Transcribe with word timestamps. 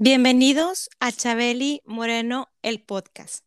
Bienvenidos 0.00 0.90
a 1.00 1.10
Chabeli 1.10 1.82
Moreno, 1.84 2.46
el 2.62 2.80
podcast. 2.84 3.44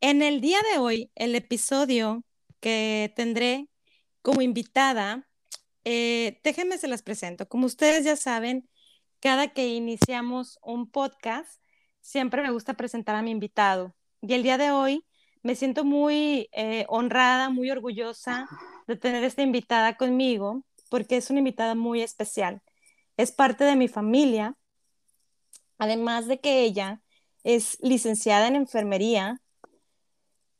En 0.00 0.22
el 0.22 0.40
día 0.40 0.58
de 0.72 0.78
hoy, 0.78 1.10
el 1.16 1.34
episodio 1.34 2.22
que 2.60 3.12
tendré 3.16 3.68
como 4.22 4.40
invitada, 4.40 5.26
eh, 5.84 6.40
déjenme 6.44 6.78
se 6.78 6.86
las 6.86 7.02
presento. 7.02 7.48
Como 7.48 7.66
ustedes 7.66 8.04
ya 8.04 8.14
saben, 8.14 8.68
cada 9.18 9.48
que 9.48 9.66
iniciamos 9.74 10.60
un 10.62 10.88
podcast, 10.88 11.60
siempre 12.00 12.40
me 12.40 12.52
gusta 12.52 12.74
presentar 12.74 13.16
a 13.16 13.22
mi 13.22 13.32
invitado. 13.32 13.96
Y 14.20 14.34
el 14.34 14.44
día 14.44 14.58
de 14.58 14.70
hoy 14.70 15.04
me 15.42 15.56
siento 15.56 15.84
muy 15.84 16.48
eh, 16.52 16.86
honrada, 16.88 17.50
muy 17.50 17.68
orgullosa 17.72 18.48
de 18.86 18.94
tener 18.94 19.24
esta 19.24 19.42
invitada 19.42 19.96
conmigo, 19.96 20.64
porque 20.88 21.16
es 21.16 21.30
una 21.30 21.40
invitada 21.40 21.74
muy 21.74 22.00
especial. 22.00 22.62
Es 23.16 23.32
parte 23.32 23.64
de 23.64 23.74
mi 23.74 23.88
familia, 23.88 24.56
además 25.80 26.28
de 26.28 26.38
que 26.38 26.62
ella 26.62 27.02
es 27.42 27.78
licenciada 27.80 28.46
en 28.46 28.54
enfermería, 28.54 29.40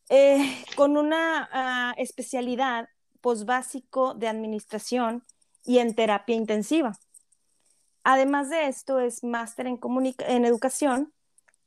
eh, 0.09 0.65
con 0.75 0.97
una 0.97 1.49
ah, 1.53 1.95
especialidad 1.97 2.89
posbásico 3.21 4.15
de 4.15 4.27
administración 4.27 5.25
y 5.65 5.79
en 5.79 5.95
terapia 5.95 6.35
intensiva. 6.35 6.99
Además 8.03 8.51
de 8.51 8.67
esto, 8.67 8.99
es 8.99 9.23
máster 9.23 9.67
en, 9.67 9.79
en 10.19 10.45
educación 10.45 11.13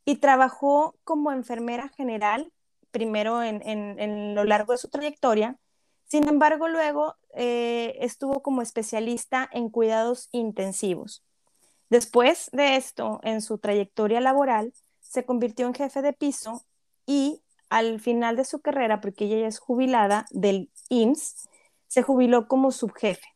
y 0.04 0.16
trabajó 0.16 0.96
como 1.04 1.32
enfermera 1.32 1.90
general, 1.90 2.52
primero 2.92 3.42
en, 3.44 4.36
lo 4.36 4.44
largo 4.44 4.74
de 4.74 4.80
su 4.80 4.90
trayectoria. 4.90 5.58
Sin 6.06 6.28
embargo, 6.28 6.68
luego 6.68 7.16
eh, 7.36 7.98
estuvo 8.02 8.42
como 8.42 8.62
especialista 8.62 9.48
en 9.52 9.70
cuidados 9.70 10.28
intensivos. 10.32 11.24
Después 11.94 12.50
de 12.54 12.76
esto, 12.76 13.20
en 13.22 13.40
su 13.44 13.60
trayectoria 13.60 14.20
laboral, 14.20 14.74
se 15.00 15.26
convirtió 15.26 15.68
en 15.68 15.76
jefe 15.76 16.02
de 16.02 16.12
piso 16.12 16.66
y 17.06 17.44
al 17.70 18.00
final 18.00 18.36
de 18.36 18.46
su 18.46 18.62
carrera, 18.62 19.00
porque 19.00 19.26
ella 19.26 19.42
ya 19.42 19.48
es 19.48 19.60
jubilada 19.60 20.26
del 20.32 20.72
IMSS, 20.90 21.50
se 21.86 22.02
jubiló 22.02 22.48
como 22.48 22.72
subjefe. 22.72 23.28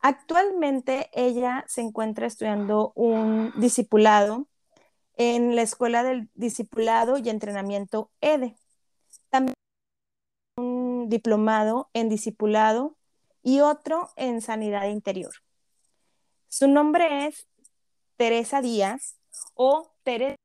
Actualmente 0.00 1.10
ella 1.12 1.66
se 1.68 1.82
encuentra 1.82 2.26
estudiando 2.26 2.92
un 2.94 3.52
discipulado 3.60 4.48
en 5.18 5.54
la 5.54 5.60
Escuela 5.60 6.02
del 6.02 6.30
Discipulado 6.32 7.18
y 7.18 7.28
Entrenamiento 7.28 8.10
EDE. 8.22 8.56
También 9.28 9.56
un 10.56 11.10
diplomado 11.10 11.90
en 11.92 12.08
discipulado 12.08 12.96
y 13.42 13.60
otro 13.60 14.08
en 14.16 14.40
sanidad 14.40 14.88
interior. 14.88 15.34
Su 16.48 16.66
nombre 16.66 17.26
es 17.26 17.46
Teresa 18.18 18.60
Díaz 18.60 19.16
o 19.54 19.94
Teresa 20.02 20.36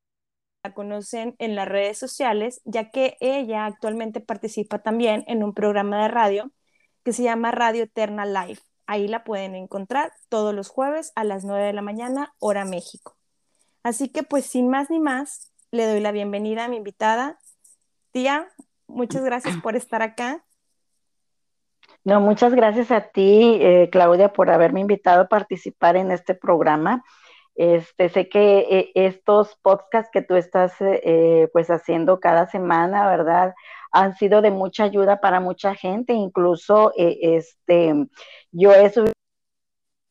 la 0.63 0.73
conocen 0.73 1.35
en 1.39 1.55
las 1.55 1.67
redes 1.67 1.97
sociales, 1.97 2.61
ya 2.63 2.91
que 2.91 3.17
ella 3.19 3.65
actualmente 3.65 4.21
participa 4.21 4.79
también 4.79 5.25
en 5.27 5.43
un 5.43 5.53
programa 5.53 6.03
de 6.03 6.07
radio 6.07 6.51
que 7.03 7.11
se 7.11 7.23
llama 7.23 7.51
Radio 7.51 7.83
Eterna 7.83 8.25
Live. 8.25 8.59
Ahí 8.85 9.07
la 9.07 9.23
pueden 9.23 9.55
encontrar 9.55 10.13
todos 10.29 10.53
los 10.53 10.69
jueves 10.69 11.11
a 11.15 11.25
las 11.25 11.43
9 11.43 11.65
de 11.65 11.73
la 11.73 11.81
mañana, 11.81 12.33
hora 12.39 12.63
México. 12.63 13.17
Así 13.81 14.07
que 14.07 14.23
pues 14.23 14.45
sin 14.45 14.69
más 14.69 14.89
ni 14.89 14.99
más, 14.99 15.51
le 15.71 15.85
doy 15.87 15.99
la 15.99 16.11
bienvenida 16.11 16.65
a 16.65 16.67
mi 16.69 16.77
invitada. 16.77 17.39
Tía, 18.11 18.47
muchas 18.87 19.23
gracias 19.23 19.57
por 19.57 19.75
estar 19.75 20.01
acá. 20.01 20.45
No, 22.05 22.21
muchas 22.21 22.53
gracias 22.53 22.91
a 22.91 23.01
ti, 23.09 23.57
eh, 23.59 23.89
Claudia, 23.91 24.31
por 24.31 24.49
haberme 24.49 24.81
invitado 24.81 25.23
a 25.23 25.27
participar 25.27 25.95
en 25.95 26.11
este 26.11 26.35
programa. 26.35 27.03
Este, 27.55 28.09
sé 28.09 28.29
que 28.29 28.59
eh, 28.59 28.91
estos 28.95 29.55
podcasts 29.61 30.09
que 30.11 30.21
tú 30.21 30.35
estás 30.35 30.73
eh, 30.81 31.49
pues 31.53 31.69
haciendo 31.69 32.19
cada 32.19 32.47
semana, 32.47 33.07
¿verdad? 33.07 33.53
Han 33.91 34.15
sido 34.15 34.41
de 34.41 34.51
mucha 34.51 34.85
ayuda 34.85 35.21
para 35.21 35.39
mucha 35.39 35.75
gente, 35.75 36.13
incluso 36.13 36.91
este, 36.97 38.07
yo 38.51 38.73
he 38.73 38.89
subido 38.89 39.13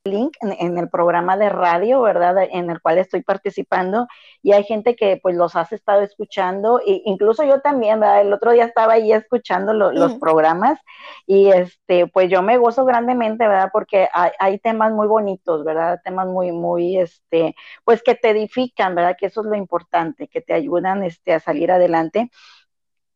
link 0.04 0.36
en, 0.40 0.78
el 0.78 0.88
programa 0.88 1.36
de 1.36 1.48
radio, 1.48 2.00
¿verdad? 2.02 2.36
En 2.50 2.70
el 2.70 2.80
cual 2.80 2.98
estoy 2.98 3.22
participando 3.22 4.08
y 4.42 4.52
hay 4.52 4.64
gente 4.64 4.96
que 4.96 5.20
pues 5.22 5.36
los 5.36 5.54
has 5.54 5.72
estado 5.72 6.02
escuchando 6.02 6.80
e 6.80 7.02
incluso 7.04 7.44
yo 7.44 7.60
también, 7.60 8.00
¿verdad? 8.00 8.22
El 8.22 8.32
otro 8.32 8.50
día 8.50 8.64
estaba 8.64 8.94
ahí 8.94 9.12
escuchando 9.12 9.72
los 9.72 10.14
programas 10.14 10.78
y 11.26 11.50
este 11.50 12.08
pues 12.08 12.28
yo 12.30 12.42
me 12.42 12.58
gozo 12.58 12.84
grandemente, 12.84 13.46
¿verdad? 13.46 13.70
Porque 13.72 14.08
hay, 14.12 14.58
temas 14.58 14.92
muy 14.92 15.06
bonitos, 15.06 15.64
¿verdad? 15.64 16.00
Temas 16.04 16.26
muy, 16.26 16.52
muy, 16.52 16.98
este, 16.98 17.54
pues 17.84 18.02
que 18.02 18.14
te 18.14 18.30
edifican, 18.30 18.94
¿verdad? 18.94 19.16
Que 19.18 19.26
eso 19.26 19.40
es 19.40 19.46
lo 19.46 19.54
importante, 19.54 20.28
que 20.28 20.40
te 20.40 20.52
ayudan 20.52 21.02
este, 21.04 21.32
a 21.32 21.40
salir 21.40 21.70
adelante. 21.70 22.30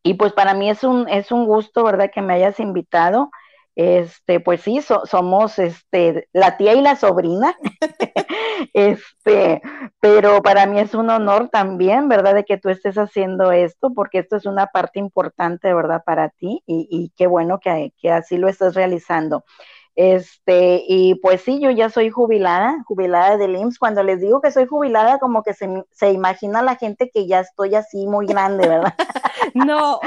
Y 0.03 0.13
pues 0.13 0.33
para 0.33 0.53
mí 0.53 0.69
es 0.69 0.83
un, 0.83 1.07
es 1.09 1.31
un 1.31 1.45
gusto, 1.45 1.83
¿verdad? 1.83 2.09
Que 2.13 2.21
me 2.21 2.33
hayas 2.33 2.59
invitado. 2.59 3.29
Este, 3.77 4.39
pues 4.39 4.61
sí, 4.61 4.81
somos 4.81 5.59
este, 5.59 6.27
la 6.33 6.57
tía 6.57 6.73
y 6.73 6.81
la 6.81 6.95
sobrina, 6.95 7.55
este, 8.73 9.61
pero 9.99 10.41
para 10.41 10.65
mí 10.65 10.79
es 10.79 10.95
un 10.95 11.11
honor 11.11 11.49
también, 11.49 12.09
¿verdad?, 12.09 12.33
de 12.33 12.43
que 12.43 12.57
tú 12.57 12.69
estés 12.69 12.97
haciendo 12.97 13.51
esto, 13.51 13.93
porque 13.93 14.17
esto 14.17 14.35
es 14.35 14.47
una 14.47 14.65
parte 14.65 14.97
importante, 14.97 15.71
¿verdad?, 15.75 16.01
para 16.03 16.29
ti, 16.29 16.63
y, 16.65 17.13
qué 17.15 17.27
bueno 17.27 17.59
que, 17.59 17.93
que, 17.99 18.09
así 18.09 18.37
lo 18.37 18.49
estás 18.49 18.73
realizando. 18.73 19.45
Este, 19.93 20.83
y 20.87 21.13
pues 21.21 21.41
sí, 21.41 21.59
yo 21.61 21.69
ya 21.69 21.91
soy 21.91 22.09
jubilada, 22.09 22.83
jubilada 22.87 23.37
del 23.37 23.55
IMSS. 23.55 23.77
Cuando 23.77 24.01
les 24.01 24.21
digo 24.21 24.41
que 24.41 24.51
soy 24.51 24.65
jubilada, 24.65 25.19
como 25.19 25.43
que 25.43 25.53
se, 25.53 25.67
se 25.91 26.11
imagina 26.11 26.63
la 26.63 26.77
gente 26.77 27.11
que 27.13 27.27
ya 27.27 27.41
estoy 27.41 27.75
así 27.75 28.07
muy 28.07 28.25
grande, 28.25 28.67
¿verdad? 28.67 28.95
no, 29.53 29.99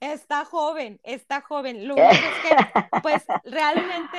Está 0.00 0.44
joven, 0.44 1.00
está 1.02 1.40
joven. 1.40 1.88
Lo 1.88 1.94
único 1.94 2.12
es 2.12 2.48
que, 2.48 2.56
pues 3.02 3.24
realmente, 3.44 4.18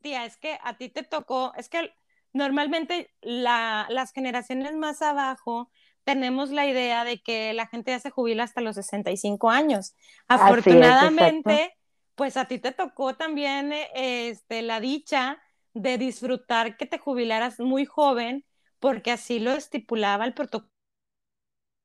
tía, 0.00 0.24
es 0.24 0.36
que 0.36 0.58
a 0.62 0.76
ti 0.76 0.88
te 0.88 1.02
tocó, 1.02 1.52
es 1.56 1.68
que 1.68 1.92
normalmente 2.32 3.14
las 3.20 4.12
generaciones 4.12 4.74
más 4.74 5.02
abajo 5.02 5.70
tenemos 6.04 6.50
la 6.50 6.66
idea 6.66 7.04
de 7.04 7.22
que 7.22 7.52
la 7.52 7.66
gente 7.66 7.92
ya 7.92 8.00
se 8.00 8.10
jubila 8.10 8.42
hasta 8.42 8.60
los 8.60 8.74
65 8.74 9.50
años. 9.50 9.94
Afortunadamente, 10.26 11.76
pues 12.14 12.36
a 12.36 12.46
ti 12.46 12.58
te 12.58 12.72
tocó 12.72 13.14
también 13.14 13.72
este, 13.94 14.62
la 14.62 14.80
dicha 14.80 15.40
de 15.74 15.98
disfrutar 15.98 16.76
que 16.76 16.86
te 16.86 16.98
jubilaras 16.98 17.60
muy 17.60 17.86
joven, 17.86 18.44
porque 18.80 19.12
así 19.12 19.38
lo 19.38 19.52
estipulaba 19.52 20.24
el 20.24 20.34
protocolo 20.34 20.71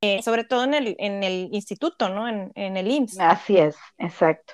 eh, 0.02 0.22
sobre 0.22 0.44
todo 0.44 0.64
en 0.64 0.74
el, 0.74 0.96
en 1.00 1.24
el 1.24 1.50
instituto, 1.52 2.10
¿no? 2.10 2.28
En, 2.28 2.52
el 2.56 2.92
IMSS. 2.92 3.20
Así 3.20 3.58
es, 3.58 3.78
exacto. 3.98 4.54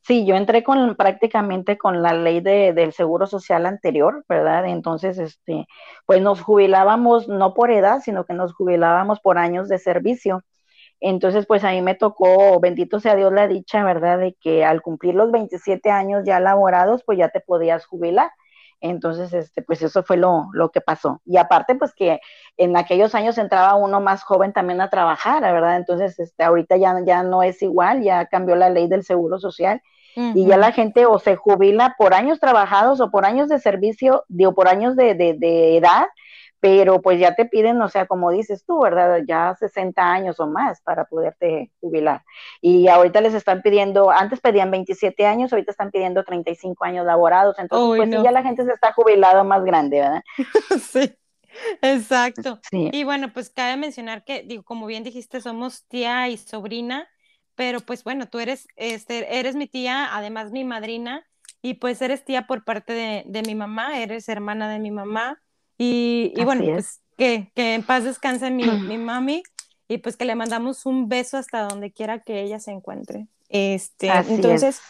Sí, 0.00 0.24
yo 0.24 0.34
entré 0.36 0.62
con 0.64 0.96
prácticamente 0.96 1.76
con 1.76 2.02
la 2.02 2.14
ley 2.14 2.40
de, 2.40 2.72
del 2.72 2.94
seguro 2.94 3.26
social 3.26 3.66
anterior, 3.66 4.24
¿verdad? 4.28 4.66
Entonces, 4.66 5.18
este, 5.18 5.66
pues 6.06 6.22
nos 6.22 6.40
jubilábamos 6.40 7.28
no 7.28 7.52
por 7.52 7.70
edad, 7.70 8.00
sino 8.02 8.24
que 8.24 8.32
nos 8.32 8.54
jubilábamos 8.54 9.20
por 9.20 9.36
años 9.36 9.68
de 9.68 9.78
servicio. 9.78 10.42
Entonces, 11.00 11.46
pues 11.46 11.62
a 11.64 11.72
mí 11.72 11.82
me 11.82 11.94
tocó, 11.94 12.58
bendito 12.60 13.00
sea 13.00 13.14
Dios 13.16 13.32
la 13.32 13.46
dicha, 13.48 13.84
¿verdad? 13.84 14.18
De 14.18 14.34
que 14.40 14.64
al 14.64 14.80
cumplir 14.80 15.14
los 15.14 15.30
27 15.30 15.90
años 15.90 16.22
ya 16.24 16.40
laborados, 16.40 17.02
pues 17.04 17.18
ya 17.18 17.28
te 17.28 17.40
podías 17.40 17.84
jubilar. 17.84 18.30
Entonces, 18.80 19.32
este, 19.32 19.62
pues 19.62 19.82
eso 19.82 20.02
fue 20.02 20.16
lo, 20.16 20.48
lo, 20.52 20.70
que 20.70 20.80
pasó. 20.80 21.20
Y 21.24 21.36
aparte, 21.36 21.74
pues 21.74 21.94
que 21.94 22.20
en 22.56 22.76
aquellos 22.76 23.14
años 23.14 23.38
entraba 23.38 23.74
uno 23.74 24.00
más 24.00 24.22
joven 24.22 24.52
también 24.52 24.80
a 24.80 24.90
trabajar, 24.90 25.42
¿verdad? 25.42 25.76
Entonces, 25.76 26.18
este, 26.18 26.44
ahorita 26.44 26.76
ya, 26.76 26.94
ya 27.04 27.22
no 27.22 27.42
es 27.42 27.60
igual, 27.62 28.02
ya 28.02 28.26
cambió 28.26 28.54
la 28.56 28.70
ley 28.70 28.88
del 28.88 29.04
seguro 29.04 29.38
social 29.38 29.82
y 30.34 30.46
ya 30.46 30.56
la 30.56 30.72
gente 30.72 31.06
o 31.06 31.20
se 31.20 31.36
jubila 31.36 31.94
por 31.96 32.12
años 32.12 32.40
trabajados 32.40 33.00
o 33.00 33.08
por 33.08 33.24
años 33.24 33.48
de 33.48 33.60
servicio, 33.60 34.24
digo, 34.26 34.52
por 34.52 34.66
años 34.66 34.96
de, 34.96 35.14
de, 35.14 35.34
de 35.34 35.76
edad, 35.76 36.06
pero 36.60 37.00
pues 37.00 37.20
ya 37.20 37.34
te 37.34 37.44
piden, 37.44 37.80
o 37.80 37.88
sea, 37.88 38.06
como 38.06 38.30
dices 38.30 38.64
tú, 38.64 38.80
¿verdad? 38.80 39.20
Ya 39.26 39.54
60 39.58 40.02
años 40.02 40.40
o 40.40 40.46
más 40.46 40.80
para 40.82 41.04
poderte 41.04 41.70
jubilar. 41.80 42.24
Y 42.60 42.88
ahorita 42.88 43.20
les 43.20 43.34
están 43.34 43.62
pidiendo, 43.62 44.10
antes 44.10 44.40
pedían 44.40 44.70
27 44.70 45.26
años, 45.26 45.52
ahorita 45.52 45.70
están 45.70 45.90
pidiendo 45.90 46.24
35 46.24 46.84
años 46.84 47.06
laborados, 47.06 47.58
entonces 47.58 48.08
pues 48.08 48.22
ya 48.22 48.32
la 48.32 48.42
gente 48.42 48.64
se 48.64 48.72
está 48.72 48.92
jubilado 48.92 49.44
más 49.44 49.64
grande, 49.64 50.00
¿verdad? 50.00 50.22
sí. 50.90 51.14
Exacto. 51.82 52.60
Y 52.70 53.04
bueno, 53.04 53.32
pues 53.32 53.50
cabe 53.50 53.76
mencionar 53.76 54.24
que, 54.24 54.42
digo, 54.42 54.62
como 54.62 54.86
bien 54.86 55.04
dijiste, 55.04 55.40
somos 55.40 55.86
tía 55.88 56.28
y 56.28 56.36
sobrina, 56.36 57.08
pero 57.54 57.80
pues 57.80 58.04
bueno, 58.04 58.28
tú 58.28 58.38
eres, 58.38 58.68
este, 58.76 59.38
eres 59.38 59.56
mi 59.56 59.66
tía, 59.66 60.14
además 60.14 60.52
mi 60.52 60.64
madrina, 60.64 61.26
y 61.62 61.74
pues 61.74 62.00
eres 62.02 62.24
tía 62.24 62.46
por 62.46 62.64
parte 62.64 63.24
de, 63.26 63.42
mi 63.42 63.54
mamá, 63.54 63.98
eres 63.98 64.28
hermana 64.28 64.68
de 64.70 64.78
mi 64.78 64.90
mamá, 64.90 65.42
y, 65.78 66.34
bueno, 66.42 66.64
pues 66.64 67.00
que, 67.16 67.52
que, 67.54 67.74
en 67.74 67.84
paz 67.84 68.04
descanse 68.04 68.50
mi, 68.50 68.64
mi 68.88 68.98
mami, 68.98 69.42
y 69.88 69.98
pues 69.98 70.16
que 70.16 70.26
le 70.26 70.34
mandamos 70.34 70.84
un 70.84 71.08
beso 71.08 71.38
hasta 71.38 71.62
donde 71.62 71.92
quiera 71.92 72.20
que 72.20 72.42
ella 72.42 72.60
se 72.60 72.72
encuentre. 72.72 73.26
Este, 73.48 74.08
entonces, 74.08 74.80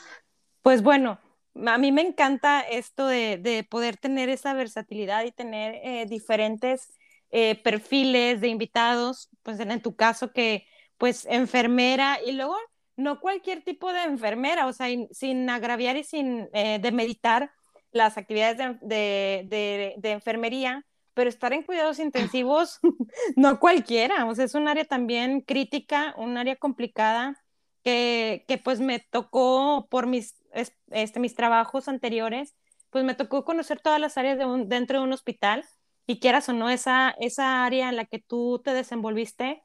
pues 0.62 0.82
bueno, 0.82 1.20
a 1.67 1.79
mí 1.79 1.93
me 1.93 2.02
encanta 2.02 2.61
esto 2.61 3.06
de, 3.06 3.67
poder 3.70 3.96
tener 3.96 4.29
esa 4.29 4.55
versatilidad 4.55 5.25
y 5.25 5.32
tener 5.32 5.76
eh, 5.82 6.06
diferentes 6.06 6.93
eh, 7.31 7.55
perfiles 7.62 8.40
de 8.40 8.49
invitados, 8.49 9.29
pues 9.43 9.61
en, 9.61 9.81
tu 9.81 9.94
caso 9.94 10.32
que 10.32 10.67
pues 10.96 11.26
enfermera 11.31 12.19
y 12.26 12.32
luego 12.32 12.56
no 12.96 13.20
cualquier 13.20 13.62
tipo 13.62 13.93
de 13.93 14.02
enfermera, 14.02 14.67
o 14.67 14.73
sea, 14.73 14.88
sin 15.12 15.49
agraviar 15.49 15.96
y 15.96 16.02
sin 16.02 16.49
eh, 16.52 16.81
demeditar 16.81 17.52
las 17.93 18.19
actividades 18.19 18.79
de, 18.81 19.96
de, 19.99 20.11
enfermería, 20.11 20.85
pero 21.14 21.29
estar 21.29 21.52
en 21.52 21.62
cuidados 21.62 21.99
intensivos, 21.99 22.81
no 23.37 23.58
cualquiera, 23.61 24.26
o 24.26 24.35
sea, 24.35 24.44
es 24.44 24.55
un 24.55 24.69
área 24.69 24.85
también 24.85 25.40
crítica, 25.40 26.14
un 26.17 26.37
área 26.37 26.56
complicada 26.56 27.43
que, 27.82 28.44
que 28.46 28.58
pues 28.58 28.81
me 28.81 29.00
tocó 29.00 29.87
por 29.90 30.06
mis 30.06 30.38
este, 30.90 31.20
mis 31.20 31.35
trabajos 31.35 31.88
anteriores, 31.88 32.55
pues 32.90 33.05
me 33.05 33.14
tocó 33.14 33.44
conocer 33.44 33.81
todas 33.81 34.00
las 34.00 34.17
áreas 34.17 34.38
de 34.38 34.64
dentro 34.67 34.99
de 34.99 35.05
un 35.05 35.12
hospital 35.12 35.64
y 36.06 36.20
quieras 36.20 36.49
o 36.49 36.52
no, 36.52 36.70
esa, 36.70 37.14
esa 37.20 37.64
área 37.64 37.88
en 37.90 37.96
la 37.96 38.06
que 38.06 38.19
tú 38.19 38.61
te 38.64 38.73
desenvolviste, 38.73 39.62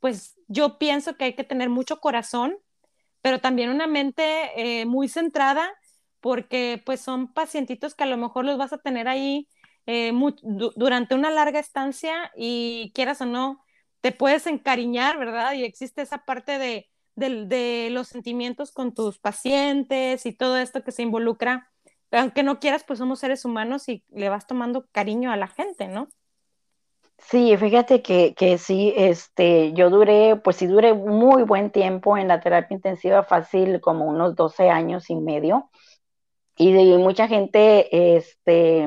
pues 0.00 0.36
yo 0.48 0.78
pienso 0.78 1.16
que 1.16 1.24
hay 1.24 1.34
que 1.34 1.44
tener 1.44 1.68
mucho 1.68 2.00
corazón, 2.00 2.56
pero 3.20 3.40
también 3.40 3.70
una 3.70 3.86
mente 3.86 4.24
eh, 4.56 4.86
muy 4.86 5.08
centrada, 5.08 5.70
porque 6.22 6.80
pues 6.86 7.00
son 7.00 7.30
pacientitos 7.34 7.94
que 7.94 8.04
a 8.04 8.06
lo 8.06 8.16
mejor 8.16 8.46
los 8.46 8.56
vas 8.56 8.72
a 8.72 8.78
tener 8.78 9.08
ahí 9.08 9.48
eh, 9.86 10.12
durante 10.76 11.16
una 11.16 11.30
larga 11.30 11.58
estancia 11.58 12.30
y 12.36 12.92
quieras 12.94 13.20
o 13.20 13.26
no, 13.26 13.62
te 14.00 14.12
puedes 14.12 14.46
encariñar, 14.46 15.18
¿verdad? 15.18 15.52
Y 15.54 15.64
existe 15.64 16.00
esa 16.00 16.18
parte 16.18 16.58
de, 16.58 16.88
de, 17.16 17.88
los 17.90 18.08
sentimientos 18.08 18.70
con 18.70 18.94
tus 18.94 19.18
pacientes 19.18 20.24
y 20.24 20.32
todo 20.32 20.56
esto 20.58 20.84
que 20.84 20.92
se 20.92 21.02
involucra. 21.02 21.68
Aunque 22.12 22.44
no 22.44 22.60
quieras, 22.60 22.84
pues 22.84 23.00
somos 23.00 23.18
seres 23.18 23.44
humanos 23.44 23.88
y 23.88 24.04
le 24.10 24.28
vas 24.28 24.46
tomando 24.46 24.86
cariño 24.92 25.32
a 25.32 25.36
la 25.36 25.48
gente, 25.48 25.88
¿no? 25.88 26.08
Sí, 27.18 27.56
fíjate 27.56 28.02
que, 28.02 28.34
que 28.34 28.58
sí, 28.58 28.92
este, 28.96 29.72
yo 29.72 29.90
duré, 29.90 30.36
pues 30.36 30.56
sí 30.56 30.66
duré 30.66 30.92
muy 30.92 31.42
buen 31.44 31.70
tiempo 31.70 32.16
en 32.16 32.28
la 32.28 32.40
terapia 32.40 32.74
intensiva, 32.74 33.22
fácil 33.22 33.80
como 33.80 34.06
unos 34.06 34.34
12 34.36 34.70
años 34.70 35.08
y 35.10 35.16
medio 35.16 35.70
y 36.56 36.72
mucha 36.98 37.28
gente 37.28 38.16
este, 38.16 38.86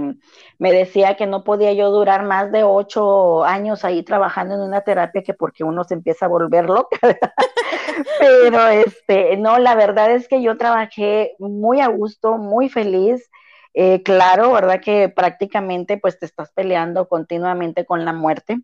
me 0.60 0.72
decía 0.72 1.16
que 1.16 1.26
no 1.26 1.44
podía 1.44 1.74
yo 1.74 1.90
durar 1.90 2.24
más 2.24 2.52
de 2.52 2.64
ocho 2.64 3.44
años 3.44 3.84
ahí 3.84 4.04
trabajando 4.04 4.56
en 4.56 4.62
una 4.62 4.82
terapia 4.82 5.24
que 5.24 5.34
porque 5.34 5.64
uno 5.64 5.84
se 5.84 5.96
empieza 5.96 6.26
a 6.26 6.30
volver 6.30 6.66
loca. 6.66 6.98
Pero 8.20 8.68
este, 8.68 9.38
no, 9.38 9.58
la 9.58 9.76
verdad 9.76 10.12
es 10.12 10.28
que 10.28 10.42
yo 10.42 10.58
trabajé 10.58 11.36
muy 11.40 11.82
a 11.82 11.88
gusto, 11.88 12.38
muy 12.38 12.70
feliz. 12.70 13.30
Eh, 13.74 14.04
claro, 14.04 14.54
¿verdad? 14.54 14.80
Que 14.80 15.10
prácticamente 15.10 15.98
pues 15.98 16.20
te 16.20 16.26
estás 16.26 16.52
peleando 16.54 17.08
continuamente 17.08 17.86
con 17.86 18.06
la 18.06 18.14
muerte. 18.14 18.60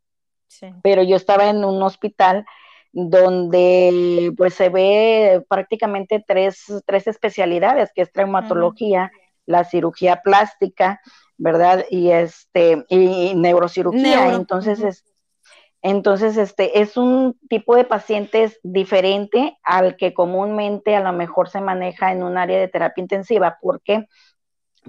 Pero 0.83 1.01
yo 1.01 1.15
estaba 1.15 1.49
en 1.49 1.63
un 1.63 1.81
hospital 1.81 2.45
donde 2.93 4.33
pues 4.37 4.53
se 4.53 4.69
ve 4.69 5.43
prácticamente 5.47 6.23
tres, 6.25 6.65
tres 6.85 7.07
especialidades, 7.07 7.91
que 7.93 8.01
es 8.01 8.11
traumatología, 8.11 9.11
la 9.45 9.63
cirugía 9.63 10.21
plástica, 10.23 11.01
¿verdad? 11.37 11.85
Y 11.89 12.11
este, 12.11 12.85
y 12.89 13.33
neurocirugía. 13.35 14.33
Entonces, 14.33 14.81
es, 14.81 15.05
entonces, 15.81 16.37
este, 16.37 16.81
es 16.81 16.95
un 16.97 17.39
tipo 17.49 17.75
de 17.75 17.85
pacientes 17.85 18.59
diferente 18.61 19.57
al 19.63 19.95
que 19.95 20.13
comúnmente 20.13 20.95
a 20.95 20.99
lo 20.99 21.13
mejor 21.13 21.49
se 21.49 21.61
maneja 21.61 22.11
en 22.11 22.23
un 22.23 22.37
área 22.37 22.59
de 22.59 22.67
terapia 22.67 23.01
intensiva. 23.01 23.57
¿Por 23.61 23.81
qué? 23.81 24.07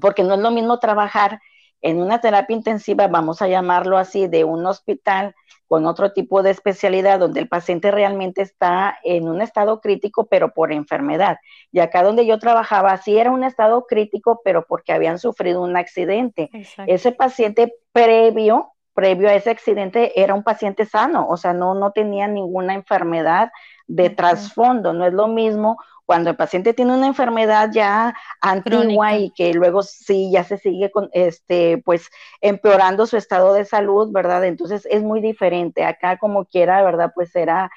Porque 0.00 0.22
no 0.22 0.34
es 0.34 0.40
lo 0.40 0.50
mismo 0.50 0.78
trabajar 0.78 1.40
en 1.82 2.00
una 2.00 2.20
terapia 2.20 2.56
intensiva, 2.56 3.08
vamos 3.08 3.42
a 3.42 3.48
llamarlo 3.48 3.98
así, 3.98 4.28
de 4.28 4.44
un 4.44 4.64
hospital 4.64 5.34
con 5.66 5.86
otro 5.86 6.12
tipo 6.12 6.42
de 6.42 6.50
especialidad 6.50 7.18
donde 7.18 7.40
el 7.40 7.48
paciente 7.48 7.90
realmente 7.90 8.42
está 8.42 8.98
en 9.02 9.26
un 9.26 9.40
estado 9.40 9.80
crítico, 9.80 10.26
pero 10.26 10.52
por 10.52 10.70
enfermedad. 10.70 11.38
Y 11.72 11.80
acá 11.80 12.02
donde 12.02 12.26
yo 12.26 12.38
trabajaba, 12.38 12.96
sí 12.98 13.18
era 13.18 13.30
un 13.30 13.42
estado 13.42 13.86
crítico, 13.86 14.42
pero 14.44 14.66
porque 14.66 14.92
habían 14.92 15.18
sufrido 15.18 15.62
un 15.62 15.76
accidente. 15.76 16.50
Ese 16.86 17.12
paciente 17.12 17.74
previo, 17.92 18.72
previo 18.92 19.28
a 19.28 19.34
ese 19.34 19.50
accidente, 19.50 20.20
era 20.20 20.34
un 20.34 20.42
paciente 20.42 20.84
sano, 20.84 21.26
o 21.28 21.38
sea, 21.38 21.54
no, 21.54 21.74
no 21.74 21.90
tenía 21.92 22.28
ninguna 22.28 22.74
enfermedad 22.74 23.50
de 23.86 24.10
trasfondo. 24.10 24.92
No 24.92 25.06
es 25.06 25.12
lo 25.14 25.26
mismo 25.26 25.78
cuando 26.06 26.30
el 26.30 26.36
paciente 26.36 26.74
tiene 26.74 26.94
una 26.94 27.06
enfermedad 27.06 27.70
ya 27.72 28.14
antigua 28.40 29.16
y 29.16 29.30
que 29.30 29.54
luego 29.54 29.82
sí 29.82 30.30
ya 30.32 30.44
se 30.44 30.58
sigue 30.58 30.90
con 30.90 31.08
este 31.12 31.80
pues 31.84 32.10
empeorando 32.40 33.06
su 33.06 33.16
estado 33.16 33.54
de 33.54 33.64
salud, 33.64 34.10
¿verdad? 34.12 34.44
Entonces 34.44 34.86
es 34.90 35.02
muy 35.02 35.20
diferente. 35.20 35.84
Acá 35.84 36.18
como 36.18 36.44
quiera, 36.44 36.82
¿verdad? 36.82 37.12
Pues 37.14 37.34
era 37.36 37.70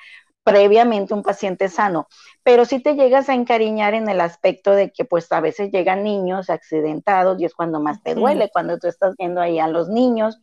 previamente 0.43 1.13
un 1.15 1.23
paciente 1.23 1.69
sano, 1.69 2.07
pero 2.43 2.65
si 2.65 2.79
te 2.79 2.93
llegas 2.93 3.29
a 3.29 3.33
encariñar 3.33 3.95
en 3.95 4.07
el 4.07 4.21
aspecto 4.21 4.71
de 4.71 4.91
que 4.91 5.03
pues 5.03 5.31
a 5.31 5.41
veces 5.41 5.71
llegan 5.71 6.03
niños 6.03 6.51
accidentados 6.51 7.41
y 7.41 7.45
es 7.45 7.55
cuando 7.55 7.79
más 7.79 8.03
te 8.03 8.13
duele, 8.13 8.51
cuando 8.53 8.77
tú 8.77 8.87
estás 8.87 9.15
viendo 9.17 9.41
ahí 9.41 9.57
a 9.59 9.67
los 9.67 9.89
niños. 9.89 10.39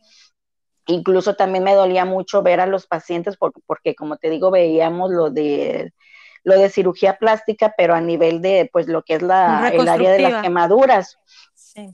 Incluso 0.87 1.35
también 1.35 1.63
me 1.63 1.75
dolía 1.75 2.03
mucho 2.03 2.41
ver 2.41 2.59
a 2.59 2.65
los 2.65 2.85
pacientes 2.85 3.37
porque, 3.37 3.61
porque 3.65 3.95
como 3.95 4.17
te 4.17 4.29
digo, 4.29 4.51
veíamos 4.51 5.09
lo 5.09 5.29
de 5.29 5.93
lo 6.43 6.55
de 6.55 6.69
cirugía 6.69 7.17
plástica, 7.17 7.73
pero 7.77 7.95
a 7.95 8.01
nivel 8.01 8.41
de 8.41 8.69
pues 8.71 8.87
lo 8.87 9.03
que 9.03 9.15
es 9.15 9.21
la, 9.21 9.69
el 9.73 9.87
área 9.87 10.11
de 10.11 10.19
las 10.19 10.41
quemaduras. 10.43 11.17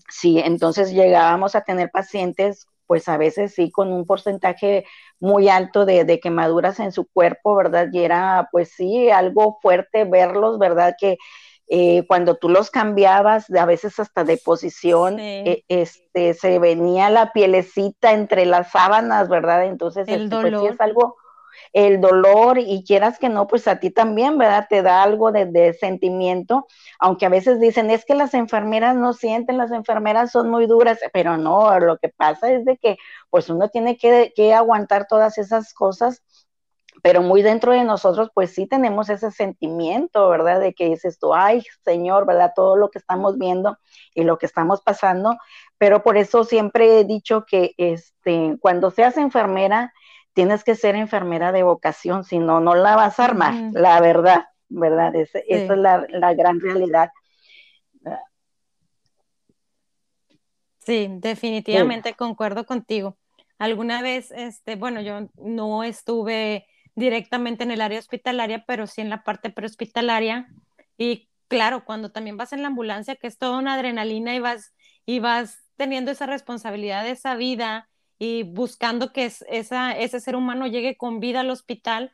Sí. 0.10 0.40
entonces 0.40 0.92
llegábamos 0.92 1.56
a 1.56 1.62
tener 1.62 1.90
pacientes 1.90 2.68
pues 2.90 3.08
a 3.08 3.18
veces 3.18 3.54
sí 3.54 3.70
con 3.70 3.94
un 3.94 4.06
porcentaje 4.08 4.84
muy 5.20 5.48
alto 5.48 5.86
de, 5.86 6.20
quemaduras 6.20 6.80
en 6.80 6.92
su 6.92 7.06
cuerpo, 7.08 7.56
¿verdad? 7.56 7.88
Y 7.94 8.00
era 8.00 8.50
pues 8.52 8.72
sí 8.76 9.12
algo 9.12 9.60
fuerte 9.62 10.06
verlos, 10.06 10.58
¿verdad? 10.58 10.96
Que 11.00 11.20
eh, 11.68 12.04
cuando 12.08 12.36
tú 12.38 12.50
los 12.50 12.72
cambiabas, 12.72 13.48
a 13.52 13.66
veces 13.68 14.00
hasta 14.00 14.24
de 14.24 14.38
posición, 14.38 15.20
e, 15.20 15.64
este, 15.68 16.34
se 16.34 16.58
venía 16.58 17.12
la 17.12 17.32
pielecita 17.32 18.14
entre 18.14 18.48
las 18.48 18.72
sábanas, 18.72 19.30
¿verdad? 19.30 19.66
Entonces, 19.66 20.08
el 20.08 20.24
este, 20.24 20.42
pues, 20.42 20.60
sí 20.60 20.66
es 20.66 20.82
algo, 20.82 21.16
el 21.74 22.02
dolor 22.02 22.58
y 22.60 22.84
quieras 22.86 23.20
que 23.20 23.30
no, 23.30 23.48
pues 23.48 23.68
a 23.68 23.80
ti 23.80 23.92
también, 23.92 24.38
¿verdad? 24.38 24.68
Te 24.70 24.82
da 24.82 25.04
algo 25.04 25.32
de, 25.32 25.74
sentimiento, 25.80 26.68
aunque 27.00 27.26
a 27.26 27.30
veces 27.30 27.60
dicen, 27.60 27.90
es 27.92 28.06
que 28.06 28.16
las 28.16 28.34
enfermeras 28.34 28.96
no 28.96 29.14
sienten, 29.14 29.58
las 29.58 29.72
enfermeras 29.72 30.32
son 30.32 30.50
muy 30.50 30.68
duras, 30.68 31.00
pero 31.14 31.38
no, 31.38 31.80
lo 31.80 31.98
que 31.98 32.10
pasa 32.10 32.52
es 32.52 32.66
de 32.66 32.78
que 32.78 32.98
pues 33.30 33.50
uno 33.50 33.70
tiene 33.70 33.98
que, 33.98 34.34
que 34.36 34.54
aguantar 34.54 35.08
todas 35.08 35.38
esas 35.38 35.74
cosas 35.74 36.24
pero 37.02 37.22
muy 37.22 37.42
dentro 37.42 37.72
de 37.72 37.84
nosotros, 37.84 38.30
pues 38.34 38.52
sí 38.54 38.68
tenemos 38.68 39.10
ese 39.10 39.32
sentimiento, 39.32 40.30
¿verdad? 40.30 40.60
De 40.60 40.74
que 40.74 40.90
dices 40.90 41.20
tú, 41.20 41.34
ay, 41.34 41.64
Señor, 41.84 42.26
¿verdad? 42.26 42.54
Todo 42.56 42.76
lo 42.76 42.90
que 42.90 43.00
estamos 43.00 43.38
viendo 43.38 43.78
y 44.14 44.24
lo 44.24 44.38
que 44.38 44.46
estamos 44.46 44.82
pasando, 44.82 45.38
pero 45.78 46.04
por 46.04 46.18
eso 46.18 46.44
siempre 46.44 47.00
he 47.00 47.04
dicho 47.06 47.46
que 47.46 47.74
este, 47.78 48.58
cuando 48.60 48.92
seas 48.92 49.18
enfermera, 49.18 49.94
tienes 50.34 50.64
que 50.64 50.76
ser 50.76 50.96
enfermera 50.96 51.52
de 51.52 51.64
vocación, 51.64 52.24
si 52.24 52.40
no, 52.40 52.60
no 52.60 52.76
la 52.76 52.96
vas 52.96 53.20
a 53.20 53.26
armar, 53.26 53.56
la 53.74 54.00
verdad, 54.00 54.46
¿verdad? 54.70 55.16
esa 55.16 55.40
es 55.40 55.70
la, 55.70 56.34
gran 56.34 56.60
realidad. 56.60 57.10
Sí, 60.80 61.08
definitivamente 61.12 62.14
concuerdo 62.14 62.66
contigo. 62.66 63.18
Alguna 63.58 64.02
vez, 64.02 64.32
este, 64.32 64.76
bueno, 64.76 65.02
yo 65.02 65.30
no 65.36 65.84
estuve 65.84 66.66
directamente 66.96 67.64
en 67.64 67.72
el 67.72 67.82
área 67.82 68.00
hospitalaria, 68.00 68.64
pero 68.66 68.88
sí 68.88 69.02
en 69.02 69.10
la 69.10 69.24
parte 69.24 69.50
prehospitalaria. 69.50 70.48
Y 70.98 71.30
claro, 71.48 71.84
cuando 71.84 72.12
también 72.12 72.38
vas 72.38 72.54
en 72.54 72.62
la 72.62 72.70
ambulancia, 72.70 73.16
que 73.16 73.28
es 73.28 73.38
toda 73.38 73.58
una 73.58 73.74
adrenalina 73.74 74.34
y 74.34 74.40
vas, 74.40 74.74
y 75.06 75.20
vas 75.20 75.64
teniendo 75.76 76.12
esa 76.12 76.26
responsabilidad 76.26 77.04
de 77.04 77.12
esa 77.12 77.36
vida 77.36 77.89
y 78.20 78.44
buscando 78.44 79.14
que 79.14 79.26
esa, 79.26 79.94
ese 79.94 80.20
ser 80.20 80.36
humano 80.36 80.68
llegue 80.68 80.98
con 80.98 81.20
vida 81.20 81.40
al 81.42 81.50
hospital, 81.50 82.12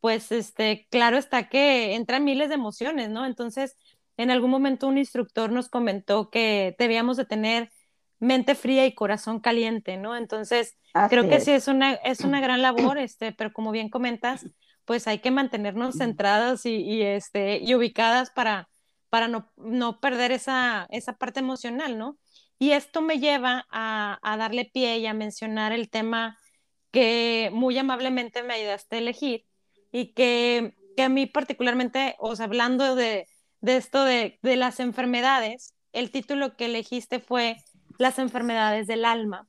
pues 0.00 0.30
este, 0.32 0.86
claro 0.90 1.16
está 1.16 1.48
que 1.48 1.94
entran 1.94 2.24
miles 2.24 2.48
de 2.50 2.54
emociones, 2.56 3.10
¿no? 3.10 3.26
Entonces, 3.26 3.76
en 4.16 4.30
algún 4.30 4.50
momento 4.50 4.86
un 4.88 4.98
instructor 4.98 5.50
nos 5.50 5.68
comentó 5.68 6.30
que 6.30 6.76
debíamos 6.78 7.16
de 7.16 7.24
tener 7.24 7.72
mente 8.18 8.54
fría 8.54 8.86
y 8.86 8.94
corazón 8.94 9.40
caliente, 9.40 9.96
¿no? 9.96 10.16
Entonces, 10.16 10.76
creo 11.06 11.28
que 11.28 11.40
sí 11.40 11.50
es 11.52 11.68
una, 11.68 11.94
es 11.94 12.24
una 12.24 12.40
gran 12.40 12.62
labor, 12.62 12.98
este, 12.98 13.32
pero 13.32 13.52
como 13.52 13.72
bien 13.72 13.90
comentas, 13.90 14.46
pues 14.84 15.06
hay 15.08 15.18
que 15.20 15.30
mantenernos 15.30 15.96
centradas 15.96 16.64
y, 16.66 17.02
este, 17.02 17.58
y 17.58 17.74
ubicadas 17.74 18.30
para, 18.30 18.68
para 19.08 19.28
no, 19.28 19.52
no 19.56 20.00
perder 20.00 20.32
esa, 20.32 20.86
esa 20.90 21.14
parte 21.14 21.40
emocional, 21.40 21.98
¿no? 21.98 22.18
Y 22.58 22.72
esto 22.72 23.02
me 23.02 23.18
lleva 23.18 23.66
a, 23.70 24.18
a, 24.22 24.36
darle 24.36 24.70
pie 24.72 24.98
y 24.98 25.06
a 25.06 25.14
mencionar 25.14 25.72
el 25.72 25.90
tema 25.90 26.38
que 26.90 27.50
muy 27.52 27.76
amablemente 27.76 28.42
me 28.42 28.54
ayudaste 28.54 28.96
a 28.96 28.98
elegir 29.00 29.44
y 29.92 30.14
que, 30.14 30.74
que 30.96 31.02
a 31.02 31.08
mí 31.08 31.26
particularmente, 31.26 32.16
o 32.18 32.34
sea, 32.34 32.46
hablando 32.46 32.94
de, 32.94 33.26
de 33.60 33.76
esto 33.76 34.04
de, 34.04 34.38
de 34.42 34.56
las 34.56 34.80
enfermedades, 34.80 35.74
el 35.92 36.10
título 36.10 36.56
que 36.56 36.66
elegiste 36.66 37.20
fue 37.20 37.56
Las 37.98 38.18
enfermedades 38.18 38.86
del 38.86 39.04
alma. 39.04 39.48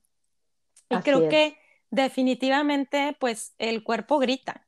Y 0.90 0.98
creo 0.98 1.28
que 1.28 1.58
definitivamente, 1.90 3.16
pues 3.20 3.54
el 3.58 3.84
cuerpo 3.84 4.20
grita. 4.20 4.66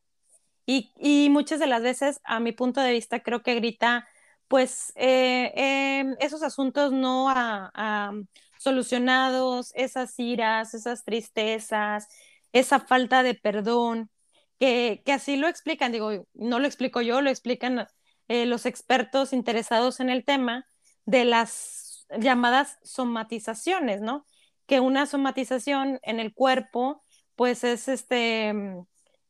Y, 0.65 0.91
y, 0.98 1.29
muchas 1.29 1.60
de 1.60 1.67
las 1.67 1.81
veces, 1.81 2.19
a 2.24 2.39
mi 2.39 2.51
punto 2.51 2.81
de 2.81 2.91
vista, 2.91 3.22
creo 3.22 3.41
que 3.41 3.55
grita, 3.55 4.08
pues, 4.50 4.91
eh, 4.96 5.53
em, 5.56 6.15
esos 6.20 6.44
asuntos 6.44 6.91
no 6.91 7.29
a, 7.29 8.12
solucionados, 8.60 9.72
esas 9.75 10.20
iras, 10.20 10.74
esas 10.74 11.06
tristezas, 11.06 12.08
esa 12.53 12.79
falta 12.82 13.24
de 13.24 13.36
perdón, 13.36 14.12
que, 14.60 15.01
que, 15.06 15.13
así 15.13 15.38
lo 15.38 15.48
explican, 15.48 15.91
digo, 15.94 16.27
no 16.34 16.60
lo 16.60 16.68
explico 16.68 17.01
yo, 17.01 17.22
lo 17.22 17.29
explican 17.29 17.88
eh, 18.27 18.46
los 18.46 18.65
expertos 18.65 19.34
interesados 19.34 20.00
en 20.00 20.10
el 20.10 20.25
tema 20.25 20.65
de 21.06 21.25
las 21.25 22.08
llamadas 22.20 22.77
somatizaciones, 22.84 24.01
¿no? 24.01 24.25
Que 24.68 24.79
una 24.79 25.06
somatización 25.06 26.00
en 26.03 26.20
el 26.20 26.34
cuerpo, 26.34 27.03
pues 27.36 27.63
es 27.63 27.88
este, 27.88 28.53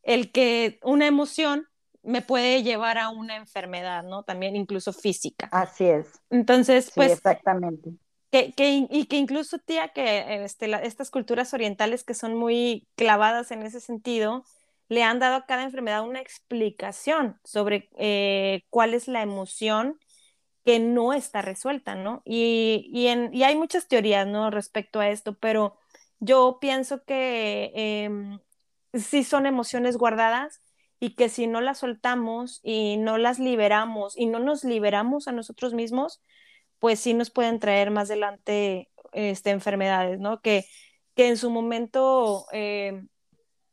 el 0.04 0.32
que 0.32 0.80
una 0.84 1.08
emoción 1.08 1.69
me 2.10 2.24
puede 2.24 2.64
llevar 2.64 2.98
a 2.98 3.10
una 3.10 3.36
enfermedad, 3.36 4.04
¿no? 4.04 4.24
También 4.24 4.56
incluso 4.56 4.94
física. 4.94 5.48
Así 5.52 5.86
es. 5.86 6.08
Entonces, 6.32 6.92
pues... 6.96 7.12
exactamente. 7.12 7.92
Que, 8.32 8.52
que, 8.54 8.88
y 8.90 9.06
que 9.06 9.18
incluso, 9.18 9.60
tía, 9.60 9.90
que 9.90 10.44
este, 10.44 10.86
estas 10.86 11.12
culturas 11.12 11.54
orientales 11.54 12.04
que 12.04 12.14
son 12.14 12.36
muy 12.36 12.88
clavadas 12.96 13.52
en 13.52 13.62
ese 13.64 13.80
sentido, 13.80 14.44
le 14.88 15.04
han 15.04 15.20
dado 15.20 15.36
a 15.36 15.46
cada 15.46 15.64
enfermedad 15.64 16.04
una 16.04 16.20
explicación 16.20 17.40
sobre 17.44 17.90
eh, 17.98 18.64
cuál 18.70 18.94
es 18.96 19.08
la 19.08 19.22
emoción 19.22 20.00
que 20.66 20.80
no 20.80 21.14
está 21.14 21.42
resuelta, 21.42 21.96
¿no? 21.96 22.22
Y, 22.26 22.90
y, 22.92 23.08
en, 23.08 23.34
y, 23.34 23.44
hay 23.44 23.56
muchas 23.56 23.88
teorías, 23.88 24.28
¿no? 24.28 24.50
Respecto 24.50 25.00
a 25.00 25.10
esto, 25.10 25.38
pero 25.38 25.78
yo 26.20 26.58
pienso 26.60 27.04
que 27.04 27.72
eh, 27.76 28.10
sí 28.94 29.24
son 29.24 29.46
emociones 29.46 29.96
guardadas 29.96 30.62
y 31.00 31.16
que 31.16 31.30
si 31.30 31.48
no 31.48 31.62
las 31.62 31.80
soltamos 31.80 32.60
y 32.64 32.98
no 32.98 33.18
las 33.18 33.40
liberamos 33.40 34.18
y 34.18 34.26
no 34.26 34.40
nos 34.40 34.64
liberamos 34.64 35.28
a 35.28 35.32
nosotros 35.32 35.74
mismos, 35.74 36.22
pues 36.80 37.00
sí 37.00 37.14
nos 37.14 37.30
pueden 37.30 37.60
traer 37.60 37.92
más 37.92 38.10
adelante 38.10 38.90
este, 39.14 39.52
enfermedades, 39.52 40.20
¿no? 40.20 40.42
Que, 40.42 40.66
que 41.16 41.28
en 41.28 41.38
su 41.38 41.50
momento 41.50 42.46
eh, 42.52 43.02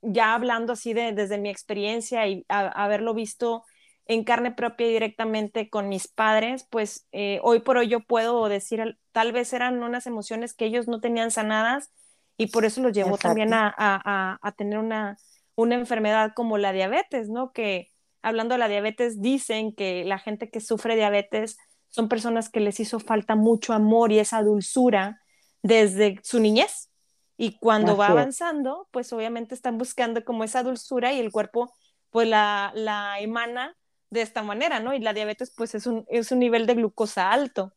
ya 0.02 0.34
hablando 0.34 0.72
así 0.72 0.92
de, 0.92 1.12
desde 1.12 1.38
mi 1.38 1.48
experiencia 1.48 2.26
y 2.26 2.44
haberlo 2.48 3.14
visto 3.14 3.64
en 4.06 4.22
carne 4.22 4.52
propia 4.52 4.86
y 4.86 4.92
directamente 4.92 5.68
con 5.68 5.88
mis 5.88 6.06
padres, 6.06 6.66
pues 6.70 7.08
eh, 7.10 7.40
hoy 7.42 7.60
por 7.60 7.76
hoy 7.76 7.88
yo 7.88 8.00
puedo 8.00 8.48
decir, 8.48 8.98
tal 9.10 9.32
vez 9.32 9.52
eran 9.52 9.82
unas 9.82 10.06
emociones 10.06 10.54
que 10.54 10.66
ellos 10.66 10.86
no 10.86 11.00
tenían 11.00 11.32
sanadas 11.32 11.90
y 12.36 12.48
por 12.48 12.64
eso 12.64 12.82
los 12.82 12.92
llevó 12.92 13.18
también 13.18 13.52
a, 13.52 13.74
a, 13.76 14.38
a, 14.40 14.52
tener 14.52 14.78
una, 14.78 15.16
una 15.56 15.74
enfermedad 15.74 16.32
como 16.34 16.58
la 16.58 16.72
diabetes, 16.72 17.28
¿no? 17.28 17.52
Que 17.52 17.88
hablando 18.22 18.54
de 18.54 18.58
la 18.58 18.68
diabetes, 18.68 19.20
dicen 19.20 19.74
que 19.74 20.04
la 20.04 20.18
gente 20.18 20.50
que 20.50 20.60
sufre 20.60 20.94
diabetes 20.94 21.58
son 21.88 22.08
personas 22.08 22.48
que 22.48 22.60
les 22.60 22.78
hizo 22.78 23.00
falta 23.00 23.34
mucho 23.34 23.72
amor 23.72 24.12
y 24.12 24.18
esa 24.18 24.42
dulzura 24.42 25.20
desde 25.62 26.20
su 26.22 26.38
niñez. 26.38 26.90
Y 27.38 27.58
cuando 27.58 27.96
va 27.96 28.08
avanzando, 28.08 28.88
pues 28.92 29.12
obviamente 29.12 29.54
están 29.54 29.76
buscando 29.76 30.24
como 30.24 30.44
esa 30.44 30.62
dulzura 30.62 31.12
y 31.12 31.20
el 31.20 31.32
cuerpo 31.32 31.74
pues 32.10 32.28
la, 32.28 32.72
la 32.74 33.20
emana 33.20 33.76
de 34.10 34.22
esta 34.22 34.42
manera, 34.42 34.80
¿no? 34.80 34.94
Y 34.94 35.00
la 35.00 35.12
diabetes 35.12 35.52
pues 35.54 35.74
es 35.74 35.86
un, 35.86 36.06
es 36.08 36.32
un 36.32 36.38
nivel 36.38 36.66
de 36.66 36.74
glucosa 36.74 37.30
alto. 37.30 37.74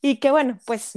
Y 0.00 0.18
que 0.18 0.30
bueno, 0.30 0.58
pues... 0.66 0.92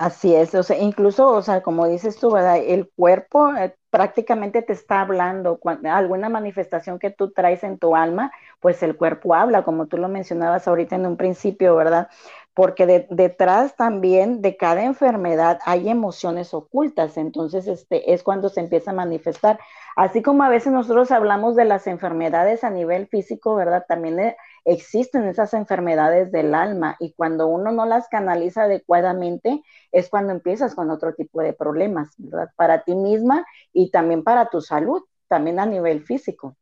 Así 0.00 0.34
es, 0.34 0.54
o 0.54 0.62
sea, 0.62 0.78
incluso, 0.78 1.28
o 1.28 1.42
sea, 1.42 1.60
como 1.62 1.86
dices 1.86 2.16
tú, 2.18 2.30
¿verdad? 2.32 2.56
El 2.56 2.88
cuerpo 2.96 3.54
eh, 3.54 3.76
prácticamente 3.90 4.62
te 4.62 4.72
está 4.72 5.02
hablando, 5.02 5.58
cuando, 5.60 5.90
alguna 5.90 6.30
manifestación 6.30 6.98
que 6.98 7.10
tú 7.10 7.32
traes 7.32 7.62
en 7.64 7.78
tu 7.78 7.94
alma, 7.94 8.32
pues 8.60 8.82
el 8.82 8.96
cuerpo 8.96 9.34
habla, 9.34 9.62
como 9.62 9.88
tú 9.88 9.98
lo 9.98 10.08
mencionabas 10.08 10.66
ahorita 10.66 10.96
en 10.96 11.04
un 11.04 11.18
principio, 11.18 11.76
¿verdad? 11.76 12.08
porque 12.54 13.06
detrás 13.10 13.76
también 13.76 14.42
de 14.42 14.56
cada 14.56 14.82
enfermedad 14.84 15.60
hay 15.64 15.88
emociones 15.88 16.52
ocultas, 16.52 17.16
entonces 17.16 17.66
este 17.68 18.12
es 18.12 18.22
cuando 18.22 18.48
se 18.48 18.60
empieza 18.60 18.90
a 18.90 18.94
manifestar. 18.94 19.58
Así 19.96 20.22
como 20.22 20.42
a 20.44 20.48
veces 20.48 20.72
nosotros 20.72 21.10
hablamos 21.10 21.56
de 21.56 21.64
las 21.64 21.86
enfermedades 21.86 22.64
a 22.64 22.70
nivel 22.70 23.06
físico, 23.06 23.54
¿verdad? 23.54 23.84
También 23.88 24.18
eh, 24.18 24.36
existen 24.64 25.26
esas 25.26 25.54
enfermedades 25.54 26.30
del 26.32 26.54
alma 26.54 26.96
y 27.00 27.12
cuando 27.12 27.46
uno 27.46 27.72
no 27.72 27.86
las 27.86 28.08
canaliza 28.08 28.64
adecuadamente 28.64 29.62
es 29.92 30.08
cuando 30.08 30.32
empiezas 30.32 30.74
con 30.74 30.90
otro 30.90 31.14
tipo 31.14 31.40
de 31.42 31.52
problemas, 31.52 32.10
¿verdad? 32.18 32.50
Para 32.56 32.84
ti 32.84 32.94
misma 32.94 33.46
y 33.72 33.90
también 33.90 34.22
para 34.22 34.48
tu 34.50 34.60
salud, 34.60 35.02
también 35.28 35.58
a 35.58 35.66
nivel 35.66 36.04
físico. 36.04 36.56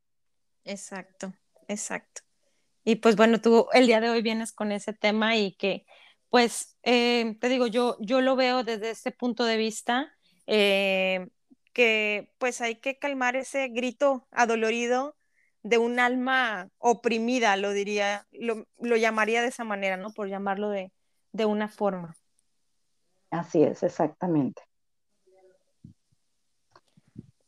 Exacto, 0.65 1.33
exacto. 1.67 2.23
Y 2.85 2.97
pues 2.97 3.17
bueno, 3.17 3.41
tú 3.41 3.67
el 3.73 3.87
día 3.87 4.01
de 4.01 4.11
hoy 4.11 4.23
vienes 4.23 4.53
con 4.53 4.73
ese 4.73 4.93
tema 4.93 5.37
y 5.37 5.53
que 5.53 5.85
pues 6.31 6.79
eh, 6.83 7.37
te 7.41 7.49
digo, 7.49 7.67
yo, 7.67 7.97
yo 8.01 8.21
lo 8.21 8.37
veo 8.37 8.65
desde 8.65 8.91
ese 8.91 9.11
punto 9.11 9.45
de 9.45 9.57
vista, 9.57 10.13
eh, 10.47 11.29
que 11.73 12.35
pues 12.39 12.61
hay 12.61 12.77
que 12.77 12.99
calmar 12.99 13.37
ese 13.37 13.69
grito 13.69 14.27
adolorido 14.31 15.18
de 15.63 15.79
un 15.79 15.99
alma 15.99 16.69
oprimida, 16.79 17.57
lo 17.57 17.73
diría, 17.73 18.27
lo, 18.31 18.67
lo 18.79 18.97
llamaría 18.97 19.43
de 19.43 19.49
esa 19.49 19.65
manera, 19.65 19.97
¿no? 19.97 20.13
Por 20.13 20.29
llamarlo 20.29 20.71
de, 20.71 20.93
de 21.33 21.45
una 21.45 21.69
forma. 21.69 22.17
Así 23.31 23.63
es, 23.63 23.83
exactamente. 23.83 24.63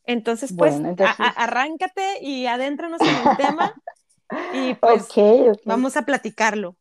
Entonces, 0.05 0.53
pues, 0.55 0.75
arráncate 1.17 2.19
y 2.21 2.45
adéntranos 2.45 2.99
en 3.01 3.29
el 3.29 3.37
tema 3.37 3.73
y 4.53 4.73
pues 4.75 5.07
vamos 5.63 5.95
a 5.95 6.03
platicarlo. 6.03 6.75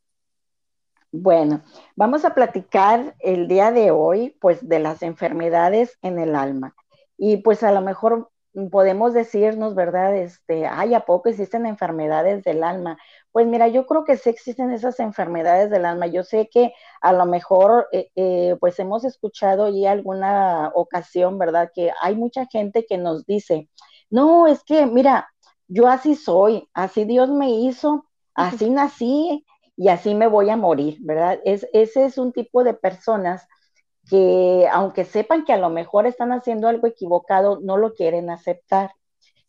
Bueno, 1.12 1.62
vamos 1.96 2.24
a 2.24 2.34
platicar 2.34 3.16
el 3.18 3.48
día 3.48 3.72
de 3.72 3.90
hoy, 3.90 4.36
pues, 4.40 4.68
de 4.68 4.78
las 4.78 5.02
enfermedades 5.02 5.98
en 6.02 6.18
el 6.18 6.34
alma. 6.36 6.74
Y 7.16 7.38
pues 7.38 7.62
a 7.62 7.72
lo 7.72 7.82
mejor 7.82 8.29
podemos 8.70 9.14
decirnos, 9.14 9.74
¿verdad? 9.74 10.16
Este, 10.16 10.66
ay, 10.66 10.94
¿a 10.94 11.00
poco 11.00 11.28
existen 11.28 11.66
enfermedades 11.66 12.42
del 12.44 12.64
alma? 12.64 12.98
Pues 13.32 13.46
mira, 13.46 13.68
yo 13.68 13.86
creo 13.86 14.04
que 14.04 14.16
sí 14.16 14.30
existen 14.30 14.72
esas 14.72 14.98
enfermedades 15.00 15.70
del 15.70 15.84
alma. 15.84 16.06
Yo 16.06 16.24
sé 16.24 16.48
que 16.52 16.72
a 17.00 17.12
lo 17.12 17.26
mejor, 17.26 17.88
eh, 17.92 18.10
eh, 18.16 18.56
pues 18.60 18.78
hemos 18.78 19.04
escuchado 19.04 19.68
y 19.68 19.86
alguna 19.86 20.72
ocasión, 20.74 21.38
¿verdad? 21.38 21.70
Que 21.74 21.92
hay 22.02 22.16
mucha 22.16 22.46
gente 22.46 22.86
que 22.88 22.98
nos 22.98 23.24
dice, 23.26 23.68
no, 24.10 24.46
es 24.46 24.64
que, 24.64 24.86
mira, 24.86 25.30
yo 25.68 25.86
así 25.88 26.16
soy, 26.16 26.68
así 26.74 27.04
Dios 27.04 27.30
me 27.30 27.50
hizo, 27.50 28.06
así 28.34 28.70
nací 28.70 29.46
y 29.76 29.88
así 29.88 30.14
me 30.14 30.26
voy 30.26 30.50
a 30.50 30.56
morir, 30.56 30.98
¿verdad? 31.02 31.38
Es, 31.44 31.66
ese 31.72 32.04
es 32.04 32.18
un 32.18 32.32
tipo 32.32 32.64
de 32.64 32.74
personas 32.74 33.46
que 34.10 34.66
aunque 34.72 35.04
sepan 35.04 35.44
que 35.44 35.52
a 35.52 35.56
lo 35.56 35.70
mejor 35.70 36.06
están 36.06 36.32
haciendo 36.32 36.66
algo 36.66 36.88
equivocado, 36.88 37.60
no 37.62 37.76
lo 37.76 37.94
quieren 37.94 38.28
aceptar. 38.28 38.90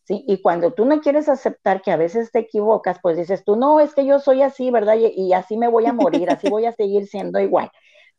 ¿sí? 0.03 0.23
Y 0.27 0.41
cuando 0.43 0.71
tú 0.73 0.85
no 0.85 1.01
quieres 1.01 1.29
aceptar 1.29 1.81
que 1.81 1.91
a 1.91 1.97
veces 1.97 2.31
te 2.31 2.39
equivocas, 2.39 2.99
pues 3.01 3.17
dices 3.17 3.43
tú, 3.43 3.55
no, 3.55 3.79
es 3.79 3.95
que 3.95 4.05
yo 4.05 4.19
soy 4.19 4.43
así, 4.43 4.69
¿verdad? 4.69 4.97
Y, 4.99 5.33
así 5.33 5.57
me 5.57 5.67
voy 5.67 5.87
a 5.87 5.93
morir, 5.93 6.29
así 6.29 6.47
voy 6.49 6.67
a 6.67 6.73
seguir 6.73 7.07
siendo 7.07 7.39
igual, 7.39 7.71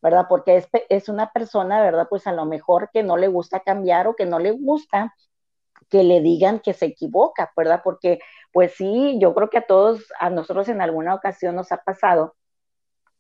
¿verdad? 0.02 0.26
Porque 0.28 0.56
es, 0.56 0.68
es 0.88 1.08
una 1.08 1.30
persona, 1.32 1.80
¿verdad? 1.80 2.08
Pues 2.11 2.26
a 2.26 2.32
lo 2.32 2.44
mejor 2.44 2.90
que 2.92 3.04
no 3.04 3.16
le 3.16 3.28
gusta 3.28 3.61
cambiar 3.61 4.08
o 4.08 4.16
que 4.16 4.26
no 4.26 4.40
le 4.40 4.50
gusta 4.50 5.14
que 5.88 6.02
le 6.02 6.20
digan 6.20 6.58
que 6.58 6.72
se 6.72 6.87
equivoca, 6.87 7.52
¿verdad? 7.56 7.82
Porque 7.84 8.18
pues 8.52 8.72
sí, 8.75 9.18
yo 9.20 9.34
creo 9.34 9.49
que 9.49 9.58
a 9.58 9.66
todos, 9.66 10.04
a 10.18 10.28
nosotros 10.30 10.68
en 10.68 10.80
alguna 10.80 11.14
ocasión 11.14 11.54
nos 11.54 11.70
ha 11.70 11.78
pasado 11.78 12.34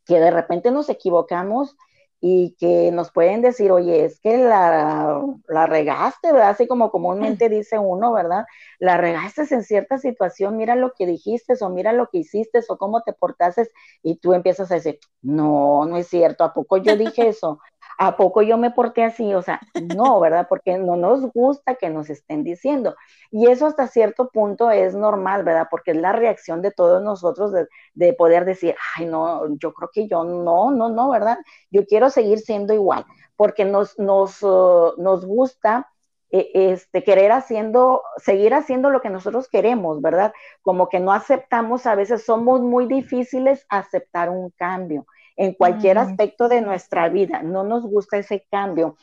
que 0.06 0.18
de 0.18 0.30
repente 0.30 0.70
nos 0.70 0.88
equivocamos 0.88 1.76
y 2.24 2.54
que 2.56 2.92
nos 2.92 3.10
pueden 3.10 3.42
decir, 3.42 3.72
oye, 3.72 4.04
es 4.04 4.20
que 4.20 4.38
la, 4.38 5.20
la 5.48 5.66
regaste, 5.66 6.30
¿verdad? 6.32 6.50
Así 6.50 6.68
como 6.68 6.92
comúnmente 6.92 7.48
dice 7.48 7.80
uno, 7.80 8.12
¿verdad? 8.12 8.44
La 8.78 8.96
regaste 8.96 9.42
en 9.50 9.64
cierta 9.64 9.98
situación, 9.98 10.56
mira 10.56 10.76
lo 10.76 10.92
que 10.96 11.04
dijiste 11.04 11.54
o 11.60 11.68
mira 11.68 11.92
lo 11.92 12.08
que 12.10 12.18
hiciste 12.18 12.60
o 12.68 12.78
cómo 12.78 13.02
te 13.02 13.12
portaste 13.12 13.68
y 14.04 14.18
tú 14.18 14.34
empiezas 14.34 14.70
a 14.70 14.76
decir, 14.76 15.00
no, 15.20 15.84
no 15.84 15.96
es 15.96 16.06
cierto, 16.06 16.44
¿a 16.44 16.54
poco 16.54 16.76
yo 16.76 16.96
dije 16.96 17.26
eso? 17.28 17.58
¿A 17.98 18.16
poco 18.16 18.42
yo 18.42 18.56
me 18.58 18.70
porté 18.70 19.04
así? 19.04 19.34
O 19.34 19.42
sea, 19.42 19.60
no, 19.96 20.20
¿verdad? 20.20 20.46
Porque 20.48 20.78
no 20.78 20.96
nos 20.96 21.30
gusta 21.32 21.74
que 21.74 21.90
nos 21.90 22.10
estén 22.10 22.44
diciendo. 22.44 22.94
Y 23.30 23.46
eso 23.48 23.66
hasta 23.66 23.86
cierto 23.86 24.28
punto 24.30 24.70
es 24.70 24.94
normal, 24.94 25.44
¿verdad? 25.44 25.68
Porque 25.70 25.92
es 25.92 25.96
la 25.96 26.12
reacción 26.12 26.62
de 26.62 26.70
todos 26.70 27.02
nosotros 27.02 27.52
de, 27.94 28.12
poder 28.14 28.44
decir, 28.44 28.74
ay, 28.96 29.06
no, 29.06 29.56
yo 29.58 29.72
creo 29.72 29.90
que 29.92 30.08
yo 30.08 30.24
no, 30.24 30.70
no, 30.70 30.88
no, 30.88 31.10
¿verdad? 31.10 31.38
Yo 31.70 31.86
quiero 31.86 32.10
seguir 32.10 32.40
siendo 32.40 32.74
igual, 32.74 33.04
porque 33.36 33.64
nos, 33.64 33.98
nos, 33.98 34.42
uh, 34.42 34.94
nos 34.98 35.24
gusta 35.24 35.88
e, 36.30 36.50
este, 36.72 37.04
querer 37.04 37.32
haciendo, 37.32 38.02
seguir 38.16 38.54
haciendo 38.54 38.90
lo 38.90 39.00
que 39.00 39.10
nosotros 39.10 39.48
queremos, 39.48 40.00
¿verdad? 40.00 40.32
Como 40.62 40.88
que 40.88 41.00
no 41.00 41.12
aceptamos, 41.12 41.86
a 41.86 41.94
veces 41.94 42.24
somos 42.24 42.60
muy 42.60 42.86
difíciles 42.86 43.66
aceptar 43.68 44.30
un 44.30 44.50
cambio 44.50 45.06
en 45.36 45.54
cualquier 45.54 45.98
aspecto 45.98 46.48
de 46.48 46.60
nuestra 46.60 47.08
vida. 47.08 47.42
No 47.42 47.64
nos 47.64 47.84
gusta 47.84 48.18
ese 48.18 48.46
cambio. 48.50 48.96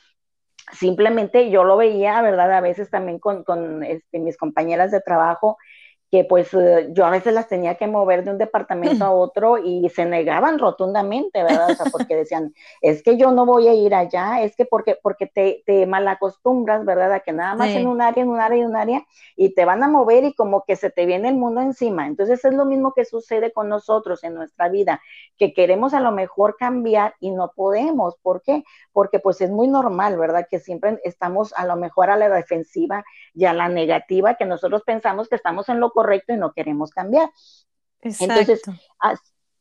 Simplemente 0.71 1.49
yo 1.49 1.63
lo 1.63 1.77
veía, 1.77 2.21
¿verdad? 2.21 2.51
A 2.53 2.61
veces 2.61 2.89
también 2.89 3.19
con, 3.19 3.43
con 3.43 3.83
este, 3.83 4.19
mis 4.19 4.37
compañeras 4.37 4.91
de 4.91 5.01
trabajo 5.01 5.57
que 6.11 6.23
pues 6.23 6.53
eh, 6.53 6.89
yo 6.91 7.05
a 7.05 7.11
veces 7.11 7.33
las 7.33 7.47
tenía 7.47 7.75
que 7.75 7.87
mover 7.87 8.23
de 8.23 8.31
un 8.31 8.37
departamento 8.37 9.05
a 9.05 9.11
otro 9.11 9.57
y 9.57 9.87
se 9.89 10.05
negaban 10.05 10.57
rotundamente, 10.57 11.43
¿verdad? 11.43 11.71
O 11.71 11.75
sea, 11.75 11.85
porque 11.91 12.15
decían, 12.15 12.53
es 12.81 13.03
que 13.03 13.17
yo 13.17 13.31
no 13.31 13.45
voy 13.45 13.67
a 13.67 13.73
ir 13.73 13.93
allá, 13.93 14.41
es 14.41 14.55
que 14.55 14.65
porque, 14.65 14.97
porque 15.01 15.27
te, 15.27 15.63
te 15.65 15.85
malacostumbras, 15.85 16.83
¿verdad? 16.83 17.13
A 17.13 17.19
que 17.19 17.31
nada 17.31 17.55
más 17.55 17.69
en 17.69 17.87
un 17.87 18.01
área, 18.01 18.23
en 18.23 18.29
un 18.29 18.39
área, 18.39 18.57
en 18.57 18.69
un 18.69 18.75
área, 18.75 19.05
y 19.35 19.53
te 19.53 19.65
van 19.65 19.83
a 19.83 19.87
mover 19.87 20.23
y 20.23 20.33
como 20.33 20.63
que 20.65 20.75
se 20.75 20.89
te 20.89 21.05
viene 21.05 21.29
el 21.29 21.35
mundo 21.35 21.61
encima. 21.61 22.07
Entonces 22.07 22.43
es 22.43 22.53
lo 22.53 22.65
mismo 22.65 22.93
que 22.93 23.05
sucede 23.05 23.51
con 23.51 23.69
nosotros 23.69 24.23
en 24.23 24.33
nuestra 24.33 24.67
vida, 24.69 25.01
que 25.37 25.53
queremos 25.53 25.93
a 25.93 25.99
lo 25.99 26.11
mejor 26.11 26.55
cambiar 26.57 27.15
y 27.19 27.31
no 27.31 27.51
podemos. 27.55 28.15
¿Por 28.21 28.41
qué? 28.41 28.63
Porque 28.91 29.19
pues 29.19 29.41
es 29.41 29.51
muy 29.51 29.67
normal, 29.67 30.17
¿verdad? 30.17 30.47
Que 30.49 30.59
siempre 30.59 30.99
estamos 31.03 31.53
a 31.55 31.65
lo 31.65 31.75
mejor 31.75 32.09
a 32.09 32.17
la 32.17 32.29
defensiva 32.29 33.03
y 33.35 33.45
a 33.45 33.53
la 33.53 33.69
negativa, 33.69 34.35
que 34.35 34.45
nosotros 34.45 34.83
pensamos 34.83 35.29
que 35.29 35.35
estamos 35.35 35.69
en 35.69 35.79
lo 35.79 35.91
correcto 35.99 36.33
y 36.33 36.37
no 36.37 36.53
queremos 36.53 36.91
cambiar. 36.91 37.29
Entonces, 38.01 38.61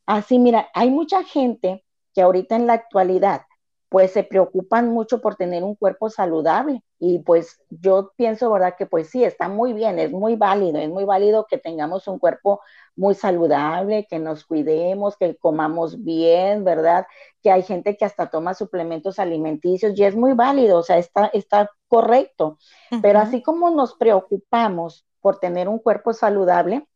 así, 0.06 0.38
mira, 0.38 0.68
hay 0.72 0.88
mucha 0.88 1.24
gente 1.24 1.84
que 2.14 2.22
ahorita 2.22 2.54
en 2.54 2.68
la 2.68 2.74
actualidad 2.74 3.42
pues 3.88 4.12
se 4.12 4.22
preocupan 4.22 4.90
mucho 4.90 5.20
por 5.20 5.36
tener 5.36 5.64
un 5.64 5.74
cuerpo 5.74 6.10
saludable 6.10 6.82
y 7.00 7.20
pues 7.20 7.58
yo 7.70 8.12
pienso, 8.16 8.50
¿verdad? 8.50 8.74
Que 8.76 8.86
pues 8.86 9.08
sí, 9.08 9.24
está 9.24 9.48
muy 9.48 9.72
bien, 9.72 9.98
es 9.98 10.12
muy 10.12 10.36
válido, 10.36 10.78
es 10.78 10.90
muy 10.90 11.04
válido 11.04 11.46
que 11.48 11.58
tengamos 11.58 12.06
un 12.06 12.18
cuerpo 12.18 12.60
muy 12.96 13.14
saludable, 13.14 14.06
que 14.08 14.18
nos 14.18 14.44
cuidemos, 14.44 15.16
que 15.16 15.36
comamos 15.38 16.04
bien, 16.04 16.64
¿verdad? 16.64 17.06
Que 17.42 17.50
hay 17.50 17.62
gente 17.62 17.96
que 17.96 18.04
hasta 18.04 18.28
toma 18.28 18.52
suplementos 18.52 19.18
alimenticios 19.18 19.98
y 19.98 20.04
es 20.04 20.14
muy 20.14 20.34
válido, 20.34 20.78
o 20.78 20.82
sea, 20.82 20.98
está, 20.98 21.30
está 21.32 21.70
correcto, 21.88 22.58
pero 23.00 23.20
así 23.20 23.42
como 23.42 23.70
nos 23.70 23.94
preocupamos 23.94 25.07
por 25.20 25.38
tener 25.38 25.68
un 25.68 25.78
cuerpo 25.78 26.12
saludable, 26.12 26.86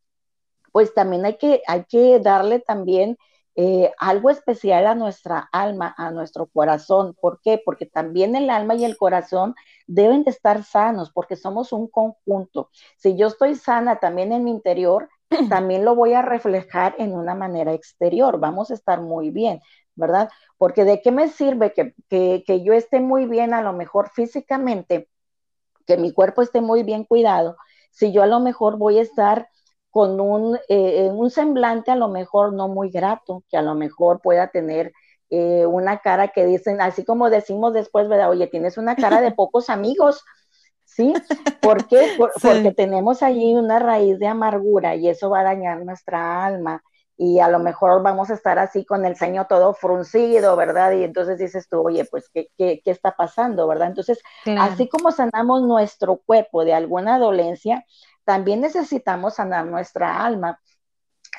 pues 0.73 0.95
también 0.95 1.25
hay 1.25 1.37
que, 1.37 1.63
hay 1.67 1.85
que 1.85 2.19
darle 2.21 2.61
también 2.61 3.19
eh, 3.55 3.93
algo 3.99 4.31
especial 4.31 4.87
a 4.87 4.95
nuestra 4.95 5.49
alma, 5.53 5.95
a 5.99 6.11
nuestro 6.11 6.47
corazón. 6.47 7.15
¿Por 7.21 7.41
qué? 7.43 7.61
Porque 7.65 7.87
también 7.87 8.35
el 8.35 8.49
alma 8.51 8.75
y 8.75 8.85
el 8.85 8.97
corazón 8.97 9.55
deben 9.87 10.25
de 10.25 10.31
estar 10.31 10.65
sanos, 10.65 11.11
porque 11.13 11.37
somos 11.37 11.73
un 11.73 11.89
conjunto. 11.89 12.71
Si 12.97 13.17
yo 13.17 13.27
estoy 13.27 13.55
sana 13.55 14.01
también 14.01 14.33
en 14.33 14.45
mi 14.45 14.51
interior, 14.51 15.11
también 15.51 15.85
lo 15.85 15.95
voy 15.95 16.15
a 16.15 16.23
reflejar 16.23 16.95
en 16.99 17.15
una 17.15 17.35
manera 17.35 17.75
exterior. 17.75 18.39
Vamos 18.41 18.71
a 18.71 18.75
estar 18.75 19.03
muy 19.03 19.31
bien, 19.31 19.61
¿verdad? 19.95 20.31
Porque 20.57 20.85
de 20.85 21.03
qué 21.03 21.13
me 21.13 21.29
sirve 21.29 21.73
que, 21.75 21.95
que, 22.09 22.45
que 22.47 22.65
yo 22.65 22.73
esté 22.73 23.01
muy 23.01 23.27
bien, 23.27 23.53
a 23.53 23.61
lo 23.63 23.75
mejor 23.75 24.11
físicamente, 24.11 25.09
que 25.87 25.97
mi 25.97 26.13
cuerpo 26.13 26.43
esté 26.43 26.61
muy 26.61 26.83
bien 26.83 27.05
cuidado, 27.05 27.57
si 27.93 28.13
yo 28.13 28.23
a 28.23 28.27
lo 28.27 28.41
mejor 28.41 28.79
voy 28.79 28.99
a 28.99 29.03
estar 29.03 29.49
con 29.91 30.21
un, 30.21 30.59
eh, 30.69 31.11
un 31.13 31.31
semblante 31.31 31.91
a 31.91 31.97
lo 31.97 32.09
mejor 32.09 32.55
no 32.55 32.69
muy 32.69 32.91
grato, 32.91 33.45
que 33.51 33.57
a 33.59 33.63
lo 33.63 33.75
mejor 33.75 34.21
pueda 34.23 34.51
tener 34.51 34.93
eh, 35.31 35.67
una 35.67 35.99
cara 35.99 36.29
que 36.29 36.47
dicen, 36.47 36.81
así 36.81 37.05
como 37.05 37.31
decimos 37.31 37.73
después, 37.73 38.09
¿verdad? 38.09 38.31
Oye, 38.31 38.47
tienes 38.49 38.79
una 38.79 38.97
cara 38.97 39.21
de 39.21 39.33
pocos 39.37 39.71
amigos, 39.71 40.23
¿sí? 40.85 41.13
¿Por 41.61 41.87
qué? 41.87 42.09
Porque 42.43 42.73
tenemos 42.73 43.23
allí 43.23 43.55
una 43.55 43.79
raíz 43.79 44.19
de 44.19 44.27
amargura 44.27 44.97
y 44.97 45.09
eso 45.09 45.31
va 45.31 45.41
a 45.41 45.45
dañar 45.45 45.85
nuestra 45.85 46.45
alma 46.45 46.83
y 47.17 47.41
a 47.41 47.49
lo 47.49 47.59
mejor 47.59 48.03
vamos 48.03 48.31
a 48.31 48.35
estar 48.35 48.59
así 48.59 48.85
con 48.85 49.05
el 49.05 49.17
ceño 49.17 49.47
todo 49.49 49.75
fruncido, 49.75 50.57
¿verdad? 50.57 50.93
Y 50.93 51.05
entonces 51.05 51.39
dices 51.39 51.69
tú, 51.69 51.81
oye, 51.83 52.05
pues, 52.05 52.29
¿qué, 52.33 52.49
qué, 52.57 52.81
qué 52.85 52.91
está 52.91 53.15
pasando, 53.17 53.69
verdad? 53.69 53.89
Entonces, 53.89 54.21
así 54.59 54.89
como 54.89 55.13
sanamos 55.13 55.63
nuestro 55.63 56.17
cuerpo 56.25 56.65
de 56.65 56.75
alguna 56.75 57.19
dolencia, 57.19 57.85
también 58.25 58.61
necesitamos 58.61 59.35
sanar 59.35 59.67
nuestra 59.67 60.25
alma. 60.25 60.61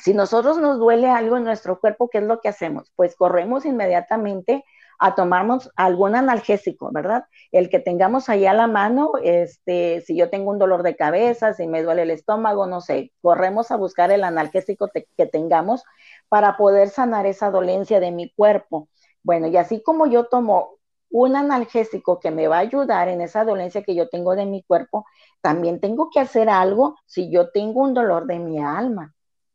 Si 0.01 0.13
nosotros 0.13 0.57
nos 0.57 0.79
duele 0.79 1.09
algo 1.09 1.37
en 1.37 1.43
nuestro 1.43 1.79
cuerpo, 1.79 2.09
¿qué 2.09 2.19
es 2.19 2.23
lo 2.23 2.39
que 2.41 2.49
hacemos? 2.49 2.91
Pues 2.95 3.15
corremos 3.15 3.65
inmediatamente 3.65 4.63
a 4.99 5.15
tomarnos 5.15 5.71
algún 5.75 6.15
analgésico, 6.15 6.89
¿verdad? 6.91 7.25
El 7.51 7.69
que 7.69 7.79
tengamos 7.79 8.29
ahí 8.29 8.45
a 8.45 8.53
la 8.53 8.67
mano, 8.67 9.11
este, 9.23 10.01
si 10.01 10.15
yo 10.15 10.29
tengo 10.29 10.51
un 10.51 10.59
dolor 10.59 10.83
de 10.83 10.95
cabeza, 10.95 11.53
si 11.53 11.67
me 11.67 11.83
duele 11.83 12.03
el 12.03 12.11
estómago, 12.11 12.67
no 12.67 12.81
sé, 12.81 13.11
corremos 13.21 13.71
a 13.71 13.77
buscar 13.77 14.11
el 14.11 14.23
analgésico 14.23 14.89
que 15.17 15.25
tengamos 15.25 15.83
para 16.29 16.57
poder 16.57 16.89
sanar 16.89 17.25
esa 17.25 17.51
dolencia 17.51 17.99
de 17.99 18.11
mi 18.11 18.31
cuerpo. 18.33 18.89
Bueno, 19.23 19.47
y 19.47 19.57
así 19.57 19.81
como 19.81 20.05
yo 20.07 20.25
tomo 20.25 20.77
un 21.09 21.35
analgésico 21.35 22.19
que 22.19 22.31
me 22.31 22.47
va 22.47 22.57
a 22.57 22.59
ayudar 22.61 23.07
en 23.07 23.21
esa 23.21 23.45
dolencia 23.45 23.83
que 23.83 23.95
yo 23.95 24.09
tengo 24.09 24.35
de 24.35 24.45
mi 24.45 24.63
cuerpo, 24.63 25.05
también 25.41 25.79
tengo 25.79 26.09
que 26.09 26.19
hacer 26.19 26.49
algo 26.49 26.95
si 27.05 27.31
yo 27.31 27.51
tengo 27.51 27.81
un 27.81 27.93
dolor 27.93 28.25
de 28.25 28.39
mi 28.39 28.59
alma. 28.59 29.13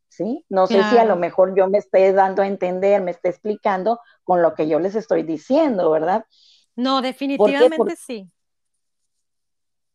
¿Sí? 0.08 0.44
No 0.48 0.66
sé 0.66 0.82
si 0.84 0.98
a 0.98 1.04
lo 1.04 1.16
mejor 1.16 1.54
yo 1.56 1.68
me 1.68 1.78
esté 1.78 2.12
dando 2.12 2.42
a 2.42 2.46
entender, 2.46 3.02
me 3.02 3.10
esté 3.10 3.28
explicando 3.28 4.00
con 4.24 4.42
lo 4.42 4.54
que 4.54 4.68
yo 4.68 4.78
les 4.78 4.94
estoy 4.94 5.22
diciendo, 5.22 5.90
¿verdad? 5.90 6.24
No, 6.74 7.02
definitivamente 7.02 7.96
sí. 7.96 8.30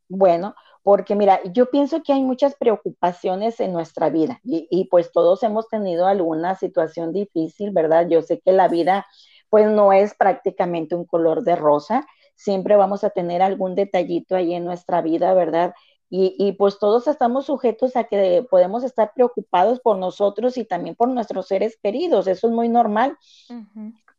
Bueno, 0.09 0.55
porque 0.83 1.15
mira, 1.15 1.41
yo 1.53 1.69
pienso 1.71 2.03
que 2.03 2.13
hay 2.13 2.21
muchas 2.21 2.55
preocupaciones 2.55 3.59
en 3.59 3.73
nuestra 3.73 4.09
vida 4.09 4.39
y, 4.43 4.67
y, 4.69 4.85
pues 4.85 5.11
todos 5.11 5.41
hemos 5.43 5.67
tenido 5.69 6.05
alguna 6.05 6.55
situación 6.55 7.13
difícil, 7.13 7.71
¿verdad? 7.71 8.07
Yo 8.09 8.21
sé 8.21 8.39
que 8.41 8.51
la 8.51 8.67
vida 8.67 9.05
pues 9.49 9.67
no 9.67 9.93
es 9.93 10.15
prácticamente 10.15 10.95
un 10.95 11.05
color 11.05 11.43
de 11.43 11.55
rosa, 11.55 12.07
siempre 12.35 12.75
vamos 12.75 13.03
a 13.03 13.11
tener 13.11 13.41
algún 13.41 13.75
detallito 13.75 14.35
ahí 14.35 14.53
en 14.53 14.65
nuestra 14.65 15.01
vida, 15.01 15.33
¿verdad? 15.33 15.73
Y, 16.15 16.51
pues 16.59 16.77
todos 16.77 17.07
estamos 17.07 17.47
sujetos 17.47 17.95
a 17.95 18.03
que 18.03 18.45
podemos 18.47 18.83
estar 18.83 19.13
preocupados 19.15 19.79
por 19.79 19.97
nosotros 19.97 20.59
y 20.59 20.63
también 20.63 20.93
por 20.93 21.09
nuestros 21.09 21.47
seres 21.47 21.75
queridos, 21.81 22.27
eso 22.27 22.45
es 22.45 22.53
muy 22.53 22.69
normal, 22.69 23.17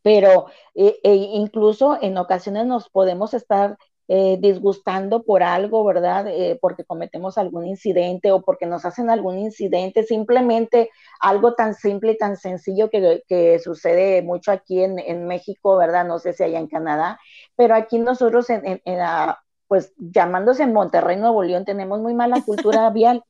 pero 0.02 0.46
eh, 0.74 0.98
e 1.04 1.14
incluso 1.14 1.96
en 2.02 2.18
ocasiones 2.18 2.66
nos 2.66 2.90
podemos 2.90 3.32
estar 3.32 3.78
eh, 4.08 4.38
disgustando 4.40 5.22
por 5.22 5.44
algo, 5.44 5.84
¿verdad? 5.84 6.26
Eh, 6.26 6.58
porque 6.60 6.84
cometemos 6.84 7.38
algún 7.38 7.64
incidente 7.64 8.32
o 8.32 8.42
porque 8.42 8.66
nos 8.66 8.84
hacen 8.84 9.08
algún 9.08 9.38
incidente, 9.38 10.02
simplemente 10.02 10.90
algo 11.20 11.54
tan 11.54 11.74
simple 11.74 12.12
y 12.12 12.18
tan 12.18 12.36
sencillo 12.36 12.90
que, 12.90 13.22
que 13.28 13.60
sucede 13.60 14.20
mucho 14.22 14.50
aquí 14.50 14.82
en, 14.82 14.98
en, 14.98 15.28
México, 15.28 15.76
¿verdad? 15.76 16.04
No 16.04 16.18
sé 16.18 16.32
si 16.32 16.42
allá 16.42 16.58
en 16.58 16.66
Canadá, 16.66 17.20
pero 17.54 17.76
aquí 17.76 18.00
nosotros 18.00 18.50
en, 18.50 18.66
en, 18.66 18.82
en 18.84 18.98
la 18.98 19.43
pues 19.68 19.92
llamándose 19.96 20.62
en 20.62 20.72
Monterrey, 20.72 21.16
Nuevo 21.16 21.42
León, 21.42 21.64
tenemos 21.64 22.00
muy 22.00 22.14
mala 22.14 22.42
cultura 22.42 22.90
vial. 22.90 23.24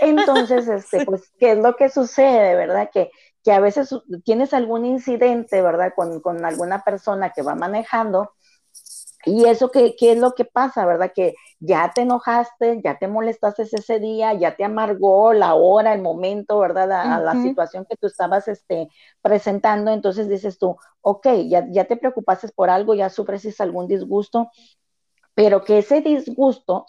Entonces, 0.00 0.68
este, 0.68 1.04
pues, 1.04 1.32
¿qué 1.38 1.52
es 1.52 1.58
lo 1.58 1.76
que 1.76 1.88
sucede, 1.88 2.54
verdad? 2.54 2.90
Que, 2.92 3.10
que 3.42 3.52
a 3.52 3.60
veces 3.60 3.94
tienes 4.24 4.52
algún 4.52 4.84
incidente, 4.84 5.62
¿verdad? 5.62 5.92
Con, 5.94 6.20
con 6.20 6.44
alguna 6.44 6.82
persona 6.82 7.30
que 7.30 7.42
va 7.42 7.54
manejando. 7.54 8.32
Y 9.24 9.46
eso, 9.46 9.72
¿qué, 9.72 9.96
¿qué, 9.98 10.12
es 10.12 10.18
lo 10.18 10.34
que 10.34 10.44
pasa, 10.44 10.86
verdad? 10.86 11.10
Que 11.12 11.34
ya 11.58 11.90
te 11.92 12.02
enojaste, 12.02 12.80
ya 12.84 12.96
te 12.96 13.08
molestaste 13.08 13.62
ese 13.62 13.98
día, 13.98 14.32
ya 14.34 14.54
te 14.54 14.62
amargó 14.62 15.32
la 15.32 15.54
hora, 15.54 15.94
el 15.94 16.00
momento, 16.00 16.60
¿verdad? 16.60 16.92
A, 16.92 17.18
la 17.18 17.32
situación 17.42 17.86
que 17.88 17.96
tú 17.96 18.06
estabas 18.06 18.46
este, 18.46 18.88
presentando. 19.22 19.90
Entonces 19.90 20.28
dices 20.28 20.58
tú, 20.58 20.76
ok, 21.00 21.26
ya, 21.48 21.66
ya 21.70 21.86
te 21.86 21.96
preocupaste 21.96 22.48
por 22.54 22.70
algo, 22.70 22.94
ya 22.94 23.10
sufres 23.10 23.60
algún 23.60 23.88
disgusto, 23.88 24.50
pero 25.36 25.64
que 25.64 25.78
ese 25.80 26.02
disgusto 26.02 26.86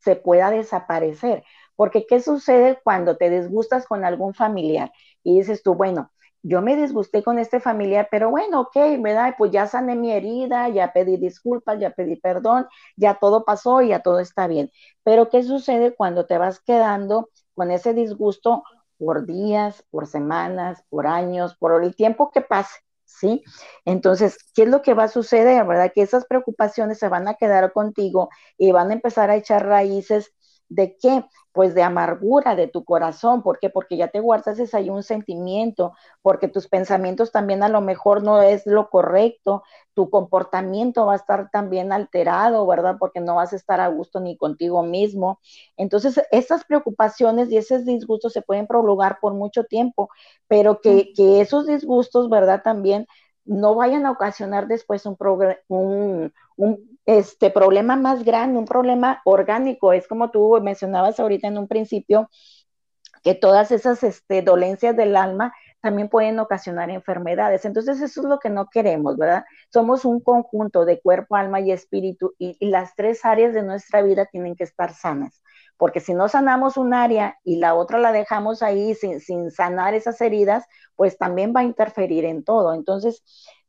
se 0.00 0.16
pueda 0.16 0.50
desaparecer. 0.50 1.44
Porque 1.76 2.06
¿qué 2.08 2.20
sucede 2.20 2.80
cuando 2.84 3.18
te 3.18 3.30
disgustas 3.30 3.86
con 3.86 4.04
algún 4.06 4.34
familiar 4.34 4.92
y 5.24 5.38
dices 5.38 5.62
tú, 5.62 5.74
bueno, 5.76 6.12
yo 6.42 6.62
me 6.62 6.76
disgusté 6.76 7.22
con 7.22 7.38
este 7.38 7.60
familiar, 7.60 8.08
pero 8.10 8.30
bueno, 8.30 8.62
ok, 8.62 8.76
¿verdad? 9.00 9.34
Pues 9.38 9.52
ya 9.52 9.66
sané 9.68 9.96
mi 9.96 10.12
herida, 10.12 10.68
ya 10.70 10.92
pedí 10.92 11.18
disculpas, 11.18 11.78
ya 11.80 11.90
pedí 11.90 12.16
perdón, 12.16 12.66
ya 12.96 13.16
todo 13.20 13.44
pasó 13.44 13.82
y 13.82 13.90
ya 13.90 14.00
todo 14.02 14.20
está 14.20 14.48
bien. 14.48 14.70
Pero 15.04 15.30
¿qué 15.30 15.42
sucede 15.42 15.94
cuando 15.94 16.26
te 16.26 16.38
vas 16.38 16.60
quedando 16.60 17.28
con 17.54 17.70
ese 17.70 17.94
disgusto 17.94 18.64
por 18.98 19.26
días, 19.26 19.84
por 19.90 20.06
semanas, 20.06 20.84
por 20.90 21.06
años, 21.06 21.56
por 21.56 21.82
el 21.84 21.94
tiempo 21.96 22.30
que 22.30 22.40
pase? 22.42 22.74
¿Sí? 23.18 23.42
Entonces, 23.84 24.38
¿qué 24.54 24.62
es 24.62 24.68
lo 24.68 24.82
que 24.82 24.94
va 24.94 25.04
a 25.04 25.08
suceder, 25.08 25.66
verdad? 25.66 25.92
Que 25.94 26.02
esas 26.02 26.24
preocupaciones 26.26 26.98
se 26.98 27.08
van 27.08 27.28
a 27.28 27.34
quedar 27.34 27.72
contigo 27.72 28.30
y 28.56 28.72
van 28.72 28.90
a 28.90 28.94
empezar 28.94 29.30
a 29.30 29.36
echar 29.36 29.66
raíces 29.66 30.32
¿De 30.70 30.96
qué? 30.98 31.24
Pues 31.52 31.74
de 31.74 31.82
amargura 31.82 32.54
de 32.54 32.68
tu 32.68 32.84
corazón. 32.84 33.42
¿Por 33.42 33.58
qué? 33.58 33.70
Porque 33.70 33.96
ya 33.96 34.06
te 34.08 34.20
guardas 34.20 34.72
ahí 34.72 34.88
un 34.88 35.02
sentimiento, 35.02 35.94
porque 36.22 36.46
tus 36.46 36.68
pensamientos 36.68 37.32
también 37.32 37.64
a 37.64 37.68
lo 37.68 37.80
mejor 37.80 38.22
no 38.22 38.40
es 38.40 38.66
lo 38.66 38.88
correcto, 38.88 39.64
tu 39.94 40.10
comportamiento 40.10 41.06
va 41.06 41.14
a 41.14 41.16
estar 41.16 41.50
también 41.50 41.92
alterado, 41.92 42.64
¿verdad? 42.68 42.96
Porque 43.00 43.18
no 43.20 43.34
vas 43.34 43.52
a 43.52 43.56
estar 43.56 43.80
a 43.80 43.88
gusto 43.88 44.20
ni 44.20 44.36
contigo 44.36 44.84
mismo. 44.84 45.40
Entonces, 45.76 46.20
esas 46.30 46.64
preocupaciones 46.64 47.50
y 47.50 47.56
esos 47.56 47.84
disgustos 47.84 48.32
se 48.32 48.42
pueden 48.42 48.68
prolongar 48.68 49.18
por 49.20 49.34
mucho 49.34 49.64
tiempo, 49.64 50.08
pero 50.48 50.80
que, 50.80 51.12
que 51.14 51.40
esos 51.40 51.66
disgustos, 51.66 52.30
¿verdad? 52.30 52.62
También 52.62 53.06
no 53.50 53.74
vayan 53.74 54.06
a 54.06 54.12
ocasionar 54.12 54.68
después 54.68 55.04
un, 55.06 55.16
un, 56.56 56.98
este 57.04 57.50
problema 57.50 57.96
más 57.96 58.24
grande, 58.24 58.58
un 58.58 58.64
problema 58.64 59.20
orgánico. 59.24 59.92
Es 59.92 60.06
como 60.06 60.30
tú 60.30 60.60
mencionabas 60.62 61.18
ahorita 61.18 61.48
en 61.48 61.58
un 61.58 61.66
principio, 61.66 62.30
que 63.24 63.34
todas 63.34 63.72
esas 63.72 64.04
este, 64.04 64.42
dolencias 64.42 64.96
del 64.96 65.16
alma 65.16 65.52
también 65.80 66.08
pueden 66.08 66.38
ocasionar 66.38 66.90
enfermedades. 66.90 67.64
Entonces 67.64 68.00
eso 68.00 68.20
es 68.20 68.26
lo 68.26 68.38
que 68.38 68.50
no 68.50 68.68
queremos, 68.68 69.16
¿verdad? 69.16 69.44
Somos 69.72 70.04
un 70.04 70.20
conjunto 70.20 70.84
de 70.84 71.00
cuerpo, 71.00 71.36
alma 71.36 71.60
y 71.60 71.72
espíritu 71.72 72.34
y, 72.38 72.56
las 72.60 72.94
tres 72.94 73.24
áreas 73.24 73.54
de 73.54 73.62
nuestra 73.62 74.02
vida 74.02 74.26
tienen 74.26 74.54
que 74.56 74.64
estar 74.64 74.94
sanas, 74.94 75.42
porque 75.76 76.00
si 76.00 76.14
no 76.14 76.28
sanamos 76.28 76.76
un 76.76 76.94
área 76.94 77.38
y 77.44 77.56
la 77.56 77.74
otra 77.74 77.98
la 77.98 78.12
dejamos 78.12 78.62
ahí 78.62 78.94
sin, 78.94 79.20
sin 79.20 79.50
sanar 79.50 79.94
esas 79.94 80.20
heridas, 80.20 80.64
pues 80.96 81.18
también 81.18 81.52
va 81.56 81.60
a 81.60 81.64
interferir 81.64 82.24
en 82.24 82.44
todo. 82.44 82.74
Entonces, 82.74 83.22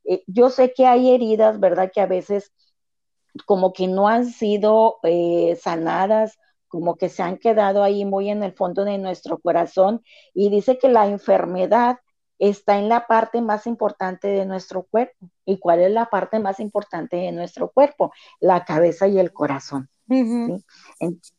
eh, 0.05 0.23
yo 0.27 0.49
sé 0.49 0.73
que 0.73 0.85
hay 0.87 1.13
heridas, 1.13 1.59
¿verdad? 1.59 1.91
Que 1.93 2.01
a 2.01 2.05
veces 2.07 2.51
como 3.45 3.73
que 3.73 3.87
no 3.87 4.07
han 4.07 4.25
sido 4.25 4.99
eh, 5.03 5.57
sanadas, 5.61 6.37
como 6.71 6.95
que 6.95 7.09
se 7.09 7.21
han 7.21 7.37
quedado 7.37 7.83
ahí 7.83 8.05
muy 8.05 8.29
en 8.29 8.43
el 8.43 8.53
fondo 8.53 8.85
de 8.85 8.97
nuestro 8.97 9.39
corazón. 9.39 10.01
Y 10.33 10.49
dice 10.49 10.77
que 10.79 10.87
la 10.87 11.05
enfermedad 11.05 11.97
está 12.39 12.79
en 12.79 12.87
la 12.87 13.07
parte 13.07 13.41
más 13.41 13.67
importante 13.67 14.29
de 14.29 14.45
nuestro 14.45 14.83
cuerpo. 14.83 15.29
¿Y 15.45 15.59
cuál 15.59 15.81
es 15.81 15.91
la 15.91 16.05
parte 16.05 16.39
más 16.39 16.61
importante 16.61 17.17
de 17.17 17.33
nuestro 17.33 17.69
cuerpo? 17.69 18.13
La 18.39 18.63
cabeza 18.63 19.07
y 19.07 19.19
el 19.19 19.33
corazón. 19.33 19.89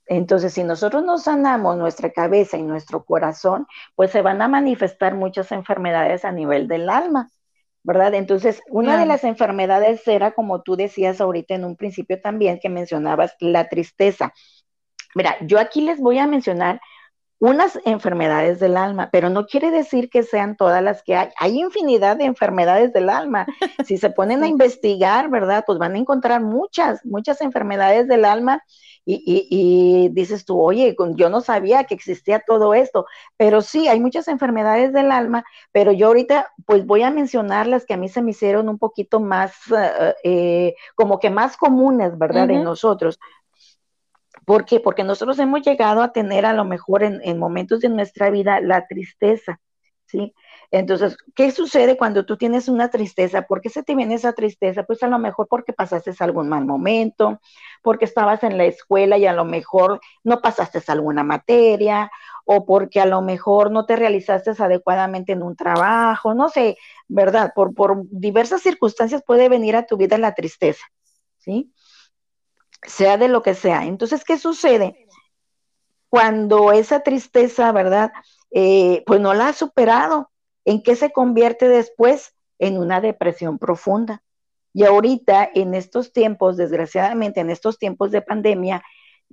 Entonces, 0.07 0.53
si 0.53 0.65
nosotros 0.65 1.03
no 1.03 1.19
sanamos 1.19 1.77
nuestra 1.77 2.11
cabeza 2.11 2.59
y 2.59 2.63
nuestro 2.63 3.05
corazón, 3.05 3.67
pues 3.95 4.11
se 4.11 4.21
van 4.21 4.43
a 4.43 4.49
manifestar 4.49 5.15
muchas 5.15 5.51
enfermedades 5.51 6.27
a 6.27 6.33
nivel 6.33 6.69
del 6.69 6.91
alma. 6.91 7.31
¿verdad? 7.85 8.15
Entonces, 8.15 8.63
una 8.71 8.99
de 8.99 9.07
las 9.07 9.25
enfermedades 9.25 10.07
era, 10.07 10.33
como 10.33 10.63
tú 10.63 10.77
decías 10.77 11.21
ahorita 11.21 11.55
en 11.55 11.65
un 11.65 11.77
principio 11.77 12.21
también, 12.21 12.61
que 12.61 12.69
mencionabas, 12.69 13.35
la 13.41 13.69
tristeza. 13.69 14.33
Mira, 15.15 15.37
yo 15.43 15.59
aquí 15.59 15.81
les 15.83 16.01
voy 16.01 16.19
a 16.19 16.27
mencionar 16.27 16.81
unas 17.39 17.77
enfermedades 17.85 18.61
del 18.61 18.77
alma, 18.77 19.11
pero 19.11 19.29
no 19.29 19.47
quiere 19.47 19.73
decir 19.73 20.09
que 20.11 20.23
sean 20.23 20.57
todas 20.57 20.81
las 20.81 21.03
que 21.03 21.17
hay. 21.17 21.29
Hay 21.41 21.59
infinidad 21.59 22.17
de 22.17 22.25
enfermedades 22.25 22.93
del 22.93 23.09
alma. 23.09 23.47
Si 23.85 23.99
se 23.99 24.11
ponen 24.11 24.45
a 24.45 24.47
investigar, 24.47 25.29
¿verdad? 25.29 25.65
Pues 25.67 25.77
van 25.79 25.97
a 25.97 25.99
encontrar 25.99 26.41
muchas, 26.41 27.05
muchas 27.05 27.41
enfermedades 27.41 28.07
del 28.07 28.25
alma 28.25 28.63
y, 29.05 30.09
dices 30.13 30.45
tú, 30.45 30.61
oye, 30.61 30.95
yo 31.17 31.29
no 31.29 31.41
sabía 31.41 31.83
que 31.85 31.95
existía 31.95 32.43
todo 32.47 32.75
esto, 32.75 33.07
pero 33.37 33.61
sí, 33.61 33.89
hay 33.89 33.99
muchas 33.99 34.29
enfermedades 34.29 34.93
del 34.93 35.11
alma, 35.11 35.45
pero 35.73 35.91
yo 35.91 36.07
ahorita 36.07 36.53
pues 36.67 36.87
voy 36.87 37.03
a 37.03 37.11
mencionar 37.11 37.67
las 37.67 37.85
que 37.85 37.95
a 37.95 37.97
mí 37.97 38.09
se 38.09 38.23
me 38.23 38.31
hicieron 38.31 38.69
un 38.69 38.79
poquito 38.79 39.19
más, 39.19 39.55
eh, 39.77 40.15
eh, 40.23 40.75
como 40.95 41.19
que 41.19 41.31
más 41.31 41.57
comunes, 41.57 42.17
¿verdad? 42.17 42.49
En 42.51 42.63
nosotros. 42.63 43.19
¿Por 44.45 44.65
qué? 44.65 44.81
Porque 44.81 45.05
nosotros 45.05 45.39
hemos 45.39 45.63
llegado 45.63 46.03
a 46.03 46.13
tener 46.13 46.47
a 46.47 46.53
lo 46.53 46.65
mejor 46.65 47.03
en, 47.05 47.21
en 47.25 47.39
momentos 47.39 47.81
de 47.81 47.89
nuestra 47.89 48.31
vida 48.31 48.61
la 48.61 48.87
tristeza, 48.87 49.61
¿sí? 50.07 50.35
Entonces, 50.71 51.17
¿qué 51.35 51.51
sucede 51.51 51.97
cuando 51.99 52.25
tú 52.25 52.37
tienes 52.39 52.69
una 52.69 52.89
tristeza? 52.91 53.43
¿Por 53.43 53.61
qué 53.61 53.69
se 53.69 53.83
te 53.83 53.95
viene 53.95 54.15
esa 54.15 54.33
tristeza? 54.33 54.85
Pues 54.85 55.03
a 55.03 55.07
lo 55.07 55.19
mejor 55.19 55.47
porque 55.49 55.73
pasaste 55.75 56.13
algún 56.21 56.49
mal 56.49 56.65
momento, 56.65 57.41
porque 57.83 58.07
estabas 58.07 58.43
en 58.43 58.57
la 58.57 58.65
escuela 58.65 59.19
y 59.19 59.27
a 59.27 59.35
lo 59.35 59.45
mejor 59.45 60.01
no 60.25 60.41
pasaste 60.41 60.81
alguna 60.89 61.23
materia, 61.25 62.11
o 62.45 62.65
porque 62.67 63.01
a 63.01 63.07
lo 63.07 63.21
mejor 63.23 63.71
no 63.71 63.87
te 63.87 63.97
realizaste 63.97 64.51
adecuadamente 64.59 65.33
en 65.33 65.43
un 65.43 65.57
trabajo, 65.57 66.35
no 66.35 66.49
sé, 66.49 66.77
¿verdad? 67.07 67.53
Por, 67.55 67.75
por 67.75 68.05
diversas 68.11 68.63
circunstancias 68.63 69.23
puede 69.27 69.49
venir 69.49 69.77
a 69.77 69.87
tu 69.87 69.97
vida 69.97 70.19
la 70.19 70.35
tristeza, 70.35 70.85
¿sí? 71.39 71.73
Sea 72.83 73.17
de 73.17 73.29
lo 73.29 73.43
que 73.43 73.55
sea. 73.55 73.85
Entonces, 73.85 74.25
¿qué 74.25 74.39
sucede? 74.39 75.07
Cuando 76.09 76.73
esa 76.73 77.01
tristeza, 77.01 77.73
¿verdad? 77.73 78.13
Eh, 78.51 79.03
pues 79.07 79.21
no 79.21 79.33
la 79.35 79.49
has 79.49 79.57
superado, 79.57 80.33
¿En 80.65 80.83
qué 80.83 80.97
se 80.97 81.13
convierte 81.13 81.69
después? 81.69 82.35
En 82.59 82.79
una 82.79 83.01
depresión 83.01 83.59
profunda. 83.59 84.23
Y 84.73 84.85
ahorita, 84.85 85.51
en 85.55 85.75
estos 85.75 86.13
tiempos, 86.13 86.57
desgraciadamente, 86.57 87.41
en 87.41 87.51
estos 87.51 87.79
tiempos 87.79 88.11
de 88.11 88.23
pandemia, 88.23 88.83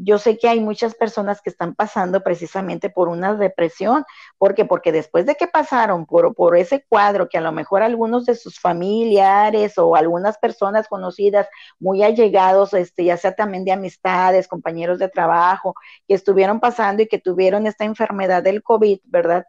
yo 0.02 0.18
sé 0.18 0.38
que 0.38 0.48
hay 0.48 0.62
muchas 0.62 0.96
personas 0.96 1.42
que 1.42 1.50
están 1.50 1.76
pasando 1.76 2.24
precisamente 2.24 2.90
por 2.90 3.10
una 3.10 3.36
depresión. 3.36 4.06
¿Por 4.38 4.56
qué? 4.56 4.64
Porque 4.64 4.92
después 4.94 5.26
de 5.26 5.36
que 5.36 5.48
pasaron 5.48 6.06
por, 6.06 6.34
por, 6.36 6.56
ese 6.56 6.86
cuadro, 6.88 7.28
que 7.28 7.38
a 7.38 7.42
lo 7.42 7.52
mejor 7.52 7.84
algunos 7.84 8.26
de 8.26 8.36
sus 8.36 8.60
familiares 8.60 9.78
o 9.78 9.96
algunas 9.96 10.38
personas 10.38 10.88
conocidas 10.88 11.48
muy 11.80 12.02
allegados, 12.04 12.74
este, 12.74 13.04
ya 13.04 13.18
sea 13.18 13.36
también 13.36 13.66
de 13.66 13.74
amistades, 13.74 14.48
compañeros 14.48 15.00
de 15.00 15.10
trabajo, 15.10 15.76
que 16.08 16.14
estuvieron 16.14 16.62
pasando 16.62 17.04
y 17.04 17.08
que 17.08 17.20
tuvieron 17.20 17.68
esta 17.68 17.84
enfermedad 17.84 18.42
del 18.42 18.64
COVID, 18.64 19.00
¿verdad? 19.04 19.46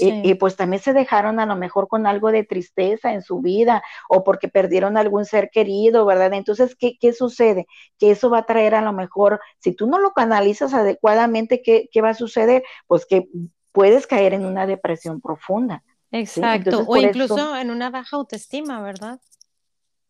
Y, 0.00 0.34
pues 0.34 0.56
también 0.56 0.82
se 0.82 0.92
dejaron 0.92 1.40
a 1.40 1.46
lo 1.46 1.56
mejor 1.56 1.88
con 1.88 2.06
algo 2.06 2.30
de 2.30 2.44
tristeza 2.44 3.12
en 3.12 3.22
su 3.22 3.40
vida 3.40 3.82
o 4.08 4.24
porque 4.24 4.48
perdieron 4.48 4.96
algún 4.96 5.24
ser 5.24 5.50
querido, 5.50 6.04
¿verdad? 6.06 6.32
Entonces, 6.34 6.76
¿qué, 6.76 6.96
qué 7.00 7.12
sucede? 7.12 7.66
Que 7.98 8.10
eso 8.10 8.30
va 8.30 8.38
a 8.38 8.46
traer 8.46 8.74
a 8.74 8.82
lo 8.82 8.92
mejor, 8.92 9.40
si 9.58 9.72
tú 9.72 9.86
no 9.86 9.98
lo 9.98 10.12
canalizas 10.12 10.74
adecuadamente, 10.74 11.62
¿qué, 11.62 11.88
qué 11.90 12.00
va 12.00 12.10
a 12.10 12.14
suceder? 12.14 12.62
Pues 12.86 13.06
que 13.06 13.28
puedes 13.72 14.06
caer 14.06 14.34
en 14.34 14.44
una 14.44 14.66
depresión 14.66 15.20
profunda. 15.20 15.82
Exacto, 16.10 16.84
o 16.86 16.96
incluso 16.96 17.54
en 17.56 17.70
una 17.70 17.90
baja 17.90 18.16
autoestima, 18.16 18.80
¿verdad? 18.80 19.20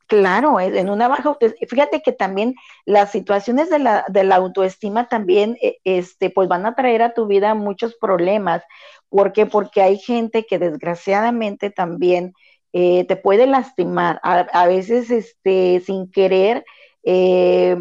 Claro, 0.08 0.58
en 0.58 0.88
una 0.88 1.06
baja 1.06 1.28
autoestima. 1.28 1.68
Fíjate 1.68 2.00
que 2.00 2.12
también 2.12 2.54
las 2.86 3.12
situaciones 3.12 3.68
de 3.68 3.78
la, 3.78 4.06
de 4.08 4.24
la 4.24 4.36
autoestima 4.36 5.06
también, 5.06 5.58
e, 5.60 5.80
este, 5.84 6.30
pues 6.30 6.48
van 6.48 6.64
a 6.64 6.74
traer 6.74 7.02
a 7.02 7.12
tu 7.12 7.26
vida 7.26 7.54
muchos 7.54 7.94
problemas. 8.00 8.62
¿Por 9.10 9.32
qué? 9.34 9.44
Porque 9.44 9.82
hay 9.82 9.98
gente 9.98 10.46
que 10.46 10.58
desgraciadamente 10.58 11.68
también 11.70 12.32
eh, 12.72 13.04
te 13.06 13.16
puede 13.16 13.46
lastimar, 13.46 14.18
a, 14.22 14.66
veces 14.66 15.10
este, 15.10 15.82
sin 15.84 16.10
querer. 16.10 16.64
Eh, 17.04 17.76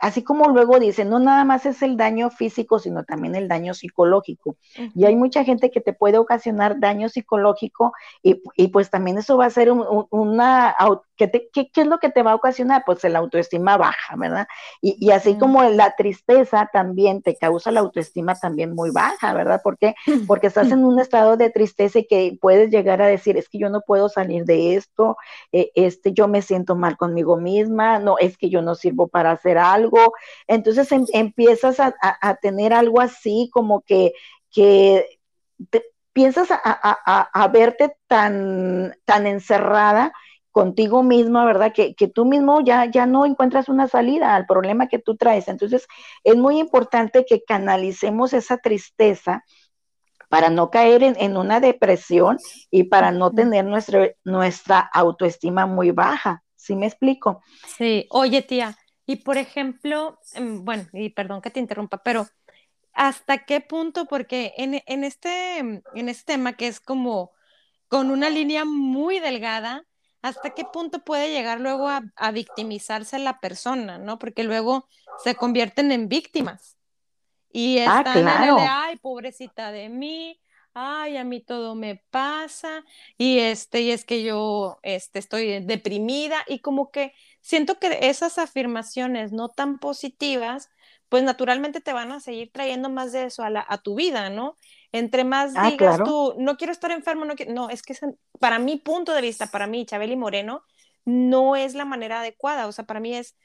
así 0.00 0.22
como 0.22 0.48
luego 0.48 0.78
dicen, 0.78 1.10
no 1.10 1.18
nada 1.18 1.44
más 1.44 1.66
es 1.66 1.82
el 1.82 1.96
daño 1.96 2.30
físico, 2.30 2.78
sino 2.78 3.04
también 3.04 3.34
el 3.34 3.48
daño 3.48 3.74
psicológico. 3.74 4.56
Y 4.94 5.04
hay 5.04 5.16
mucha 5.16 5.44
gente 5.44 5.70
que 5.70 5.80
te 5.80 5.92
puede 5.92 6.18
ocasionar 6.18 6.80
daño 6.80 7.08
psicológico 7.08 7.92
y, 8.22 8.42
y 8.56 8.68
pues 8.68 8.90
también 8.90 9.18
eso 9.18 9.36
va 9.36 9.46
a 9.46 9.50
ser 9.50 9.70
una, 9.72 10.76
¿qué, 11.26 11.50
es 11.74 11.86
lo 11.86 11.98
que 11.98 12.10
te 12.10 12.22
va 12.22 12.32
a 12.32 12.36
ocasionar? 12.36 12.82
Pues 12.86 13.04
el 13.04 13.16
autoestima 13.16 13.76
baja, 13.76 14.16
¿verdad? 14.16 14.46
Y, 14.80 15.10
así 15.10 15.36
como 15.36 15.62
la 15.64 15.94
tristeza 15.96 16.70
también 16.72 17.22
te 17.22 17.36
causa 17.36 17.70
la 17.72 17.80
autoestima 17.80 18.34
también 18.34 18.74
muy 18.74 18.90
baja, 18.90 19.32
¿verdad? 19.34 19.60
¿Por 19.62 19.78
qué? 19.78 19.94
Porque 20.26 20.46
estás 20.46 20.70
en 20.70 20.84
un 20.84 21.00
estado 21.00 21.36
de 21.36 21.50
tristeza 21.50 22.00
y 22.00 22.06
que 22.06 22.38
puedes 22.40 22.70
llegar 22.70 23.02
a 23.02 23.06
decir, 23.06 23.36
es 23.36 23.48
que 23.48 23.58
yo 23.58 23.70
no 23.70 23.80
puedo 23.80 24.08
salir 24.08 24.44
de 24.44 24.76
esto, 24.76 25.16
eh, 25.52 25.70
este, 25.74 26.12
yo 26.12 26.28
me 26.28 26.42
siento 26.42 26.76
mal 26.76 26.96
conmigo 26.96 27.36
misma, 27.36 27.98
no, 27.98 28.18
es 28.18 28.36
que 28.36 28.50
yo 28.50 28.62
no 28.62 28.74
sirvo 28.74 29.08
para 29.08 29.32
hacer 29.32 29.58
algo. 29.58 29.87
Entonces 30.46 30.90
em, 30.92 31.04
empiezas 31.12 31.80
a, 31.80 31.94
tener 32.42 32.72
algo 32.72 33.00
así 33.00 33.50
como 33.52 33.80
que, 33.82 34.12
que 34.50 35.06
piensas 36.12 36.48
a, 36.50 37.48
verte 37.52 37.96
tan, 38.06 38.94
tan 39.04 39.26
encerrada 39.26 40.12
contigo 40.50 41.02
misma, 41.02 41.44
¿verdad? 41.44 41.72
Que, 41.72 41.94
que, 41.94 42.08
tú 42.08 42.24
mismo 42.24 42.60
ya, 42.60 42.86
ya 42.86 43.06
no 43.06 43.24
encuentras 43.26 43.68
una 43.68 43.86
salida 43.86 44.34
al 44.34 44.46
problema 44.46 44.88
que 44.88 44.98
tú 44.98 45.16
traes. 45.16 45.46
Entonces, 45.46 45.86
es 46.24 46.36
muy 46.36 46.58
importante 46.58 47.24
que 47.24 47.44
canalicemos 47.44 48.32
esa 48.32 48.56
tristeza 48.58 49.44
para 50.28 50.50
no 50.50 50.70
caer 50.70 51.02
en, 51.02 51.36
una 51.36 51.60
depresión 51.60 52.38
y 52.70 52.84
para 52.84 53.10
no 53.10 53.32
tener 53.32 53.64
nuestra, 53.64 54.10
nuestra 54.24 54.78
autoestima 54.92 55.66
muy 55.66 55.90
baja. 55.90 56.42
¿Sí 56.54 56.76
me 56.76 56.86
explico? 56.86 57.40
Sí, 57.76 58.06
oye 58.10 58.42
tía, 58.42 58.76
y 59.08 59.16
por 59.16 59.38
ejemplo, 59.38 60.20
em, 60.34 60.66
bueno, 60.66 60.86
y 60.92 61.08
perdón 61.08 61.40
que 61.40 61.48
te 61.48 61.60
interrumpa, 61.60 62.02
pero 62.02 62.28
¿hasta 62.92 63.46
qué 63.46 63.62
punto? 63.62 64.04
Porque 64.04 64.52
en, 64.58 64.82
en, 64.84 65.02
este, 65.02 65.58
en 65.58 66.08
este 66.10 66.34
tema 66.34 66.52
que 66.52 66.66
es 66.66 66.78
como 66.78 67.32
con 67.88 68.10
una 68.10 68.28
línea 68.28 68.66
muy 68.66 69.18
delgada, 69.18 69.86
¿hasta 70.20 70.50
qué 70.50 70.66
punto 70.66 70.98
puede 71.04 71.30
llegar 71.30 71.58
luego 71.58 71.88
a, 71.88 72.30
victimizarse 72.32 73.18
la 73.18 73.40
persona, 73.40 73.96
¿no? 73.96 74.18
Porque 74.18 74.44
luego 74.44 74.86
se 75.24 75.34
convierten 75.36 75.90
en 75.90 76.10
víctimas. 76.10 76.76
Y 77.50 77.78
ah, 77.78 78.00
están 78.00 78.18
en 78.18 78.28
el 78.28 78.56
de, 78.56 78.66
ay, 78.68 78.96
pobrecita 78.96 79.72
de 79.72 79.88
mí, 79.88 80.38
ay, 80.74 81.16
a 81.16 81.24
mí 81.24 81.40
todo 81.40 81.74
me 81.74 82.04
pasa, 82.10 82.84
y 83.16 83.38
este, 83.38 83.80
y 83.80 83.90
es 83.90 84.04
que 84.04 84.22
yo 84.22 84.80
este, 84.82 85.18
estoy 85.18 85.64
deprimida, 85.64 86.44
y 86.46 86.58
como 86.58 86.90
que 86.90 87.14
siento 87.40 87.78
que 87.78 87.98
esas 88.02 88.38
afirmaciones 88.38 89.32
no 89.32 89.48
tan 89.48 89.78
positivas, 89.78 90.70
pues 91.08 91.22
naturalmente 91.22 91.80
te 91.80 91.92
van 91.92 92.12
a 92.12 92.20
seguir 92.20 92.50
trayendo 92.52 92.90
más 92.90 93.12
de 93.12 93.24
eso 93.24 93.42
a, 93.42 93.50
la, 93.50 93.64
a 93.66 93.78
tu 93.78 93.94
vida, 93.94 94.30
¿no? 94.30 94.56
Entre 94.92 95.24
más 95.24 95.52
ah, 95.56 95.70
digas 95.70 96.02
tú, 96.04 96.34
no 96.38 96.56
quiero 96.56 96.72
estar 96.72 96.90
enfermo, 96.90 97.24
no 97.24 97.34
quiero, 97.34 97.52
no, 97.52 97.70
es 97.70 97.82
que 97.82 97.94
para 98.38 98.58
mi 98.58 98.76
punto 98.76 99.12
de 99.14 99.22
vista, 99.22 99.46
para 99.46 99.66
mí, 99.66 99.86
Chabeli 99.86 100.16
Moreno, 100.16 100.62
no 101.04 101.56
es 101.56 101.74
la 101.74 101.84
manera 101.84 102.20
adecuada, 102.20 102.66
o 102.66 102.72
sea, 102.72 102.84
para 102.84 103.00
mí 103.00 103.14
es, 103.14 103.36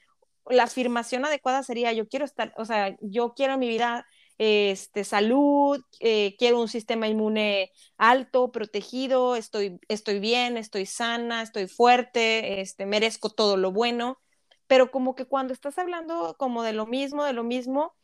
la 0.48 0.64
afirmación 0.64 1.24
adecuada 1.24 1.62
sería, 1.62 1.92
yo 1.92 2.08
quiero 2.08 2.24
estar, 2.24 2.52
o 2.56 2.64
sea, 2.64 2.96
yo 3.00 3.34
quiero 3.34 3.56
mi 3.56 3.68
vida, 3.68 4.06
este, 4.38 5.04
salud, 5.04 5.80
eh, 6.00 6.34
quiero 6.38 6.60
un 6.60 6.68
sistema 6.68 7.08
inmune 7.08 7.72
alto, 7.96 8.50
protegido, 8.50 9.36
estoy, 9.36 9.78
estoy 9.88 10.18
bien, 10.20 10.56
estoy 10.56 10.86
sana, 10.86 11.42
estoy 11.42 11.68
fuerte, 11.68 12.60
este, 12.60 12.86
merezco 12.86 13.30
todo 13.30 13.56
lo 13.56 13.72
bueno, 13.72 14.18
pero 14.66 14.90
como 14.90 15.14
que 15.14 15.26
cuando 15.26 15.52
estás 15.52 15.78
hablando 15.78 16.36
como 16.38 16.62
de 16.62 16.72
lo 16.72 16.86
mismo, 16.86 17.24
de 17.24 17.32
lo 17.32 17.44
mismo, 17.44 17.94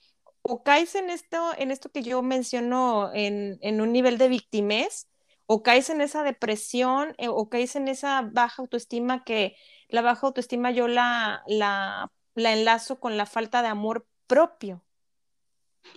o 0.43 0.63
caes 0.63 0.95
en 0.95 1.11
esto, 1.11 1.53
en 1.59 1.71
esto 1.71 1.91
que 1.91 2.03
yo 2.03 2.23
menciono 2.23 3.11
en, 3.15 3.81
un 3.81 3.93
nivel 3.93 4.19
de 4.19 4.29
victimez, 4.29 5.09
o 5.47 5.63
caes 5.63 5.91
en 5.91 6.01
esa 6.01 6.23
depresión, 6.23 7.15
eh, 7.19 7.29
o 7.29 7.49
caes 7.49 7.77
en 7.77 7.89
esa 7.89 8.23
baja 8.23 8.63
autoestima 8.63 9.25
que 9.25 9.57
la 9.89 10.03
baja 10.03 10.27
autoestima 10.27 10.71
yo 10.71 10.89
la, 10.89 11.43
la, 11.47 12.13
la 12.35 12.53
enlazo 12.53 13.01
con 13.01 13.17
la 13.17 13.27
falta 13.27 13.63
de 13.63 13.69
amor 13.69 14.07
propio. 14.27 14.83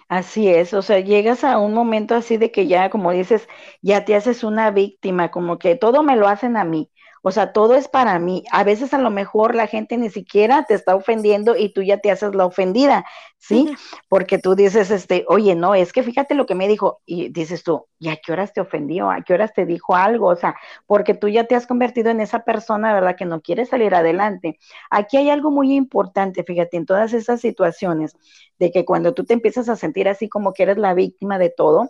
Así 0.08 0.48
es, 0.50 0.74
o 0.74 0.82
sea, 0.82 1.00
llegas 1.00 1.44
a 1.44 1.58
un 1.60 1.74
momento 1.74 2.16
así 2.16 2.38
de 2.38 2.52
que 2.52 2.68
ya, 2.68 2.90
como 2.90 3.12
dices, 3.12 3.48
ya 3.82 4.06
te 4.06 4.16
haces 4.16 4.44
una 4.44 4.72
víctima, 4.72 5.32
como 5.32 5.58
que 5.60 5.76
todo 5.76 6.04
me 6.04 6.16
lo 6.16 6.28
hacen 6.28 6.56
a 6.58 6.64
mí. 6.64 6.90
O 7.26 7.32
sea, 7.32 7.54
todo 7.54 7.76
es 7.76 7.88
para 7.88 8.20
mí. 8.20 8.44
A 8.52 8.66
veces 8.66 8.94
a 8.94 8.98
lo 8.98 9.10
mejor 9.10 9.56
la 9.56 9.68
gente 9.68 9.98
ni 9.98 10.10
siquiera 10.10 10.66
te 10.66 10.74
está 10.74 10.94
ofendiendo 10.94 11.56
y 11.56 11.70
tú 11.72 11.82
ya 11.82 11.98
te 11.98 12.12
haces 12.12 12.36
la 12.36 12.46
ofendida, 12.46 13.06
¿sí? 13.38 13.74
Porque 14.10 14.38
tú 14.40 14.56
dices, 14.56 14.92
este, 14.92 15.24
oye, 15.30 15.56
no, 15.56 15.74
es 15.74 15.94
que 15.94 16.04
fíjate 16.04 16.36
lo 16.36 16.46
que 16.46 16.54
me 16.54 16.68
dijo. 16.68 17.02
Y 17.06 17.30
dices 17.30 17.64
tú, 17.64 17.88
¿y 17.98 18.10
a 18.10 18.18
qué 18.18 18.34
horas 18.34 18.52
te 18.52 18.60
ofendió? 18.60 19.10
¿A 19.10 19.22
qué 19.22 19.34
horas 19.36 19.54
te 19.54 19.66
dijo 19.66 19.96
algo? 19.96 20.28
O 20.28 20.36
sea, 20.36 20.56
porque 20.86 21.14
tú 21.14 21.30
ya 21.30 21.46
te 21.46 21.56
has 21.56 21.66
convertido 21.66 22.10
en 22.10 22.20
esa 22.20 22.44
persona, 22.44 22.94
¿verdad? 22.94 23.16
Que 23.16 23.26
no 23.26 23.40
quiere 23.40 23.66
salir 23.66 23.96
adelante. 23.96 24.60
Aquí 24.90 25.16
hay 25.16 25.30
algo 25.30 25.50
muy 25.50 25.74
importante, 25.74 26.44
fíjate, 26.44 26.76
en 26.76 26.86
todas 26.86 27.14
esas 27.14 27.40
situaciones, 27.40 28.18
de 28.60 28.72
que 28.72 28.84
cuando 28.84 29.14
tú 29.14 29.24
te 29.24 29.34
empiezas 29.34 29.70
a 29.70 29.78
sentir 29.78 30.10
así 30.10 30.28
como 30.28 30.52
que 30.54 30.64
eres 30.64 30.78
la 30.78 30.94
víctima 30.94 31.40
de 31.40 31.50
todo, 31.50 31.90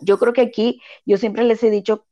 yo 0.00 0.18
creo 0.18 0.32
que 0.32 0.42
aquí 0.42 0.80
yo 1.04 1.16
siempre 1.16 1.44
les 1.44 1.62
he 1.64 1.70
dicho 1.70 2.06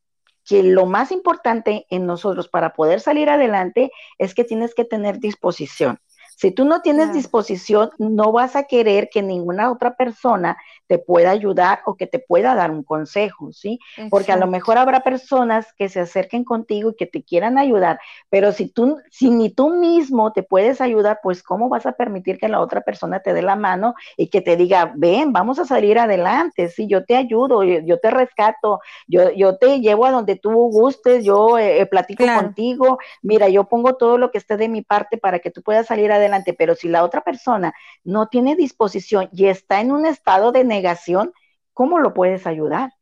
que 0.44 0.62
lo 0.62 0.86
más 0.86 1.12
importante 1.12 1.86
en 1.90 2.06
nosotros 2.06 2.48
para 2.48 2.72
poder 2.72 3.00
salir 3.00 3.30
adelante 3.30 3.90
es 4.18 4.34
que 4.34 4.44
tienes 4.44 4.74
que 4.74 4.84
tener 4.84 5.18
disposición. 5.18 5.98
Si 6.36 6.50
tú 6.50 6.64
no 6.64 6.82
tienes 6.82 7.12
disposición, 7.12 7.90
no 7.98 8.32
vas 8.32 8.56
a 8.56 8.64
querer 8.64 9.10
que 9.12 9.22
ninguna 9.22 9.70
otra 9.70 9.94
persona 9.94 10.56
te 10.86 10.98
pueda 10.98 11.30
ayudar 11.30 11.80
o 11.86 11.96
que 11.96 12.06
te 12.06 12.18
pueda 12.18 12.54
dar 12.54 12.70
un 12.70 12.82
consejo, 12.82 13.52
¿sí? 13.52 13.78
Porque 14.10 14.32
a 14.32 14.36
lo 14.36 14.46
mejor 14.46 14.78
habrá 14.78 15.00
personas 15.00 15.72
que 15.74 15.88
se 15.88 16.00
acerquen 16.00 16.44
contigo 16.44 16.90
y 16.90 16.96
que 16.96 17.06
te 17.06 17.22
quieran 17.22 17.58
ayudar, 17.58 18.00
pero 18.28 18.52
si 18.52 18.68
tú, 18.68 18.98
si 19.10 19.30
ni 19.30 19.50
tú 19.50 19.70
mismo 19.70 20.32
te 20.32 20.42
puedes 20.42 20.80
ayudar, 20.80 21.20
pues 21.22 21.42
¿cómo 21.42 21.68
vas 21.68 21.86
a 21.86 21.92
permitir 21.92 22.38
que 22.38 22.48
la 22.48 22.60
otra 22.60 22.80
persona 22.80 23.20
te 23.20 23.32
dé 23.32 23.42
la 23.42 23.56
mano 23.56 23.94
y 24.16 24.28
que 24.28 24.40
te 24.40 24.56
diga, 24.56 24.92
ven, 24.96 25.32
vamos 25.32 25.58
a 25.58 25.64
salir 25.64 25.98
adelante, 25.98 26.68
sí, 26.68 26.86
yo 26.86 27.04
te 27.04 27.16
ayudo, 27.16 27.62
yo, 27.62 27.98
te 27.98 28.10
rescato, 28.10 28.80
yo, 29.06 29.30
yo 29.30 29.56
te 29.58 29.80
llevo 29.80 30.06
a 30.06 30.10
donde 30.10 30.36
tú 30.36 30.50
gustes, 30.50 31.24
yo 31.24 31.58
eh, 31.58 31.80
eh, 31.80 31.86
platico 31.86 32.24
contigo, 32.24 32.98
mira, 33.22 33.48
yo 33.48 33.64
pongo 33.64 33.94
todo 33.94 34.18
lo 34.18 34.30
que 34.30 34.38
esté 34.38 34.56
de 34.56 34.68
mi 34.68 34.82
parte 34.82 35.18
para 35.18 35.38
que 35.38 35.50
tú 35.50 35.62
puedas 35.62 35.86
salir 35.86 36.10
adelante 36.10 36.52
pero 36.52 36.74
si 36.74 36.88
la 36.88 37.04
otra 37.04 37.22
persona 37.22 37.74
no 38.04 38.28
tiene 38.28 38.56
disposición 38.56 39.28
y 39.32 39.46
está 39.46 39.80
en 39.80 39.92
un 39.92 40.06
estado 40.06 40.52
de 40.52 40.64
negación, 40.74 41.32
¿cómo 41.72 41.98
lo 41.98 42.14
puedes 42.14 42.46
ayudar? 42.46 42.92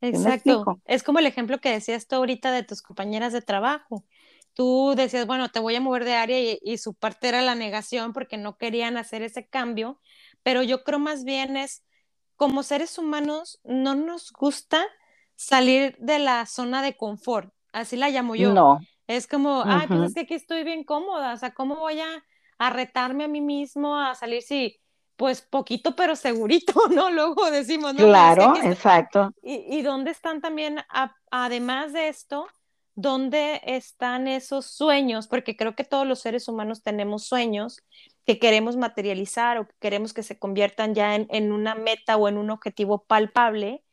Exacto. 0.00 0.80
Es 0.84 1.02
como 1.02 1.18
el 1.18 1.26
ejemplo 1.26 1.58
que 1.58 1.70
decías 1.70 2.06
tú 2.06 2.16
ahorita 2.16 2.52
de 2.52 2.62
tus 2.62 2.82
compañeras 2.82 3.32
de 3.32 3.42
trabajo. 3.42 4.04
Tú 4.54 4.94
decías, 4.96 5.26
bueno, 5.26 5.50
te 5.50 5.60
voy 5.60 5.76
a 5.76 5.80
mover 5.80 6.04
de 6.04 6.14
área 6.14 6.38
y, 6.60 6.78
su 6.78 6.94
parte 6.94 7.28
era 7.28 7.42
la 7.42 7.54
negación 7.54 8.12
porque 8.12 8.36
no 8.36 8.56
querían 8.56 8.96
hacer 8.96 9.22
ese 9.22 9.46
cambio, 9.46 10.00
pero 10.42 10.62
yo 10.62 10.82
creo 10.82 10.98
más 10.98 11.24
bien 11.24 11.56
es, 11.56 11.84
como 12.36 12.62
seres 12.62 12.98
humanos, 12.98 13.60
no 13.64 13.94
nos 13.94 14.32
gusta 14.32 14.84
salir 15.36 15.96
de 15.98 16.18
la 16.18 16.46
zona 16.46 16.82
de 16.82 16.96
confort, 16.96 17.52
así 17.72 17.96
la 17.96 18.10
llamo 18.10 18.34
yo. 18.34 18.52
No. 18.52 18.80
Es 19.06 19.26
como, 19.26 19.62
ay, 19.66 19.86
pues 19.88 20.00
es 20.00 20.14
que 20.14 20.20
aquí 20.20 20.34
estoy 20.34 20.64
bien 20.64 20.84
cómoda, 20.84 21.32
o 21.32 21.36
sea, 21.36 21.52
¿cómo 21.52 21.76
voy 21.76 22.00
a 22.00 22.24
a 22.60 22.68
retarme 22.68 23.24
a 23.24 23.28
mí 23.28 23.40
mismo 23.40 23.98
a 23.98 24.14
salir, 24.14 24.42
sí, 24.42 24.78
pues 25.20 25.42
poquito 25.42 25.94
pero 25.94 26.16
segurito, 26.16 26.72
¿no? 26.90 27.10
Luego 27.10 27.50
decimos, 27.50 27.92
¿no? 27.92 28.06
Claro, 28.06 28.54
exacto. 28.62 29.34
Y, 29.42 29.82
dónde 29.82 30.12
están 30.12 30.40
también, 30.40 30.78
además 31.30 31.92
de 31.92 32.08
esto, 32.08 32.46
dónde 32.94 33.60
están 33.66 34.26
esos 34.28 34.64
sueños? 34.64 35.28
Porque 35.28 35.58
creo 35.58 35.76
que 35.76 35.84
todos 35.84 36.06
los 36.06 36.20
seres 36.20 36.48
humanos 36.48 36.82
tenemos 36.82 37.26
sueños 37.26 37.82
que 38.24 38.38
queremos 38.38 38.78
materializar 38.78 39.58
o 39.58 39.68
que 39.68 39.74
queremos 39.78 40.14
que 40.14 40.22
se 40.22 40.38
conviertan 40.38 40.94
ya 40.94 41.14
en, 41.14 41.26
en 41.28 41.52
una 41.52 41.74
meta 41.74 42.16
o 42.16 42.26
en 42.26 42.38
un 42.38 42.48
objetivo 42.48 43.04
palpable. 43.04 43.84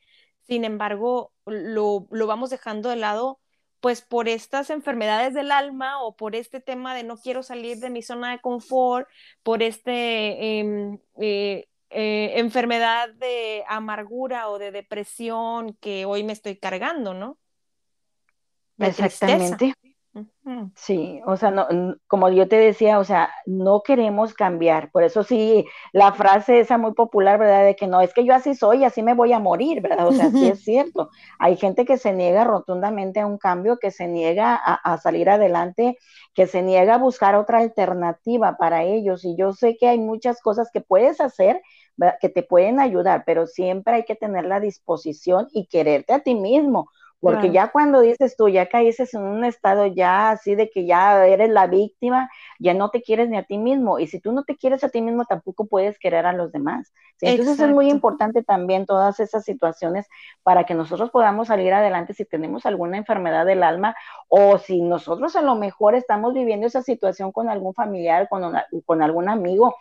Sin 0.43 0.63
embargo, 0.63 1.33
lo, 1.45 2.07
lo 2.09 2.27
vamos 2.27 2.51
dejando 2.51 2.87
de 2.87 2.95
lado 2.95 3.41
pues 3.79 4.01
por 4.01 4.27
estas 4.27 4.69
enfermedades 4.69 5.33
del 5.33 5.51
alma 5.51 6.01
o 6.01 6.15
por 6.15 6.35
este 6.35 6.59
tema 6.59 6.95
de 6.95 7.03
no 7.03 7.17
quiero 7.17 7.43
salir 7.43 7.77
de 7.77 7.89
mi 7.89 8.01
zona 8.01 8.31
de 8.31 8.39
confort, 8.39 9.07
por 9.43 9.61
este 9.61 10.59
em, 10.59 10.99
eh, 11.19 11.67
eh, 11.89 12.33
enfermedad 12.35 13.09
de 13.13 13.63
amargura 13.67 14.49
o 14.49 14.59
de 14.59 14.71
depresión 14.71 15.73
que 15.79 16.05
hoy 16.05 16.23
me 16.23 16.33
estoy 16.33 16.57
cargando, 16.57 17.13
¿no? 17.13 17.37
Exactamente. 18.79 19.73
Sí, 20.75 21.21
o 21.25 21.35
sea, 21.35 21.51
no, 21.51 21.67
como 22.07 22.29
yo 22.29 22.47
te 22.47 22.55
decía, 22.55 22.99
o 22.99 23.03
sea, 23.03 23.29
no 23.45 23.81
queremos 23.83 24.33
cambiar. 24.33 24.89
Por 24.91 25.03
eso 25.03 25.23
sí, 25.23 25.65
la 25.91 26.13
frase 26.13 26.59
esa 26.59 26.77
muy 26.77 26.93
popular, 26.93 27.37
¿verdad? 27.37 27.65
De 27.65 27.75
que 27.75 27.87
no, 27.87 27.99
es 28.01 28.13
que 28.13 28.23
yo 28.23 28.33
así 28.33 28.55
soy, 28.55 28.85
así 28.85 29.03
me 29.03 29.13
voy 29.13 29.33
a 29.33 29.39
morir, 29.39 29.81
¿verdad? 29.81 30.07
O 30.07 30.13
sea, 30.13 30.29
sí 30.31 30.47
es 30.47 30.63
cierto. 30.63 31.09
Hay 31.37 31.57
gente 31.57 31.85
que 31.85 31.97
se 31.97 32.13
niega 32.13 32.45
rotundamente 32.45 33.19
a 33.19 33.27
un 33.27 33.37
cambio, 33.37 33.77
que 33.77 33.91
se 33.91 34.07
niega 34.07 34.55
a, 34.55 34.97
salir 34.99 35.29
adelante, 35.29 35.97
que 36.33 36.47
se 36.47 36.61
niega 36.61 36.95
a 36.95 36.99
buscar 36.99 37.35
otra 37.35 37.59
alternativa 37.59 38.55
para 38.57 38.83
ellos. 38.83 39.25
Y 39.25 39.35
yo 39.35 39.53
sé 39.53 39.75
que 39.77 39.89
hay 39.89 39.99
muchas 39.99 40.41
cosas 40.41 40.69
que 40.71 40.81
puedes 40.81 41.19
hacer, 41.19 41.61
que 42.21 42.29
te 42.29 42.43
pueden 42.43 42.79
ayudar, 42.79 43.23
pero 43.25 43.47
siempre 43.47 43.95
hay 43.95 44.05
que 44.05 44.15
tener 44.15 44.45
la 44.45 44.59
disposición 44.59 45.47
y 45.51 45.67
quererte 45.67 46.13
a 46.13 46.19
ti 46.19 46.35
mismo 46.35 46.89
porque 47.19 47.51
ya 47.51 47.71
cuando 47.71 48.01
dices 48.01 48.35
tú, 48.37 48.47
ya 48.47 48.69
caíces 48.69 49.13
en 49.13 49.23
un 49.23 49.43
estado 49.43 49.87
ya 49.87 50.29
así 50.29 50.55
de 50.55 50.69
que 50.69 50.85
ya 50.85 51.25
eres 51.25 51.49
la 51.49 51.65
víctima, 51.65 52.29
ya 52.59 52.73
no 52.73 52.89
te 52.89 53.01
quieres 53.01 53.29
ni 53.29 53.37
a 53.37 53.43
ti 53.43 53.57
mismo. 53.57 53.97
Y 53.99 54.07
si 54.07 54.19
tú 54.19 54.31
no 54.31 54.43
te 54.43 54.55
quieres 54.55 54.83
a 54.83 54.89
ti 54.89 55.01
mismo, 55.01 55.25
tampoco 55.25 55.65
puedes 55.65 55.97
querer 55.97 56.25
a 56.27 56.33
los 56.33 56.51
demás. 56.51 56.93
Entonces 57.19 57.59
es 57.59 57.69
muy 57.69 57.89
importante 57.89 58.43
también 58.43 58.85
todas 58.85 59.19
esas 59.19 59.43
situaciones 59.43 60.07
para 60.43 60.65
que 60.65 60.75
nosotros 60.75 61.09
podamos 61.09 61.47
salir 61.47 61.73
adelante 61.73 62.13
si 62.13 62.25
tenemos 62.25 62.67
alguna 62.67 62.97
enfermedad 62.97 63.45
del 63.45 63.63
alma 63.63 63.95
o 64.27 64.59
si 64.59 64.81
nosotros 64.81 65.35
a 65.35 65.41
lo 65.41 65.55
mejor 65.55 65.95
estamos 65.95 66.33
viviendo 66.35 66.67
esa 66.67 66.83
situación 66.83 67.31
con 67.31 67.49
algún 67.49 67.73
familiar, 67.73 68.27
con, 68.29 68.53
con 68.85 69.01
algún 69.01 69.29
amigo 69.29 69.75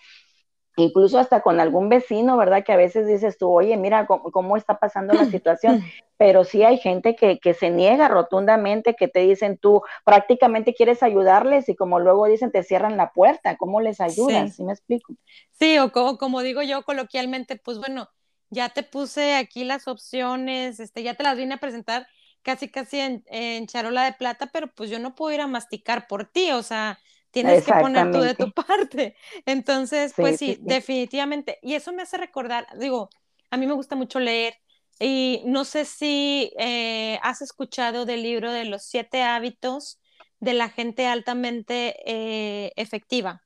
incluso 0.77 1.19
hasta 1.19 1.41
con 1.41 1.61
algún 1.61 1.89
vecino, 1.89 2.37
¿verdad? 2.37 2.65
Que 2.65 2.73
a 2.73 2.77
veces 2.77 3.07
dices 3.07 3.39
tú, 3.39 3.51
oye, 3.51 3.77
mira 3.77 4.07
cómo, 4.07 4.57
está 4.57 4.79
pasando 4.79 5.15
la 5.15 5.25
situación, 5.31 5.83
pero 6.17 6.45
sí 6.45 6.63
hay 6.63 6.79
gente 6.79 7.17
que, 7.17 7.39
que, 7.39 7.55
se 7.55 7.71
niega 7.71 8.09
rotundamente, 8.09 8.95
que 8.95 9.09
te 9.09 9.21
dicen 9.21 9.59
tú 9.59 9.83
prácticamente 10.05 10.75
quieres 10.75 11.03
ayudarles 11.03 11.69
y 11.69 11.75
como 11.75 11.99
luego 12.01 12.27
dicen 12.27 12.53
te 12.53 12.63
cierran 12.63 12.97
la 12.97 13.13
puerta, 13.13 13.57
¿cómo 13.57 13.81
les 13.81 14.01
ayudas? 14.01 14.57
¿Sí, 14.57 14.63
me 14.63 14.73
explico? 14.73 15.15
Sí, 15.53 15.79
o 15.79 15.93
como, 15.93 16.19
como 16.19 16.43
digo 16.43 16.63
yo 16.63 16.83
coloquialmente, 16.83 17.57
pues 17.57 17.79
bueno, 17.79 18.09
ya 18.51 18.69
te 18.69 18.83
puse 18.83 19.35
aquí 19.35 19.65
las 19.65 19.89
opciones, 19.89 20.81
este, 20.81 21.03
ya 21.03 21.15
te 21.15 21.23
las 21.23 21.37
vine 21.37 21.55
a 21.55 21.59
presentar 21.59 22.07
casi, 22.47 22.69
casi 22.69 23.01
en, 23.01 23.67
charola 23.67 24.05
de 24.05 24.13
plata, 24.13 24.51
pero 24.53 24.73
pues 24.73 24.89
yo 24.89 25.01
no 25.01 25.17
puedo 25.17 25.35
ir 25.35 25.41
a 25.41 25.49
masticar 25.49 26.07
por 26.07 26.27
ti, 26.27 26.53
o 26.53 26.63
sea, 26.63 27.01
tienes 27.31 27.65
que 27.65 27.73
poner 27.73 28.11
tú 28.11 28.21
de 28.21 28.35
tu 28.35 28.53
parte. 28.53 29.17
Entonces, 29.47 30.15
pues 30.17 30.39
sí, 30.39 30.59
definitivamente. 30.61 31.59
Y 31.63 31.75
eso 31.75 31.93
me 31.93 32.03
hace 32.03 32.17
recordar, 32.17 32.67
digo, 32.79 33.11
a 33.51 33.57
mí 33.57 33.67
me 33.67 33.75
gusta 33.75 33.97
mucho 33.97 34.19
leer 34.21 34.55
y 34.99 35.43
no 35.45 35.65
sé 35.65 35.85
si 35.85 36.53
eh, 36.59 37.19
has 37.23 37.43
escuchado 37.43 38.07
del 38.07 38.23
libro 38.23 38.51
de 38.51 38.65
los 38.65 38.85
siete 38.85 39.23
hábitos 39.23 40.01
de 40.41 40.55
la 40.55 40.69
gente 40.69 41.07
altamente 41.07 41.97
eh, 42.07 42.73
efectiva. 42.77 43.43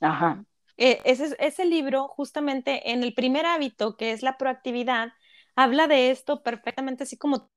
Ajá. 0.00 0.44
Eh, 0.76 1.00
ese, 1.04 1.36
ese 1.38 1.64
libro, 1.64 2.08
justamente 2.08 2.90
en 2.90 3.04
el 3.04 3.14
primer 3.14 3.46
hábito, 3.46 3.96
que 3.96 4.12
es 4.12 4.22
la 4.22 4.36
proactividad, 4.36 5.12
habla 5.54 5.86
de 5.86 6.10
esto 6.10 6.42
perfectamente, 6.42 7.04
así 7.04 7.16
como 7.16 7.50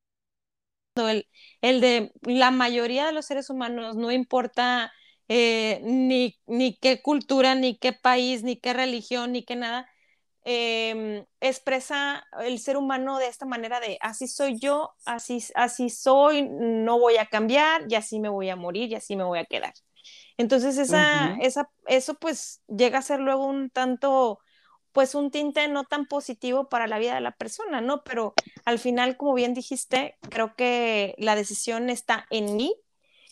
el, 1.10 1.28
el 1.62 1.82
de 1.82 2.12
la 2.24 2.52
mayoría 2.52 3.06
de 3.06 3.12
los 3.14 3.26
seres 3.26 3.50
humanos, 3.50 3.96
no 3.96 4.12
importa 4.12 4.92
eh, 5.28 5.82
ni, 5.84 6.38
ni 6.48 6.78
qué 6.78 7.02
cultura, 7.02 7.56
ni 7.56 7.78
qué 7.78 7.94
país, 7.94 8.44
ni 8.44 8.58
qué 8.60 8.74
religión, 8.74 9.32
ni 9.34 9.44
qué 9.44 9.56
nada, 9.56 9.90
em, 10.44 11.26
expresa 11.42 12.26
el 12.42 12.60
ser 12.60 12.78
humano 12.78 13.18
de 13.20 13.28
esta 13.28 13.46
manera 13.46 13.80
de 13.80 13.98
así 14.02 14.28
soy 14.28 14.60
yo, 14.60 14.92
así, 15.06 15.44
así 15.56 15.90
soy, 15.90 16.48
no 16.50 17.00
voy 17.00 17.18
a 17.18 17.26
cambiar 17.28 17.84
y 17.90 17.96
así 17.96 18.20
me 18.20 18.30
voy 18.30 18.50
a 18.50 18.56
morir 18.56 18.90
y 18.92 18.96
así 18.96 19.16
me 19.18 19.24
voy 19.26 19.40
a 19.40 19.46
quedar. 19.46 19.74
Entonces 20.38 20.78
esa, 20.78 21.36
esa, 21.42 21.70
eso 21.88 22.16
pues 22.16 22.62
llega 22.68 23.00
a 23.00 23.02
ser 23.02 23.20
luego 23.20 23.46
un 23.46 23.70
tanto, 23.70 24.40
pues 24.98 25.14
un 25.14 25.30
tinte 25.30 25.68
no 25.68 25.84
tan 25.84 26.08
positivo 26.08 26.70
para 26.70 26.88
la 26.88 26.98
vida 26.98 27.14
de 27.14 27.22
la 27.22 27.30
persona, 27.30 27.82
¿no? 27.82 28.04
Pero 28.04 28.34
al 28.66 28.80
final, 28.80 29.16
como 29.16 29.36
bien 29.36 29.54
dijiste, 29.54 30.18
creo 30.32 30.56
que 30.56 31.14
la 31.20 31.36
decisión 31.36 31.92
está 31.92 32.26
en 32.32 32.56
mí 32.56 32.74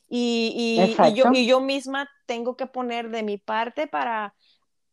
y, 0.08 0.86
y, 1.04 1.14
yo, 1.16 1.32
y 1.34 1.48
yo 1.48 1.62
misma 1.62 2.08
tengo 2.28 2.56
que 2.56 2.68
poner 2.68 3.10
de 3.10 3.24
mi 3.24 3.40
parte 3.40 3.88
para 3.88 4.36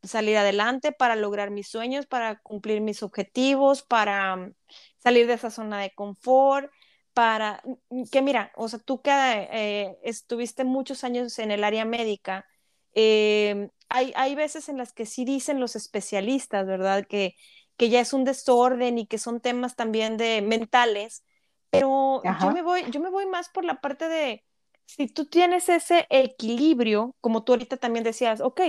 salir 0.03 0.35
adelante, 0.39 0.93
para 0.93 1.15
lograr 1.15 1.51
mis 1.51 1.69
sueños, 1.69 2.07
para 2.07 2.41
cumplir 2.41 2.81
mis 2.81 3.03
objetivos, 3.03 3.83
para 3.83 4.51
salir 4.97 5.27
de 5.27 5.35
esa 5.35 5.51
zona 5.51 5.79
de 5.79 5.93
confort 5.95 6.71
para 7.13 7.63
que 8.11 8.23
mira, 8.23 8.51
o 8.57 8.67
sea, 8.67 8.79
tú 8.79 9.03
que 9.03 9.11
eh, 9.13 9.99
estuviste 10.05 10.65
muchos 10.65 11.05
años 11.05 11.39
en 11.39 11.51
el 11.51 11.65
área 11.65 11.85
médica, 11.85 12.47
eh, 12.95 13.69
hay, 13.93 14.13
hay, 14.17 14.35
veces 14.35 14.69
en 14.69 14.79
las 14.79 14.93
que 14.93 15.07
sí 15.07 15.25
dicen 15.25 15.61
los 15.61 15.77
especialistas, 15.77 16.67
¿verdad? 16.67 17.07
Que, 17.07 17.37
que 17.77 17.89
ya 17.89 18.01
es 18.01 18.13
un 18.13 18.25
desorden 18.25 18.99
y 18.99 19.07
que 19.07 19.19
son 19.19 19.41
temas 19.41 19.77
también 19.77 20.17
de 20.17 20.43
mentales, 20.43 21.25
pero 21.71 22.23
yo 22.41 22.51
me, 22.53 22.63
voy, 22.63 22.85
yo 22.91 23.01
me 23.01 23.09
voy 23.09 23.27
más 23.27 23.49
por 23.49 23.65
la 23.65 23.81
parte 23.81 24.07
de, 24.07 24.45
si 24.85 25.07
tú 25.07 25.25
tienes 25.27 25.69
ese 25.71 26.07
equilibrio, 26.11 27.17
como 27.21 27.45
tú 27.45 27.53
ahorita 27.53 27.79
también 27.79 28.05
decías, 28.05 28.41
ok, 28.43 28.61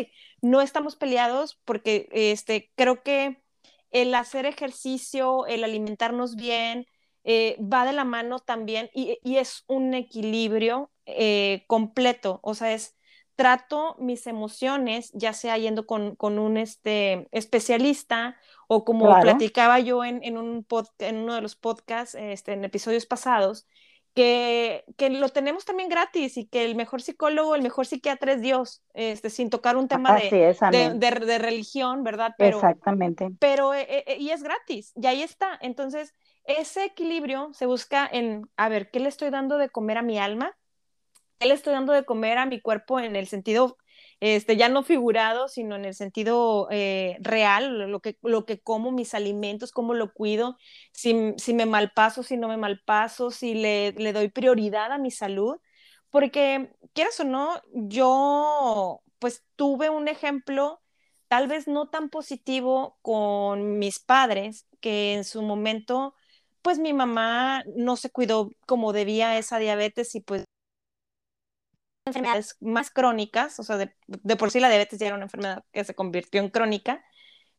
no 0.42 0.62
estamos 0.62 0.96
peleados 0.96 1.60
porque 1.66 2.08
este, 2.12 2.72
creo 2.76 3.04
que 3.04 3.44
el 3.92 4.16
hacer 4.16 4.46
ejercicio, 4.46 5.46
el 5.48 5.64
alimentarnos 5.64 6.36
bien, 6.36 6.86
eh, 7.26 7.58
va 7.62 7.86
de 7.86 7.94
la 7.94 8.06
mano 8.06 8.40
también 8.40 8.90
y, 8.94 9.20
es 9.24 9.64
un 9.68 9.94
equilibrio 9.94 10.92
eh, 11.06 11.64
completo, 11.68 12.40
o 12.42 12.56
sea, 12.56 12.74
es 12.74 12.96
trato 13.36 13.96
mis 14.00 14.28
emociones, 14.28 15.12
ya 15.14 15.34
sea 15.34 15.58
yendo 15.58 15.86
con, 15.86 16.16
un 16.20 16.58
este, 16.58 17.28
especialista 17.32 18.38
o 18.68 18.86
como 18.86 19.20
platicaba 19.22 19.80
yo 19.80 20.04
en, 20.04 20.38
un 20.38 20.66
en 21.00 21.18
uno 21.18 21.36
de 21.36 21.42
los 21.42 21.56
podcasts, 21.56 22.16
este, 22.16 22.54
en 22.54 22.64
episodios 22.64 23.06
pasados, 23.06 23.68
que, 24.14 24.86
lo 25.00 25.30
tenemos 25.30 25.66
también 25.66 25.90
gratis 25.90 26.38
y 26.38 26.46
que 26.46 26.66
el 26.66 26.76
mejor 26.76 27.02
psicólogo, 27.02 27.56
el 27.56 27.64
mejor 27.64 27.86
psiquiatra 27.88 28.34
es 28.34 28.42
Dios, 28.42 28.84
este, 28.94 29.30
sin 29.30 29.50
tocar 29.50 29.76
un 29.76 29.88
tema 29.88 30.16
de, 30.16 30.94
de, 30.96 31.38
religión, 31.40 32.04
¿verdad? 32.04 32.36
Pero, 32.38 32.58
Exactamente. 32.58 33.32
Pero, 33.40 33.74
eh, 33.74 34.06
y 34.20 34.30
es 34.30 34.44
gratis, 34.44 34.94
y 34.96 35.08
ahí 35.08 35.24
está. 35.24 35.58
Entonces, 35.62 36.14
ese 36.46 36.86
equilibrio 36.86 37.50
se 37.54 37.66
busca 37.66 38.08
en, 38.12 38.48
a 38.58 38.70
ver, 38.70 38.92
¿qué 38.92 39.00
le 39.00 39.10
estoy 39.10 39.30
dando 39.30 39.58
de 39.58 39.70
comer 39.70 39.98
a 39.98 40.04
mi 40.04 40.20
alma? 40.20 40.56
¿Qué 41.44 41.50
le 41.50 41.56
estoy 41.56 41.74
dando 41.74 41.92
de 41.92 42.06
comer 42.06 42.38
a 42.38 42.46
mi 42.46 42.62
cuerpo 42.62 43.02
en 43.02 43.18
el 43.18 43.28
sentido, 43.28 43.78
este, 44.22 44.56
ya 44.56 44.70
no 44.70 44.82
figurado, 44.82 45.50
sino 45.50 45.76
en 45.76 45.84
el 45.84 45.94
sentido 45.94 46.70
eh, 46.72 47.18
real, 47.20 47.92
lo 47.92 48.00
que, 48.00 48.18
lo 48.22 48.46
que 48.46 48.62
como, 48.62 48.94
mis 48.94 49.14
alimentos, 49.14 49.74
cómo 49.74 49.94
lo 49.94 50.14
cuido, 50.14 50.56
si, 50.94 51.34
si 51.36 51.54
me 51.54 51.66
malpaso, 51.66 52.24
si 52.24 52.38
no 52.38 52.48
me 52.48 52.56
malpaso, 52.56 53.30
si 53.30 53.56
le, 53.56 53.92
le 53.92 54.14
doy 54.14 54.30
prioridad 54.30 54.94
a 54.94 54.98
mi 54.98 55.12
salud? 55.12 55.58
Porque, 56.10 56.72
quieras 56.94 57.20
o 57.20 57.26
no, 57.26 57.62
yo 57.74 59.02
pues 59.20 59.44
tuve 59.58 59.90
un 59.90 60.08
ejemplo 60.08 60.82
tal 61.28 61.50
vez 61.50 61.68
no 61.68 61.90
tan 61.90 62.10
positivo 62.10 62.98
con 63.02 63.80
mis 63.80 64.00
padres, 64.00 64.66
que 64.80 65.14
en 65.14 65.26
su 65.26 65.42
momento 65.42 66.16
pues 66.62 66.80
mi 66.80 66.94
mamá 66.94 67.64
no 67.76 67.98
se 67.98 68.10
cuidó 68.12 68.50
como 68.66 68.94
debía 68.94 69.38
esa 69.38 69.58
diabetes 69.60 70.16
y 70.16 70.22
pues 70.22 70.46
enfermedades 72.06 72.58
más 72.62 72.90
crónicas, 72.92 73.60
o 73.60 73.64
sea, 73.64 73.78
de, 73.78 73.96
por 74.36 74.52
sí 74.52 74.60
la 74.60 74.70
diabetes 74.70 75.00
ya 75.00 75.08
era 75.08 75.16
una 75.16 75.26
enfermedad 75.26 75.64
que 75.72 75.84
se 75.84 75.96
convirtió 75.96 76.42
en 76.42 76.50
crónica, 76.50 77.04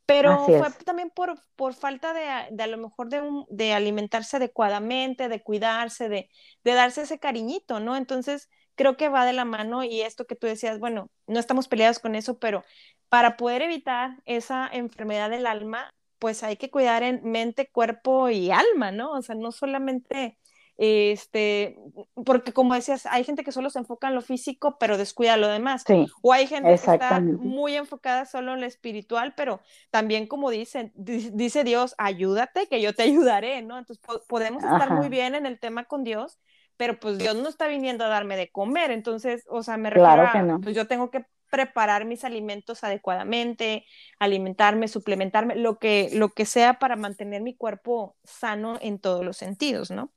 pero 0.06 0.44
fue 0.44 0.70
también 0.84 1.10
por, 1.10 1.40
por 1.56 1.72
falta 1.72 2.12
de, 2.12 2.62
a 2.62 2.66
lo 2.66 2.76
mejor 2.76 3.08
de, 3.08 3.22
de 3.48 3.72
alimentarse 3.72 4.36
adecuadamente, 4.36 5.28
de 5.28 5.42
cuidarse, 5.42 6.10
de, 6.10 6.28
de 6.62 6.72
darse 6.72 7.02
ese 7.02 7.18
cariñito, 7.18 7.80
¿no? 7.80 7.96
Entonces, 7.96 8.50
creo 8.74 8.96
que 8.96 9.08
va 9.08 9.24
de 9.24 9.32
la 9.32 9.44
mano 9.44 9.82
y 9.82 10.02
esto 10.02 10.26
que 10.26 10.36
tú 10.36 10.46
decías, 10.46 10.78
bueno, 10.78 11.10
no 11.26 11.40
estamos 11.40 11.68
peleados 11.68 11.98
con 11.98 12.14
eso, 12.14 12.38
pero 12.38 12.64
para 13.08 13.36
poder 13.36 13.62
evitar 13.62 14.20
esa 14.24 14.68
enfermedad 14.70 15.30
del 15.30 15.46
alma, 15.46 15.94
pues 16.18 16.42
hay 16.42 16.56
que 16.56 16.70
cuidar 16.70 17.02
en 17.02 17.20
mente, 17.22 17.70
cuerpo 17.70 18.28
y 18.30 18.50
alma, 18.50 18.90
¿no? 18.92 19.12
O 19.12 19.22
sea, 19.22 19.34
no 19.34 19.52
solamente, 19.52 20.38
este, 20.76 21.78
porque 22.24 22.52
como 22.52 22.74
decías, 22.74 23.06
hay 23.06 23.24
gente 23.24 23.44
que 23.44 23.52
solo 23.52 23.70
se 23.70 23.78
enfoca 23.78 24.08
en 24.08 24.14
lo 24.14 24.22
físico, 24.22 24.76
pero 24.78 24.98
descuida 24.98 25.36
lo 25.36 25.48
demás. 25.48 25.84
Sí, 25.86 26.06
o 26.22 26.32
hay 26.32 26.46
gente 26.46 26.68
que 26.68 26.74
está 26.74 27.20
muy 27.20 27.76
enfocada 27.76 28.26
solo 28.26 28.54
en 28.54 28.60
lo 28.60 28.66
espiritual, 28.66 29.34
pero 29.36 29.60
también 29.90 30.26
como 30.26 30.50
dicen, 30.50 30.92
dice 30.94 31.64
Dios, 31.64 31.94
ayúdate, 31.98 32.66
que 32.66 32.80
yo 32.80 32.94
te 32.94 33.02
ayudaré, 33.04 33.62
¿no? 33.62 33.78
Entonces 33.78 34.04
podemos 34.28 34.62
estar 34.64 34.92
muy 34.92 35.08
bien 35.08 35.34
en 35.34 35.46
el 35.46 35.60
tema 35.60 35.84
con 35.84 36.02
Dios, 36.02 36.40
pero 36.76 36.98
pues 36.98 37.18
Dios 37.18 37.36
no 37.36 37.48
está 37.48 37.68
viniendo 37.68 38.04
a 38.04 38.08
darme 38.08 38.36
de 38.36 38.50
comer, 38.50 38.90
entonces, 38.90 39.44
o 39.48 39.62
sea, 39.62 39.76
me 39.76 39.90
refiero 39.90 40.26
a, 40.26 40.58
pues 40.60 40.74
yo 40.74 40.88
tengo 40.88 41.10
que 41.10 41.24
preparar 41.50 42.04
mis 42.04 42.24
alimentos 42.24 42.82
adecuadamente, 42.82 43.86
alimentarme, 44.18 44.88
suplementarme, 44.88 45.54
lo 45.54 45.78
que, 45.78 46.10
lo 46.12 46.30
que 46.30 46.46
sea 46.46 46.80
para 46.80 46.96
mantener 46.96 47.42
mi 47.42 47.54
cuerpo 47.54 48.16
sano 48.24 48.76
en 48.80 48.98
todos 48.98 49.24
los 49.24 49.36
sentidos, 49.36 49.92
¿no? 49.92 50.10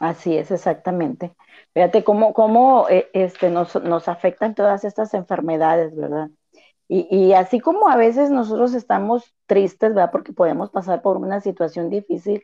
Así 0.00 0.36
es, 0.36 0.50
exactamente. 0.50 1.34
Fíjate 1.74 2.04
cómo, 2.04 2.32
cómo 2.32 2.88
eh, 2.88 3.08
este, 3.12 3.50
nos, 3.50 3.74
nos, 3.82 4.08
afectan 4.08 4.54
todas 4.54 4.84
estas 4.84 5.12
enfermedades, 5.14 5.94
¿verdad? 5.96 6.30
Y, 6.86 7.06
y, 7.14 7.34
así 7.34 7.60
como 7.60 7.88
a 7.88 7.96
veces 7.96 8.30
nosotros 8.30 8.74
estamos 8.74 9.34
tristes, 9.46 9.90
¿verdad? 9.94 10.10
Porque 10.10 10.32
podemos 10.32 10.70
pasar 10.70 11.02
por 11.02 11.16
una 11.18 11.40
situación 11.40 11.90
difícil, 11.90 12.42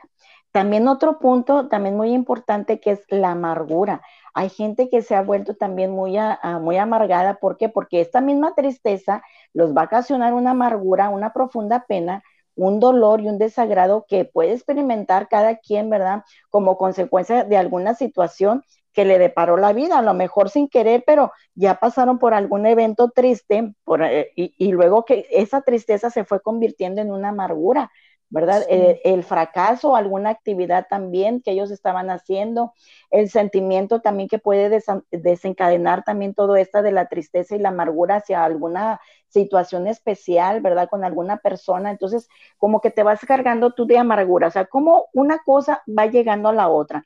también 0.55 0.87
otro 0.87 1.19
punto, 1.19 1.69
también 1.69 1.97
muy 1.97 2.13
importante, 2.13 2.79
que 2.79 2.93
es 2.93 3.05
la 3.09 3.33
amargura. 3.33 4.03
Hay 4.35 4.51
gente 4.51 4.89
que 4.89 5.03
se 5.03 5.17
ha 5.17 5.23
vuelto 5.23 5.57
también 5.57 5.91
muy, 5.91 6.17
muy 6.61 6.77
amargada. 6.77 7.41
¿Por 7.41 7.57
qué? 7.57 7.69
Porque 7.69 8.01
esta 8.01 8.21
misma 8.21 8.55
tristeza 8.55 9.23
los 9.53 9.77
va 9.77 9.83
a 9.83 9.85
ocasionar 9.87 10.33
una 10.33 10.53
amargura, 10.53 11.09
una 11.09 11.33
profunda 11.33 11.87
pena, 11.89 12.23
un 12.57 12.81
dolor 12.81 13.21
y 13.21 13.29
un 13.29 13.39
desagrado 13.39 14.07
que 14.09 14.25
puede 14.25 14.53
experimentar 14.53 15.29
cada 15.29 15.57
quien, 15.57 15.91
¿verdad? 15.91 16.25
Como 16.51 16.77
consecuencia 16.77 17.45
de 17.45 17.57
alguna 17.57 17.95
situación 17.95 18.63
que 18.93 19.05
le 19.05 19.19
deparó 19.19 19.57
la 19.57 19.73
vida, 19.73 19.99
a 19.99 20.03
lo 20.03 20.15
mejor 20.15 20.49
sin 20.49 20.69
querer, 20.69 21.03
pero 21.05 21.33
ya 21.55 21.75
pasaron 21.81 22.19
por 22.19 22.33
algún 22.33 22.65
evento 22.65 23.11
triste 23.11 23.75
eh, 24.01 24.33
y, 24.37 24.55
y, 24.57 24.73
luego 24.73 25.05
que 25.05 25.27
esa 25.31 25.63
tristeza 25.63 26.11
se 26.11 26.25
fue 26.25 26.41
convirtiendo 26.41 27.03
en 27.03 27.11
una 27.11 27.31
amargura. 27.31 27.91
¿Verdad? 28.35 28.65
Eh, 28.69 29.01
el, 29.05 29.23
fracaso, 29.23 29.95
alguna 29.95 30.31
actividad 30.31 30.89
también 30.91 31.41
que 31.41 31.53
ellos 31.53 31.71
estaban 31.71 32.11
haciendo, 32.11 32.73
el 33.13 33.31
sentimiento 33.31 34.01
también 34.01 34.29
que 34.29 34.41
puede 34.41 34.83
desencadenar 35.13 36.03
también 36.03 36.35
todo 36.35 36.57
esto 36.57 36.83
de 36.83 36.91
la 36.91 37.07
tristeza 37.07 37.55
y 37.55 37.61
la 37.61 37.69
amargura 37.69 38.17
hacia 38.17 38.45
alguna 38.45 39.01
situación 39.29 39.87
especial, 39.87 40.61
¿verdad? 40.63 40.89
Con 40.89 41.05
alguna 41.05 41.37
persona. 41.37 41.93
Entonces, 41.93 42.29
como 42.59 42.81
que 42.81 42.91
te 42.91 43.05
vas 43.05 43.21
cargando 43.21 43.71
tú 43.71 43.87
de 43.87 43.99
amargura, 43.99 44.49
o 44.49 44.51
sea, 44.51 44.65
como 44.67 45.07
una 45.13 45.39
cosa 45.39 45.85
va 45.87 46.07
llegando 46.07 46.49
a 46.49 46.53
la 46.53 46.69
otra. 46.69 47.05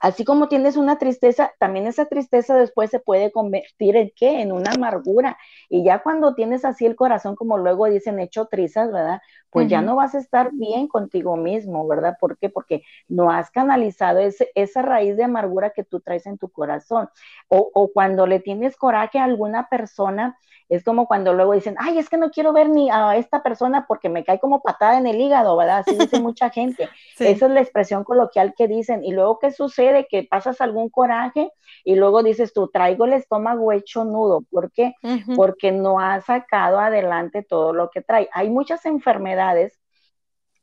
Así 0.00 0.24
como 0.24 0.48
tienes 0.48 0.76
una 0.76 0.98
tristeza, 0.98 1.52
también 1.58 1.86
esa 1.86 2.06
tristeza 2.06 2.56
después 2.56 2.90
se 2.90 3.00
puede 3.00 3.30
convertir 3.30 3.96
en 3.96 4.10
qué? 4.16 4.40
En 4.40 4.50
una 4.52 4.72
amargura. 4.72 5.36
Y 5.68 5.84
ya 5.84 6.02
cuando 6.02 6.34
tienes 6.34 6.64
así 6.64 6.86
el 6.86 6.96
corazón, 6.96 7.36
como 7.36 7.58
luego 7.58 7.86
dicen, 7.86 8.18
hecho 8.18 8.46
trizas, 8.46 8.90
¿verdad? 8.90 9.20
Pues 9.50 9.68
ya 9.68 9.82
no 9.82 9.96
vas 9.96 10.14
a 10.14 10.18
estar 10.18 10.50
bien 10.52 10.88
contigo 10.88 11.36
mismo, 11.36 11.86
¿verdad? 11.86 12.16
¿Por 12.20 12.38
qué? 12.38 12.48
Porque 12.48 12.82
no 13.08 13.30
has 13.30 13.50
canalizado 13.50 14.20
ese, 14.20 14.50
esa 14.54 14.80
raíz 14.82 15.16
de 15.16 15.24
amargura 15.24 15.70
que 15.70 15.84
tú 15.84 16.00
traes 16.00 16.26
en 16.26 16.38
tu 16.38 16.48
corazón. 16.48 17.08
O, 17.48 17.70
o 17.74 17.92
cuando 17.92 18.26
le 18.26 18.40
tienes 18.40 18.76
coraje 18.76 19.18
a 19.18 19.24
alguna 19.24 19.68
persona, 19.68 20.38
es 20.68 20.84
como 20.84 21.06
cuando 21.08 21.34
luego 21.34 21.52
dicen, 21.52 21.74
ay, 21.78 21.98
es 21.98 22.08
que 22.08 22.16
no 22.16 22.30
quiero 22.30 22.52
ver 22.52 22.68
ni 22.70 22.90
a 22.90 23.16
esta 23.16 23.42
persona 23.42 23.86
porque 23.88 24.08
me 24.08 24.24
cae 24.24 24.38
como 24.38 24.62
patada 24.62 24.98
en 24.98 25.06
el 25.08 25.20
hígado, 25.20 25.56
¿verdad? 25.56 25.78
Así 25.80 25.96
dice 25.96 26.20
mucha 26.20 26.48
gente. 26.50 26.88
Esa 27.18 27.46
es 27.46 27.52
la 27.52 27.60
expresión 27.60 28.04
coloquial 28.04 28.54
que 28.56 28.68
dicen. 28.68 29.04
Y 29.04 29.12
luego, 29.12 29.40
¿qué 29.40 29.50
sucede? 29.50 29.89
Que 30.08 30.22
pasas 30.22 30.60
algún 30.60 30.88
coraje 30.88 31.50
y 31.84 31.96
luego 31.96 32.22
dices 32.22 32.52
tú, 32.52 32.68
traigo 32.68 33.04
el 33.06 33.14
estómago 33.14 33.72
hecho 33.72 34.04
nudo. 34.04 34.42
¿Por 34.50 34.70
qué? 34.72 34.94
Porque 35.36 35.72
no 35.72 35.98
has 35.98 36.26
sacado 36.26 36.78
adelante 36.78 37.42
todo 37.42 37.72
lo 37.72 37.90
que 37.90 38.02
trae. 38.02 38.28
Hay 38.32 38.50
muchas 38.50 38.86
enfermedades 38.86 39.79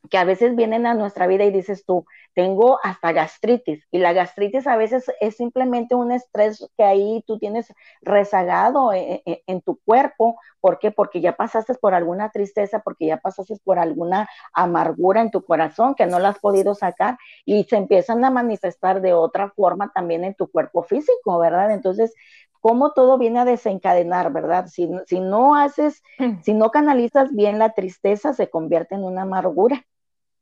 que 0.09 0.17
a 0.17 0.23
veces 0.23 0.55
vienen 0.55 0.85
a 0.85 0.93
nuestra 0.93 1.27
vida 1.27 1.43
y 1.43 1.51
dices 1.51 1.85
tú, 1.85 2.05
tengo 2.33 2.79
hasta 2.83 3.11
gastritis. 3.11 3.85
Y 3.91 3.99
la 3.99 4.13
gastritis 4.13 4.67
a 4.67 4.77
veces 4.77 5.11
es 5.19 5.35
simplemente 5.35 5.95
un 5.95 6.11
estrés 6.11 6.69
que 6.77 6.83
ahí 6.83 7.23
tú 7.27 7.39
tienes 7.39 7.73
rezagado 8.01 8.93
e, 8.93 9.23
e, 9.25 9.43
en, 9.47 9.61
tu 9.61 9.79
cuerpo. 9.83 10.39
¿Por 10.61 10.79
qué? 10.79 10.91
Porque 10.91 11.19
ya 11.19 11.35
pasaste 11.35 11.73
por 11.75 11.93
alguna 11.93 12.29
tristeza, 12.29 12.79
porque 12.79 13.07
ya 13.07 13.17
pasaste 13.17 13.57
por 13.63 13.79
alguna 13.79 14.29
amargura 14.53 15.21
en 15.21 15.31
tu 15.31 15.43
corazón 15.43 15.95
que 15.95 16.05
no 16.05 16.19
la 16.19 16.29
has 16.29 16.39
podido 16.39 16.75
sacar 16.75 17.17
y 17.45 17.63
se 17.65 17.77
empiezan 17.77 18.23
a 18.23 18.29
manifestar 18.29 19.01
de 19.01 19.13
otra 19.13 19.49
forma 19.49 19.91
también 19.93 20.23
en 20.23 20.35
tu 20.35 20.47
cuerpo 20.49 20.83
físico, 20.83 21.39
¿verdad? 21.39 21.71
Entonces, 21.71 22.13
cómo 22.62 22.91
todo 22.91 23.18
viene 23.18 23.39
a 23.39 23.45
desencadenar, 23.45 24.32
¿verdad? 24.32 24.68
Si, 24.68 24.89
si 25.05 25.20
no 25.20 25.55
haces, 25.55 26.01
mm. 26.20 26.41
si 26.43 26.53
no 26.53 26.72
canalizas 26.72 27.34
bien 27.34 27.60
la 27.60 27.74
tristeza, 27.74 28.34
se 28.34 28.49
convierte 28.49 28.95
en 28.95 29.03
una 29.03 29.24
amargura. 29.24 29.86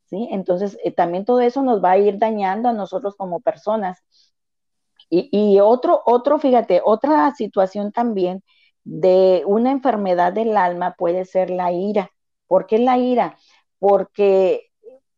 ¿sí? 0.05 0.28
Entonces, 0.32 0.78
eh, 0.84 0.91
también 0.91 1.26
todo 1.26 1.41
eso 1.41 1.61
nos 1.61 1.84
va 1.84 1.91
a 1.91 1.97
ir 1.97 2.18
dañando 2.18 2.70
a 2.70 2.74
nosotros 2.74 3.16
como 3.16 3.41
personas. 3.41 4.03
Y, 5.09 5.59
otro, 5.59 6.01
otro, 6.05 6.39
fíjate, 6.39 6.82
otra 6.84 7.32
situación 7.36 7.91
también 7.91 8.43
de 8.84 9.43
una 9.45 9.72
enfermedad 9.72 10.34
del 10.34 10.57
alma 10.57 10.95
puede 10.97 11.26
ser 11.26 11.51
la 11.51 11.72
ira. 11.72 12.11
¿Por 12.47 12.66
qué 12.66 12.80
la 12.80 12.97
ira? 12.97 13.38
Porque 13.80 14.72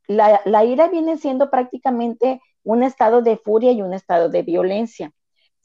la, 0.07 0.41
la 0.45 0.65
ira 0.65 0.89
viene 0.89 1.17
siendo 1.17 1.49
prácticamente 1.49 2.41
un 2.63 2.83
estado 2.83 3.21
de 3.21 3.37
furia 3.37 3.71
y 3.71 3.81
un 3.81 3.93
estado 3.93 4.29
de 4.29 4.43
violencia. 4.43 5.13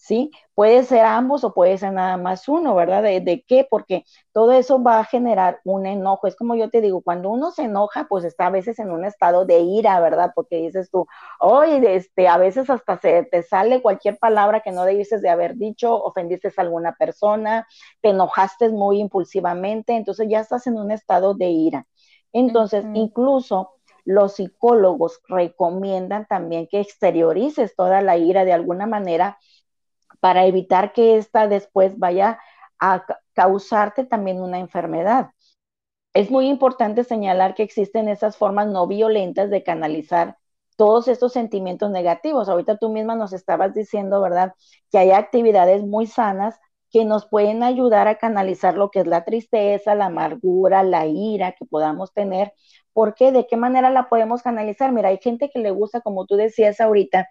¿Sí? 0.03 0.33
Puede 0.55 0.83
ser 0.83 1.05
ambos 1.05 1.45
o 1.45 1.55
puede 1.55 1.79
ser 1.79 1.93
nada 1.93 2.17
más 2.17 2.49
uno, 2.49 2.75
¿verdad? 2.75 3.03
¿De, 3.05 3.45
qué? 3.47 3.67
Porque 3.71 4.05
todo 4.33 4.53
eso 4.53 4.83
va 4.83 4.99
a 4.99 5.05
generar 5.05 5.61
un 5.65 5.87
enojo. 5.87 6.27
Es 6.27 6.35
como 6.35 6.57
yo 6.57 6.71
te 6.71 6.81
digo, 6.81 7.03
cuando 7.03 7.31
uno 7.31 7.53
se 7.53 7.63
enoja, 7.65 8.07
pues 8.09 8.25
está 8.25 8.47
a 8.47 8.51
veces 8.51 8.81
en 8.81 8.91
un 8.91 9.05
estado 9.05 9.45
de 9.47 9.61
ira, 9.61 10.01
¿verdad? 10.01 10.33
Porque 10.35 10.57
dices 10.57 10.91
tú, 10.91 11.07
oye, 11.39 11.95
este, 11.95 12.27
a 12.27 12.37
veces 12.37 12.69
hasta 12.69 12.99
se 12.99 13.23
te 13.31 13.45
sale 13.45 13.81
cualquier 13.81 14.19
palabra 14.19 14.61
que 14.61 14.73
no 14.73 14.85
debiste 14.85 15.21
de 15.21 15.31
haber 15.31 15.57
dicho, 15.57 15.95
ofendiste 16.03 16.49
a 16.49 16.63
alguna 16.63 16.97
persona, 16.97 17.69
te 18.01 18.11
enojaste 18.11 18.71
muy 18.71 18.99
impulsivamente, 19.01 19.95
entonces 19.95 20.27
ya 20.29 20.41
estás 20.41 20.67
en 20.67 20.79
un 20.79 20.91
estado 20.91 21.35
de 21.35 21.47
ira. 21.51 21.87
Entonces, 22.33 22.85
incluso 22.95 23.75
los 24.05 24.35
psicólogos 24.35 25.21
recomiendan 25.29 26.27
también 26.27 26.67
que 26.67 26.81
exteriorices 26.81 27.77
toda 27.77 28.01
la 28.03 28.17
ira 28.17 28.45
de 28.45 28.53
alguna 28.53 28.87
manera 28.87 29.39
para 30.23 30.47
evitar 30.47 30.93
que 30.95 31.17
esta 31.19 31.49
después 31.49 31.99
vaya 31.99 32.39
a 32.81 33.05
causarte 33.35 34.05
también 34.07 34.41
una 34.41 34.61
enfermedad. 34.61 35.33
Es 36.15 36.31
muy 36.31 36.49
importante 36.49 37.05
señalar 37.05 37.55
que 37.55 37.65
existen 37.65 38.09
esas 38.09 38.37
formas 38.37 38.69
no 38.69 38.87
violentas 38.87 39.51
de 39.51 39.65
canalizar 39.65 40.37
todos 40.77 41.09
estos 41.09 41.33
sentimientos 41.33 41.91
negativos. 41.91 42.49
Ahorita 42.49 42.77
tú 42.79 42.91
misma 42.91 43.17
nos 43.17 43.33
estabas 43.33 43.75
diciendo, 43.75 44.21
¿verdad? 44.21 44.55
Que 44.93 44.99
hay 44.99 45.11
actividades 45.13 45.83
muy 45.83 46.07
sanas 46.07 46.59
que 46.91 47.05
nos 47.05 47.27
pueden 47.27 47.63
ayudar 47.65 48.07
a 48.09 48.19
canalizar 48.19 48.77
lo 48.77 48.91
que 48.91 49.01
es 49.01 49.07
la 49.09 49.25
tristeza, 49.25 49.95
la 49.97 50.07
amargura, 50.07 50.85
la 50.85 51.07
ira 51.07 51.53
que 51.53 51.65
podamos 51.65 52.13
tener. 52.13 52.53
¿Por 52.93 53.15
qué? 53.15 53.33
¿De 53.33 53.47
qué 53.47 53.57
manera 53.57 53.91
la 53.91 54.09
podemos 54.11 54.43
canalizar? 54.43 54.93
Mira, 54.93 55.09
hay 55.09 55.19
gente 55.19 55.51
que 55.51 55.59
le 55.61 55.71
gusta, 55.73 56.03
como 56.03 56.27
tú 56.27 56.37
decías 56.37 56.81
ahorita, 56.81 57.29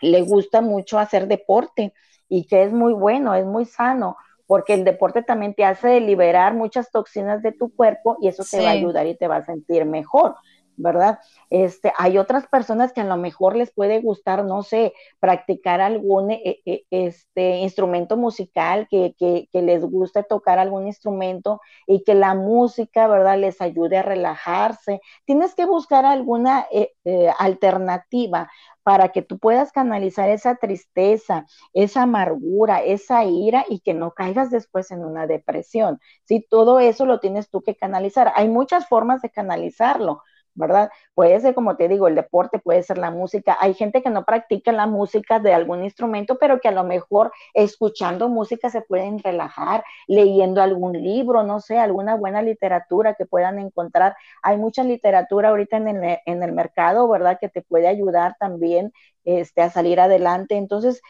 le 0.00 0.22
gusta 0.22 0.60
mucho 0.60 0.98
hacer 0.98 1.28
deporte 1.28 1.92
y 2.28 2.46
que 2.46 2.62
es 2.62 2.72
muy 2.72 2.92
bueno, 2.92 3.34
es 3.34 3.44
muy 3.44 3.64
sano, 3.64 4.16
porque 4.46 4.74
el 4.74 4.84
deporte 4.84 5.22
también 5.22 5.54
te 5.54 5.64
hace 5.64 6.00
liberar 6.00 6.54
muchas 6.54 6.90
toxinas 6.90 7.42
de 7.42 7.52
tu 7.52 7.74
cuerpo 7.74 8.16
y 8.20 8.28
eso 8.28 8.44
te 8.48 8.62
va 8.62 8.68
a 8.68 8.72
ayudar 8.72 9.06
y 9.06 9.16
te 9.16 9.28
va 9.28 9.36
a 9.36 9.44
sentir 9.44 9.84
mejor. 9.84 10.34
¿verdad? 10.76 11.18
Este, 11.50 11.92
hay 11.96 12.18
otras 12.18 12.46
personas 12.46 12.92
que 12.92 13.00
a 13.00 13.04
lo 13.04 13.16
mejor 13.16 13.56
les 13.56 13.72
puede 13.72 14.00
gustar, 14.00 14.44
no 14.44 14.62
sé, 14.62 14.92
practicar 15.20 15.80
algún 15.80 16.30
eh, 16.30 16.60
eh, 16.64 16.84
este, 16.90 17.58
instrumento 17.58 18.16
musical, 18.16 18.86
que, 18.90 19.14
que, 19.18 19.48
les 19.62 19.82
guste 19.84 20.22
tocar 20.22 20.58
algún 20.58 20.86
instrumento 20.86 21.60
y 21.86 22.04
que 22.04 22.14
la 22.14 22.34
música, 22.34 23.08
¿verdad?, 23.08 23.38
les 23.38 23.60
ayude 23.60 23.98
a 23.98 24.02
relajarse. 24.02 25.00
Tienes 25.24 25.54
que 25.54 25.64
buscar 25.64 26.04
alguna 26.04 26.66
eh, 26.70 26.92
alternativa 27.38 28.50
para 28.86 29.08
que 29.08 29.20
tú 29.22 29.40
puedas 29.40 29.72
canalizar 29.72 30.28
esa 30.30 30.54
tristeza, 30.54 31.44
esa 31.72 32.02
amargura, 32.02 32.84
esa 32.84 33.24
ira 33.24 33.64
y 33.68 33.80
que 33.80 33.94
no 33.94 34.12
caigas 34.12 34.48
después 34.52 34.92
en 34.92 35.04
una 35.04 35.26
depresión. 35.26 35.98
Si 36.22 36.40
todo 36.40 36.78
eso 36.78 37.04
lo 37.04 37.18
tienes 37.18 37.50
tú 37.50 37.62
que 37.62 37.74
canalizar. 37.74 38.32
Hay 38.36 38.48
muchas 38.48 38.86
formas 38.88 39.22
de 39.22 39.30
canalizarlo. 39.30 40.22
¿Verdad? 40.56 40.90
Puede 41.14 41.38
ser, 41.40 41.54
como 41.54 41.76
te 41.76 41.88
digo, 41.88 42.08
el 42.08 42.14
deporte, 42.16 42.58
puede 42.58 42.82
ser 42.82 42.98
la 42.98 43.10
música. 43.10 43.56
Hay 43.60 43.74
gente 43.74 44.02
que 44.02 44.10
no 44.10 44.24
practica 44.24 44.72
la 44.72 44.86
música 44.86 45.38
de 45.38 45.54
algún 45.54 45.84
instrumento, 45.84 46.38
pero 46.38 46.60
que 46.60 46.68
a 46.68 46.72
lo 46.72 46.84
mejor 46.84 47.32
escuchando 47.54 48.28
música 48.28 48.70
se 48.70 48.82
pueden 48.82 49.18
relajar, 49.20 49.84
leyendo 50.08 50.62
algún 50.62 50.92
libro, 50.94 51.42
no 51.44 51.60
sé, 51.60 51.78
alguna 51.78 52.16
buena 52.16 52.42
literatura 52.42 53.14
que 53.14 53.26
puedan 53.26 53.58
encontrar. 53.58 54.16
Hay 54.42 54.56
mucha 54.56 54.82
literatura 54.84 55.50
ahorita 55.50 55.76
en 55.76 55.88
el, 55.88 56.18
en 56.26 56.42
el 56.42 56.52
mercado, 56.52 57.08
¿verdad? 57.08 57.38
Que 57.40 57.48
te 57.48 57.62
puede 57.62 57.88
ayudar 57.88 58.36
también 58.40 58.92
este, 59.24 59.62
a 59.62 59.70
salir 59.70 60.00
adelante. 60.00 60.56
Entonces, 60.56 61.02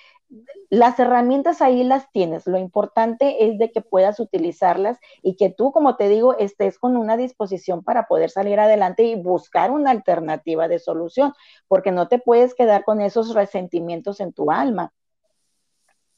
las 0.70 0.98
herramientas 0.98 1.62
ahí 1.62 1.84
las 1.84 2.10
tienes. 2.10 2.46
Lo 2.46 2.58
importante 2.58 3.46
es 3.46 3.58
de 3.58 3.70
que 3.70 3.80
puedas 3.80 4.18
utilizarlas 4.18 4.98
y 5.22 5.36
que 5.36 5.50
tú, 5.50 5.72
como 5.72 5.96
te 5.96 6.08
digo, 6.08 6.36
estés 6.38 6.78
con 6.78 6.96
una 6.96 7.16
disposición 7.16 7.84
para 7.84 8.06
poder 8.06 8.30
salir 8.30 8.58
adelante 8.58 9.04
y 9.04 9.14
buscar 9.14 9.70
una 9.70 9.90
alternativa 9.90 10.68
de 10.68 10.78
solución, 10.78 11.32
porque 11.68 11.92
no 11.92 12.08
te 12.08 12.18
puedes 12.18 12.54
quedar 12.54 12.84
con 12.84 13.00
esos 13.00 13.34
resentimientos 13.34 14.20
en 14.20 14.32
tu 14.32 14.50
alma. 14.50 14.92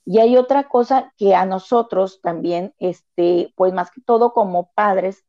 Y 0.05 0.21
hay 0.21 0.39
otra 0.39 0.69
cosa 0.69 1.13
que 1.19 1.35
a 1.35 1.45
nosotros 1.45 2.23
también, 2.23 2.75
este, 2.79 3.53
pues 3.57 3.75
más 3.75 3.91
que 3.91 4.01
todo 4.01 4.33
como 4.33 4.71
padres, 4.73 5.27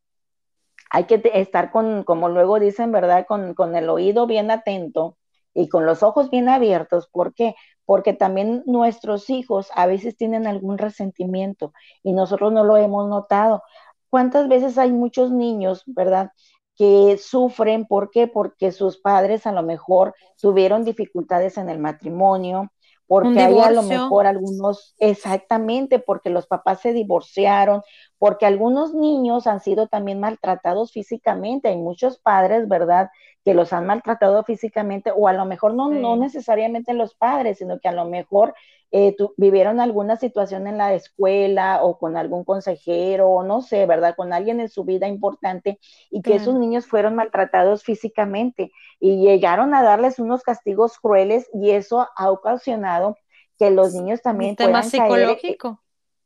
hay 0.90 1.04
que 1.04 1.22
estar 1.34 1.72
con, 1.72 2.04
como 2.04 2.30
luego 2.30 2.60
dicen, 2.60 2.92
¿verdad? 2.92 3.26
Con, 3.28 3.54
con 3.54 3.76
el 3.76 3.90
oído 3.90 4.26
bien 4.26 4.50
atento 4.50 5.19
y 5.60 5.68
con 5.68 5.86
los 5.86 6.04
ojos 6.04 6.30
bien 6.30 6.50
abiertos. 6.50 7.08
¿Por 7.12 7.34
qué? 7.34 7.56
Porque 7.86 8.14
también 8.14 8.64
nuestros 8.66 9.30
hijos 9.30 9.70
a 9.76 9.86
veces 9.86 10.16
tienen 10.16 10.48
algún 10.48 10.78
resentimiento 10.78 11.74
y 12.04 12.14
nosotros 12.14 12.54
no 12.54 12.64
lo 12.64 12.78
hemos 12.78 13.10
notado. 13.10 13.64
¿Cuántas 14.10 14.48
veces 14.48 14.78
hay 14.78 14.92
muchos 14.92 15.32
niños, 15.32 15.84
verdad? 15.86 16.32
que 16.76 17.18
sufren, 17.18 17.86
¿por 17.86 18.10
qué? 18.10 18.28
Porque 18.28 18.72
sus 18.72 18.98
padres 19.00 19.46
a 19.46 19.52
lo 19.52 19.64
mejor 19.64 20.16
tuvieron 20.40 20.86
dificultades 20.86 21.58
en 21.58 21.68
el 21.68 21.78
matrimonio, 21.78 22.72
porque 23.06 23.42
hay 23.42 23.60
a 23.60 23.72
lo 23.72 23.84
mejor 23.84 24.28
algunos, 24.28 24.96
exactamente, 24.98 26.00
porque 26.00 26.30
los 26.30 26.48
papás 26.48 26.80
se 26.80 26.94
divorciaron, 26.94 27.82
porque 28.20 28.46
algunos 28.46 28.94
niños 28.94 29.48
han 29.48 29.62
sido 29.62 29.88
también 29.88 30.20
maltratados 30.20 30.92
físicamente, 30.92 31.70
hay 31.70 31.78
muchos 31.78 32.20
padres, 32.20 32.68
¿verdad?, 32.68 33.10
que 33.46 33.54
los 33.54 33.72
han 33.72 33.88
maltratado 33.88 34.44
físicamente, 34.44 35.12
o 35.16 35.28
a 35.28 35.34
lo 35.34 35.46
mejor 35.46 35.74
no, 35.74 35.90
no 35.90 36.18
necesariamente 36.18 36.94
los 36.94 37.16
padres, 37.16 37.58
sino 37.58 37.80
que 37.80 37.88
a 37.88 37.94
lo 37.94 38.06
mejor 38.06 38.54
eh, 38.92 39.16
vivieron 39.38 39.80
alguna 39.80 40.18
situación 40.18 40.68
en 40.68 40.78
la 40.78 40.94
escuela 40.94 41.84
o 41.84 41.98
con 41.98 42.18
algún 42.18 42.44
consejero, 42.44 43.30
o 43.30 43.44
no 43.44 43.62
sé, 43.62 43.86
¿verdad? 43.86 44.16
Con 44.16 44.34
alguien 44.34 44.60
en 44.60 44.68
su 44.68 44.84
vida 44.84 45.08
importante 45.08 45.80
y 46.10 46.22
que 46.22 46.36
esos 46.36 46.56
niños 46.56 46.88
fueron 46.88 47.16
maltratados 47.16 47.84
físicamente 47.84 48.72
y 49.00 49.22
llegaron 49.22 49.74
a 49.74 49.84
darles 49.84 50.20
unos 50.20 50.42
castigos 50.44 50.98
crueles 51.00 51.50
y 51.54 51.72
eso 51.72 52.08
ha 52.16 52.32
ocasionado 52.32 53.16
que 53.58 53.72
los 53.72 53.94
niños 53.94 54.22
también... 54.22 54.52
Un 54.52 54.56
tema 54.58 54.84
psicológico. 54.84 55.80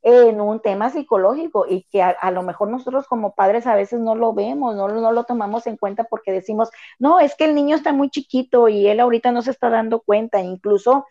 En 0.04 0.42
un 0.42 0.62
tema 0.62 0.90
psicológico 0.90 1.66
y 1.68 1.84
que 1.84 2.02
a, 2.02 2.32
lo 2.32 2.44
mejor 2.44 2.70
nosotros 2.70 3.08
como 3.08 3.34
padres 3.34 3.66
a 3.66 3.76
veces 3.76 4.02
no 4.02 4.16
lo 4.16 4.34
vemos, 4.34 4.76
no, 4.76 4.90
no 4.90 5.12
lo 5.12 5.24
tomamos 5.24 5.66
en 5.66 5.78
cuenta 5.78 6.04
porque 6.04 6.32
decimos, 6.32 6.70
no, 7.00 7.20
es 7.20 7.36
que 7.36 7.46
el 7.46 7.56
niño 7.56 7.76
está 7.76 7.94
muy 7.94 8.10
chiquito 8.10 8.68
y 8.68 8.88
él 8.88 9.00
ahorita 9.00 9.32
no 9.32 9.42
se 9.42 9.52
está 9.52 9.70
dando 9.70 10.02
cuenta, 10.02 10.42
incluso 10.42 11.06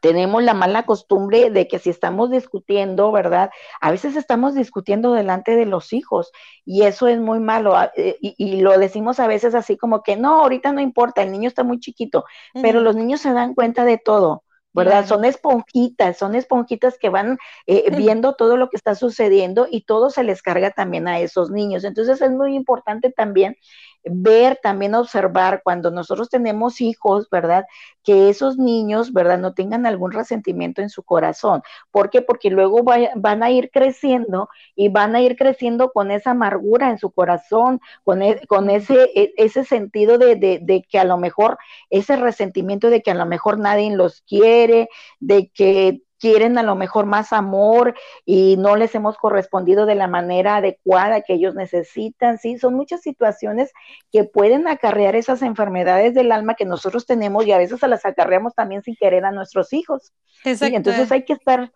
tenemos 0.00 0.42
la 0.42 0.54
mala 0.54 0.84
costumbre 0.84 1.50
de 1.50 1.68
que 1.68 1.78
si 1.78 1.90
estamos 1.90 2.30
discutiendo, 2.30 3.10
¿verdad? 3.12 3.50
A 3.80 3.90
veces 3.90 4.16
estamos 4.16 4.54
discutiendo 4.54 5.12
delante 5.12 5.56
de 5.56 5.66
los 5.66 5.92
hijos 5.92 6.30
y 6.64 6.82
eso 6.82 7.08
es 7.08 7.18
muy 7.18 7.40
malo 7.40 7.76
ah, 7.76 7.92
eh, 7.96 8.16
y, 8.20 8.60
lo 8.60 8.78
decimos 8.78 9.20
a 9.20 9.26
veces 9.26 9.54
así 9.54 9.76
como 9.76 10.02
que 10.02 10.16
no, 10.16 10.42
ahorita 10.42 10.72
no 10.72 10.80
importa, 10.80 11.22
el 11.22 11.32
niño 11.32 11.48
está 11.48 11.64
muy 11.64 11.80
chiquito, 11.80 12.24
pero 12.62 12.80
los 12.80 12.96
niños 12.96 13.20
se 13.20 13.32
dan 13.32 13.54
cuenta 13.54 13.84
de 13.84 13.98
todo. 13.98 14.44
¿Verdad? 14.74 15.06
Son 15.06 15.24
esponjitas, 15.24 16.18
son 16.18 16.34
esponjitas 16.34 16.98
que 16.98 17.08
van 17.08 17.38
eh, 17.66 17.84
viendo 17.96 18.34
todo 18.34 18.56
lo 18.56 18.68
que 18.68 18.76
está 18.76 18.94
sucediendo 18.94 19.66
y 19.70 19.82
todo 19.82 20.10
se 20.10 20.24
les 20.24 20.42
carga 20.42 20.70
también 20.70 21.08
a 21.08 21.20
esos 21.20 21.50
niños. 21.50 21.84
Entonces 21.84 22.20
es 22.20 22.30
muy 22.30 22.54
importante 22.54 23.10
también 23.10 23.56
ver, 24.04 24.58
también 24.62 24.94
observar 24.94 25.62
cuando 25.62 25.90
nosotros 25.90 26.28
tenemos 26.28 26.80
hijos, 26.80 27.28
¿verdad? 27.30 27.64
Que 28.02 28.28
esos 28.28 28.58
niños, 28.58 29.12
¿verdad? 29.12 29.38
No 29.38 29.54
tengan 29.54 29.86
algún 29.86 30.12
resentimiento 30.12 30.82
en 30.82 30.90
su 30.90 31.02
corazón. 31.02 31.62
¿Por 31.90 32.10
qué? 32.10 32.22
Porque 32.22 32.50
luego 32.50 32.82
van 32.82 33.42
a 33.42 33.50
ir 33.50 33.70
creciendo 33.70 34.48
y 34.76 34.88
van 34.88 35.14
a 35.16 35.20
ir 35.20 35.36
creciendo 35.36 35.90
con 35.92 36.10
esa 36.10 36.32
amargura 36.32 36.90
en 36.90 36.98
su 36.98 37.10
corazón, 37.10 37.80
con, 38.02 38.22
e, 38.22 38.40
con 38.46 38.70
ese, 38.70 39.10
e, 39.14 39.32
ese 39.36 39.64
sentido 39.64 40.18
de, 40.18 40.36
de, 40.36 40.58
de 40.62 40.82
que 40.82 40.98
a 40.98 41.04
lo 41.04 41.18
mejor, 41.18 41.58
ese 41.90 42.16
resentimiento 42.16 42.90
de 42.90 43.02
que 43.02 43.10
a 43.10 43.14
lo 43.14 43.26
mejor 43.26 43.58
nadie 43.58 43.94
los 43.94 44.22
quiere, 44.22 44.88
de 45.20 45.48
que 45.48 46.02
quieren 46.24 46.56
a 46.56 46.62
lo 46.62 46.74
mejor 46.74 47.04
más 47.04 47.34
amor 47.34 47.94
y 48.24 48.56
no 48.56 48.76
les 48.76 48.94
hemos 48.94 49.18
correspondido 49.18 49.84
de 49.84 49.94
la 49.94 50.06
manera 50.06 50.56
adecuada 50.56 51.20
que 51.20 51.34
ellos 51.34 51.54
necesitan, 51.54 52.38
¿sí? 52.38 52.56
Son 52.56 52.72
muchas 52.72 53.02
situaciones 53.02 53.72
que 54.10 54.24
pueden 54.24 54.66
acarrear 54.66 55.16
esas 55.16 55.42
enfermedades 55.42 56.14
del 56.14 56.32
alma 56.32 56.54
que 56.54 56.64
nosotros 56.64 57.04
tenemos 57.04 57.46
y 57.46 57.52
a 57.52 57.58
veces 57.58 57.78
se 57.78 57.88
las 57.88 58.06
acarreamos 58.06 58.54
también 58.54 58.82
sin 58.82 58.96
querer 58.96 59.26
a 59.26 59.32
nuestros 59.32 59.74
hijos. 59.74 60.14
Exacto. 60.44 60.74
Entonces 60.74 61.12
hay 61.12 61.26
que 61.26 61.34
estar, 61.34 61.70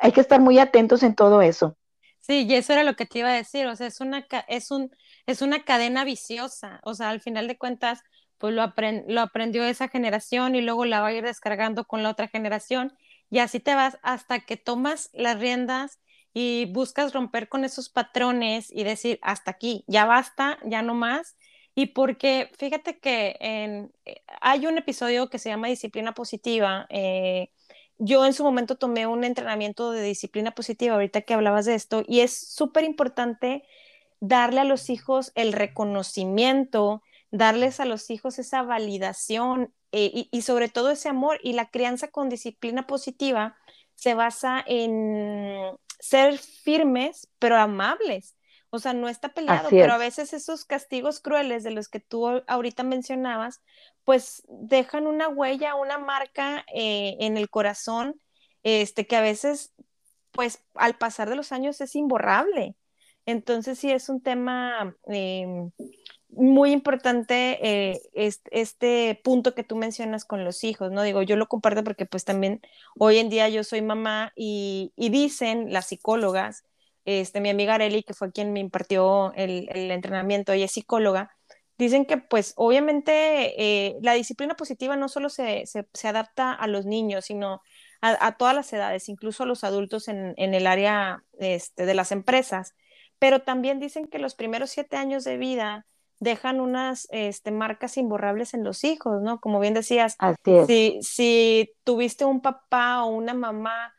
hay 0.00 0.12
que 0.12 0.22
estar 0.22 0.40
muy 0.40 0.58
atentos 0.58 1.02
en 1.02 1.14
todo 1.14 1.42
eso. 1.42 1.76
Sí, 2.20 2.46
y 2.48 2.54
eso 2.54 2.72
era 2.72 2.84
lo 2.84 2.96
que 2.96 3.04
te 3.04 3.18
iba 3.18 3.28
a 3.28 3.34
decir, 3.34 3.66
o 3.66 3.76
sea, 3.76 3.86
es 3.86 4.00
una, 4.00 4.26
es 4.48 4.70
un, 4.70 4.90
es 5.26 5.42
una 5.42 5.62
cadena 5.64 6.04
viciosa, 6.04 6.80
o 6.84 6.94
sea, 6.94 7.10
al 7.10 7.20
final 7.20 7.48
de 7.48 7.58
cuentas, 7.58 8.00
pues 8.38 8.54
lo, 8.54 8.72
lo 9.08 9.20
aprendió 9.20 9.62
esa 9.64 9.88
generación 9.88 10.54
y 10.54 10.62
luego 10.62 10.86
la 10.86 11.02
va 11.02 11.08
a 11.08 11.12
ir 11.12 11.22
descargando 11.22 11.84
con 11.84 12.02
la 12.02 12.08
otra 12.08 12.28
generación 12.28 12.94
y 13.32 13.38
así 13.38 13.60
te 13.60 13.74
vas 13.74 13.98
hasta 14.02 14.40
que 14.40 14.58
tomas 14.58 15.08
las 15.14 15.40
riendas 15.40 15.98
y 16.34 16.66
buscas 16.66 17.14
romper 17.14 17.48
con 17.48 17.64
esos 17.64 17.88
patrones 17.88 18.70
y 18.70 18.84
decir, 18.84 19.18
hasta 19.22 19.52
aquí, 19.52 19.84
ya 19.86 20.04
basta, 20.04 20.58
ya 20.66 20.82
no 20.82 20.92
más. 20.92 21.38
Y 21.74 21.86
porque 21.86 22.50
fíjate 22.58 22.98
que 22.98 23.38
eh, 23.40 23.88
hay 24.42 24.66
un 24.66 24.76
episodio 24.76 25.30
que 25.30 25.38
se 25.38 25.48
llama 25.48 25.68
Disciplina 25.68 26.12
Positiva. 26.12 26.84
Eh, 26.90 27.48
yo 27.96 28.26
en 28.26 28.34
su 28.34 28.44
momento 28.44 28.76
tomé 28.76 29.06
un 29.06 29.24
entrenamiento 29.24 29.92
de 29.92 30.02
disciplina 30.02 30.50
positiva, 30.50 30.92
ahorita 30.92 31.22
que 31.22 31.32
hablabas 31.32 31.64
de 31.64 31.74
esto, 31.74 32.04
y 32.06 32.20
es 32.20 32.36
súper 32.36 32.84
importante 32.84 33.62
darle 34.20 34.60
a 34.60 34.64
los 34.64 34.90
hijos 34.90 35.32
el 35.36 35.54
reconocimiento, 35.54 37.02
darles 37.32 37.80
a 37.80 37.86
los 37.86 38.10
hijos 38.10 38.38
esa 38.38 38.62
validación, 38.62 39.74
eh, 39.90 40.28
y, 40.30 40.42
sobre 40.42 40.68
todo 40.68 40.90
ese 40.90 41.08
amor 41.08 41.38
y 41.42 41.52
la 41.52 41.68
crianza 41.68 42.08
con 42.08 42.30
disciplina 42.30 42.86
positiva 42.86 43.58
se 43.94 44.14
basa 44.14 44.64
en 44.66 45.76
ser 45.98 46.38
firmes 46.38 47.28
pero 47.38 47.56
amables. 47.56 48.36
O 48.70 48.78
sea, 48.78 48.94
no 48.94 49.10
está 49.10 49.34
peleado, 49.34 49.68
pero 49.68 49.92
a 49.92 49.98
veces 49.98 50.32
esos 50.32 50.64
castigos 50.64 51.20
crueles 51.20 51.62
de 51.62 51.72
los 51.72 51.90
que 51.90 52.00
tú 52.00 52.42
ahorita 52.46 52.84
mencionabas, 52.84 53.60
pues 54.04 54.44
dejan 54.48 55.06
una 55.06 55.28
huella, 55.28 55.74
una 55.74 55.98
marca 55.98 56.64
eh, 56.74 57.16
en 57.20 57.36
el 57.36 57.50
corazón, 57.50 58.18
este, 58.62 59.06
que 59.06 59.16
a 59.16 59.20
veces, 59.20 59.74
pues 60.30 60.64
al 60.74 60.94
pasar 60.94 61.28
de 61.28 61.36
los 61.36 61.52
años 61.52 61.82
es 61.82 61.94
imborrable. 61.94 62.74
Entonces 63.26 63.78
sí 63.78 63.90
es 63.92 64.08
un 64.08 64.22
tema 64.22 64.96
em, 65.06 65.70
muy 66.32 66.72
importante 66.72 67.58
eh, 67.92 68.00
este, 68.14 69.20
punto 69.22 69.54
que 69.54 69.64
tú 69.64 69.76
mencionas 69.76 70.24
con 70.24 70.44
los 70.44 70.64
hijos, 70.64 70.90
¿no? 70.90 71.02
Digo, 71.02 71.22
yo 71.22 71.36
lo 71.36 71.46
comparto 71.46 71.84
porque 71.84 72.06
pues 72.06 72.24
también 72.24 72.62
hoy 72.98 73.18
en 73.18 73.28
día 73.28 73.48
yo 73.48 73.64
soy 73.64 73.82
mamá 73.82 74.32
y, 74.34 74.92
dicen 74.96 75.72
las 75.72 75.88
psicólogas, 75.88 76.64
este, 77.04 77.40
mi 77.40 77.50
amiga 77.50 77.74
Areli, 77.74 78.02
que 78.02 78.14
fue 78.14 78.32
quien 78.32 78.52
me 78.52 78.60
impartió 78.60 79.32
el, 79.34 79.68
entrenamiento, 79.90 80.52
ella 80.52 80.64
es 80.64 80.72
psicóloga, 80.72 81.36
dicen 81.76 82.06
que 82.06 82.16
pues 82.16 82.54
obviamente 82.56 83.12
eh, 83.62 83.98
la 84.02 84.14
disciplina 84.14 84.54
positiva 84.54 84.96
no 84.96 85.08
solo 85.08 85.28
se, 85.28 85.64
adapta 86.04 86.52
a 86.52 86.66
los 86.66 86.86
niños, 86.86 87.26
sino 87.26 87.60
a, 88.00 88.36
todas 88.36 88.54
las 88.54 88.72
edades, 88.72 89.08
incluso 89.08 89.44
a 89.44 89.46
los 89.46 89.64
adultos 89.64 90.08
en, 90.08 90.34
el 90.36 90.66
área 90.66 91.22
este, 91.38 91.86
de 91.86 91.94
las 91.94 92.10
empresas, 92.10 92.74
pero 93.18 93.42
también 93.42 93.78
dicen 93.80 94.08
que 94.08 94.18
los 94.18 94.34
primeros 94.34 94.70
siete 94.70 94.96
años 94.96 95.24
de 95.24 95.36
vida 95.36 95.86
dejan 96.22 96.60
unas 96.60 97.08
este, 97.10 97.50
marcas 97.50 97.96
imborrables 97.96 98.54
en 98.54 98.62
los 98.62 98.84
hijos, 98.84 99.20
¿no? 99.22 99.40
Como 99.40 99.58
bien 99.58 99.74
decías, 99.74 100.16
si, 100.68 100.98
si 101.02 101.74
tuviste 101.82 102.24
un 102.24 102.40
papá 102.40 103.02
o 103.02 103.08
una 103.08 103.34
mamá 103.34 103.92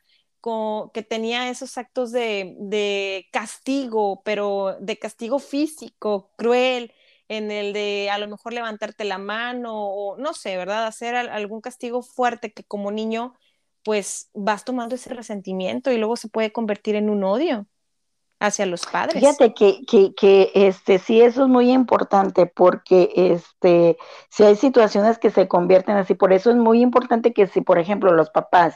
que 0.93 1.03
tenía 1.03 1.49
esos 1.49 1.77
actos 1.77 2.11
de, 2.11 3.27
castigo, 3.31 4.21
pero 4.23 4.77
de 4.79 4.97
castigo 4.97 5.39
físico, 5.39 6.31
cruel, 6.37 6.93
en 7.27 7.51
el 7.51 7.73
de 7.73 8.09
a 8.09 8.17
lo 8.17 8.27
mejor 8.27 8.53
levantarte 8.53 9.05
la 9.05 9.17
mano 9.17 9.73
o 9.73 10.17
no 10.17 10.33
sé, 10.33 10.57
¿verdad? 10.57 10.85
Hacer 10.85 11.15
algún 11.15 11.61
castigo 11.61 12.01
fuerte 12.01 12.51
que 12.53 12.63
como 12.63 12.91
niño 12.91 13.33
pues 13.83 14.29
vas 14.33 14.63
tomando 14.63 14.95
ese 14.95 15.13
resentimiento 15.13 15.91
y 15.91 15.97
luego 15.97 16.15
se 16.15 16.29
puede 16.29 16.51
convertir 16.53 16.95
en 16.95 17.09
un 17.09 17.23
odio 17.23 17.67
hacia 18.43 18.65
los 18.65 18.85
padres. 18.85 19.19
Fíjate 19.19 19.53
que, 19.53 19.85
que, 19.85 20.13
que, 20.13 20.51
este, 20.53 20.99
sí, 20.99 21.21
eso 21.21 21.43
es 21.43 21.49
muy 21.49 21.71
importante 21.71 22.45
porque 22.45 23.11
este, 23.15 23.97
si 24.29 24.43
hay 24.43 24.57
situaciones 24.57 25.17
que 25.17 25.31
se 25.31 25.47
convierten 25.47 25.95
así, 25.95 26.13
por 26.13 26.33
eso 26.33 26.49
es 26.51 26.57
muy 26.57 26.81
importante 26.81 27.33
que 27.33 27.47
si, 27.47 27.61
por 27.61 27.79
ejemplo, 27.79 28.11
los 28.11 28.29
papás 28.31 28.75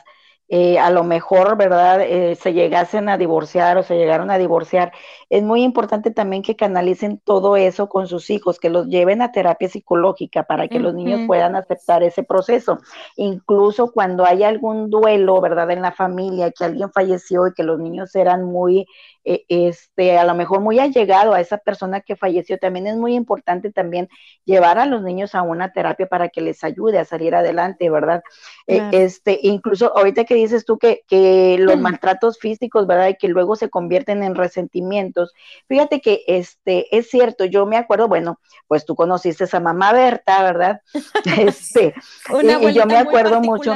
eh, 0.49 0.79
a 0.79 0.91
lo 0.91 1.03
mejor, 1.03 1.57
¿verdad?, 1.57 1.99
eh, 2.01 2.35
se 2.35 2.53
llegasen 2.53 3.09
a 3.09 3.17
divorciar 3.17 3.77
o 3.77 3.83
se 3.83 3.97
llegaron 3.97 4.31
a 4.31 4.37
divorciar, 4.37 4.93
es 5.29 5.43
muy 5.43 5.61
importante 5.61 6.09
también 6.09 6.41
que 6.41 6.55
canalicen 6.55 7.19
todo 7.19 7.57
eso 7.57 7.89
con 7.89 8.07
sus 8.07 8.29
hijos, 8.29 8.57
que 8.57 8.69
los 8.69 8.87
lleven 8.87 9.21
a 9.21 9.33
terapia 9.33 9.67
psicológica 9.67 10.43
para 10.43 10.69
que 10.69 10.79
los 10.79 10.93
niños 10.93 11.21
puedan 11.27 11.57
aceptar 11.57 12.01
ese 12.01 12.23
proceso. 12.23 12.79
Incluso 13.17 13.91
cuando 13.91 14.23
hay 14.25 14.43
algún 14.43 14.89
duelo, 14.89 15.41
¿verdad?, 15.41 15.69
en 15.71 15.81
la 15.81 15.91
familia, 15.91 16.51
que 16.51 16.63
alguien 16.63 16.91
falleció 16.93 17.47
y 17.47 17.53
que 17.53 17.63
los 17.63 17.77
niños 17.79 18.15
eran 18.15 18.45
muy 18.45 18.87
e, 19.29 19.45
este, 19.49 20.17
a 20.17 20.23
lo 20.23 20.35
mejor 20.35 20.61
muy 20.61 20.79
allegado 20.79 21.33
a 21.33 21.41
esa 21.41 21.57
persona 21.57 21.99
que 21.99 22.15
falleció, 22.15 22.57
también 22.57 22.87
es 22.87 22.95
muy 22.95 23.13
importante 23.13 23.73
también 23.73 24.07
llevar 24.45 24.79
a 24.79 24.85
los 24.85 25.03
niños 25.03 25.35
a 25.35 25.41
una 25.41 25.73
terapia 25.73 26.07
para 26.07 26.29
que 26.29 26.39
les 26.39 26.63
ayude 26.63 26.97
a 26.97 27.03
salir 27.03 27.35
adelante, 27.35 27.89
¿verdad? 27.89 28.23
E, 28.67 28.81
este, 28.93 29.37
incluso 29.43 29.95
ahorita 29.97 30.23
que 30.23 30.35
dices 30.35 30.63
tú 30.63 30.77
que, 30.77 31.03
que 31.09 31.57
los 31.59 31.77
maltratos 31.77 32.39
físicos, 32.39 32.87
¿verdad? 32.87 33.09
Y 33.09 33.15
que 33.15 33.27
luego 33.27 33.57
se 33.57 33.69
convierten 33.69 34.23
en 34.23 34.33
resentimientos. 34.33 35.33
Fíjate 35.67 35.99
que 35.99 36.23
este, 36.27 36.95
es 36.95 37.09
cierto, 37.09 37.43
yo 37.43 37.65
me 37.65 37.75
acuerdo, 37.75 38.07
bueno, 38.07 38.39
pues 38.67 38.85
tú 38.85 38.95
conociste 38.95 39.45
a 39.51 39.59
mamá 39.59 39.91
Berta, 39.91 40.41
¿verdad? 40.41 40.81
Este, 41.37 41.93
y, 42.41 42.73
yo 42.73 42.85
me 42.85 42.97
acuerdo 42.97 43.41
mucho. 43.41 43.75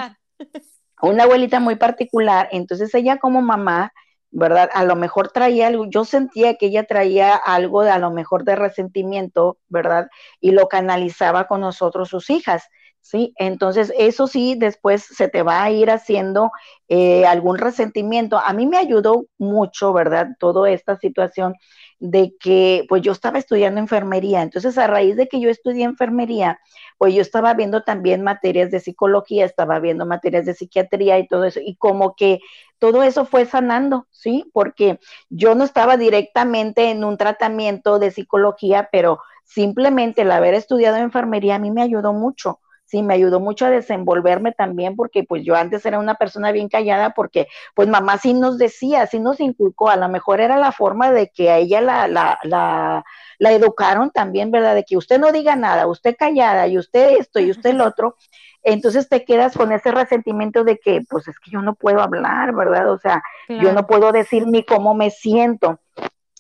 Una 1.01 1.23
abuelita 1.23 1.59
muy 1.59 1.75
particular, 1.75 2.47
entonces 2.51 2.93
ella 2.95 3.17
como 3.17 3.41
mamá, 3.41 3.91
¿verdad? 4.31 4.69
A 4.73 4.83
lo 4.85 4.95
mejor 4.95 5.29
traía 5.31 5.67
algo, 5.67 5.85
yo 5.89 6.05
sentía 6.05 6.55
que 6.55 6.67
ella 6.67 6.85
traía 6.85 7.35
algo 7.35 7.83
de 7.83 7.91
a 7.91 7.99
lo 7.99 8.11
mejor 8.11 8.43
de 8.45 8.55
resentimiento, 8.55 9.57
¿verdad? 9.69 10.09
Y 10.39 10.51
lo 10.51 10.67
canalizaba 10.67 11.47
con 11.47 11.61
nosotros, 11.61 12.09
sus 12.09 12.29
hijas, 12.29 12.63
¿sí? 13.01 13.33
Entonces, 13.37 13.93
eso 13.97 14.27
sí, 14.27 14.55
después 14.57 15.03
se 15.03 15.27
te 15.27 15.43
va 15.43 15.63
a 15.63 15.71
ir 15.71 15.89
haciendo 15.91 16.51
eh, 16.87 17.25
algún 17.25 17.57
resentimiento. 17.57 18.37
A 18.39 18.53
mí 18.53 18.67
me 18.67 18.77
ayudó 18.77 19.25
mucho, 19.37 19.93
¿verdad? 19.93 20.29
Toda 20.39 20.69
esta 20.71 20.97
situación 20.97 21.55
de 22.01 22.35
que 22.39 22.85
pues 22.89 23.03
yo 23.03 23.11
estaba 23.11 23.37
estudiando 23.37 23.79
enfermería, 23.79 24.41
entonces 24.41 24.75
a 24.79 24.87
raíz 24.87 25.15
de 25.15 25.27
que 25.27 25.39
yo 25.39 25.51
estudié 25.51 25.83
enfermería, 25.83 26.59
pues 26.97 27.13
yo 27.13 27.21
estaba 27.21 27.53
viendo 27.53 27.83
también 27.83 28.23
materias 28.23 28.71
de 28.71 28.79
psicología, 28.79 29.45
estaba 29.45 29.79
viendo 29.79 30.07
materias 30.07 30.47
de 30.47 30.55
psiquiatría 30.55 31.19
y 31.19 31.27
todo 31.27 31.45
eso, 31.45 31.59
y 31.63 31.75
como 31.75 32.15
que 32.15 32.39
todo 32.79 33.03
eso 33.03 33.25
fue 33.25 33.45
sanando, 33.45 34.07
¿sí? 34.09 34.49
Porque 34.51 34.99
yo 35.29 35.53
no 35.53 35.63
estaba 35.63 35.95
directamente 35.95 36.89
en 36.89 37.03
un 37.03 37.17
tratamiento 37.17 37.99
de 37.99 38.09
psicología, 38.09 38.89
pero 38.91 39.19
simplemente 39.43 40.23
el 40.23 40.31
haber 40.31 40.55
estudiado 40.55 40.97
enfermería 40.97 41.55
a 41.55 41.59
mí 41.59 41.69
me 41.69 41.83
ayudó 41.83 42.13
mucho, 42.13 42.59
sí, 42.91 43.01
me 43.01 43.13
ayudó 43.13 43.39
mucho 43.39 43.65
a 43.65 43.69
desenvolverme 43.69 44.51
también 44.51 44.95
porque 44.95 45.23
pues 45.23 45.43
yo 45.43 45.55
antes 45.55 45.85
era 45.85 45.97
una 45.97 46.15
persona 46.15 46.51
bien 46.51 46.67
callada 46.67 47.11
porque 47.11 47.47
pues 47.73 47.87
mamá 47.87 48.17
sí 48.17 48.33
nos 48.33 48.57
decía, 48.57 49.07
sí 49.07 49.19
nos 49.19 49.39
inculcó, 49.39 49.89
a 49.89 49.95
lo 49.95 50.09
mejor 50.09 50.41
era 50.41 50.57
la 50.57 50.73
forma 50.73 51.11
de 51.11 51.29
que 51.29 51.49
a 51.49 51.57
ella 51.57 51.81
la, 51.81 52.07
la, 52.07 52.37
la, 52.43 53.03
la 53.39 53.51
educaron 53.53 54.11
también, 54.11 54.51
¿verdad? 54.51 54.75
De 54.75 54.83
que 54.83 54.97
usted 54.97 55.19
no 55.19 55.31
diga 55.31 55.55
nada, 55.55 55.87
usted 55.87 56.15
callada 56.19 56.67
y 56.67 56.77
usted 56.77 57.17
esto 57.17 57.39
y 57.39 57.49
usted 57.49 57.71
el 57.71 57.81
otro, 57.81 58.17
entonces 58.63 59.09
te 59.09 59.23
quedas 59.23 59.55
con 59.55 59.71
ese 59.71 59.91
resentimiento 59.91 60.63
de 60.63 60.77
que, 60.77 61.01
pues 61.09 61.27
es 61.27 61.39
que 61.39 61.49
yo 61.49 61.61
no 61.61 61.75
puedo 61.75 62.01
hablar, 62.01 62.53
¿verdad? 62.53 62.91
O 62.91 62.97
sea, 62.99 63.23
yo 63.47 63.73
no 63.73 63.87
puedo 63.87 64.11
decir 64.11 64.45
ni 64.45 64.63
cómo 64.63 64.93
me 64.93 65.09
siento. 65.09 65.79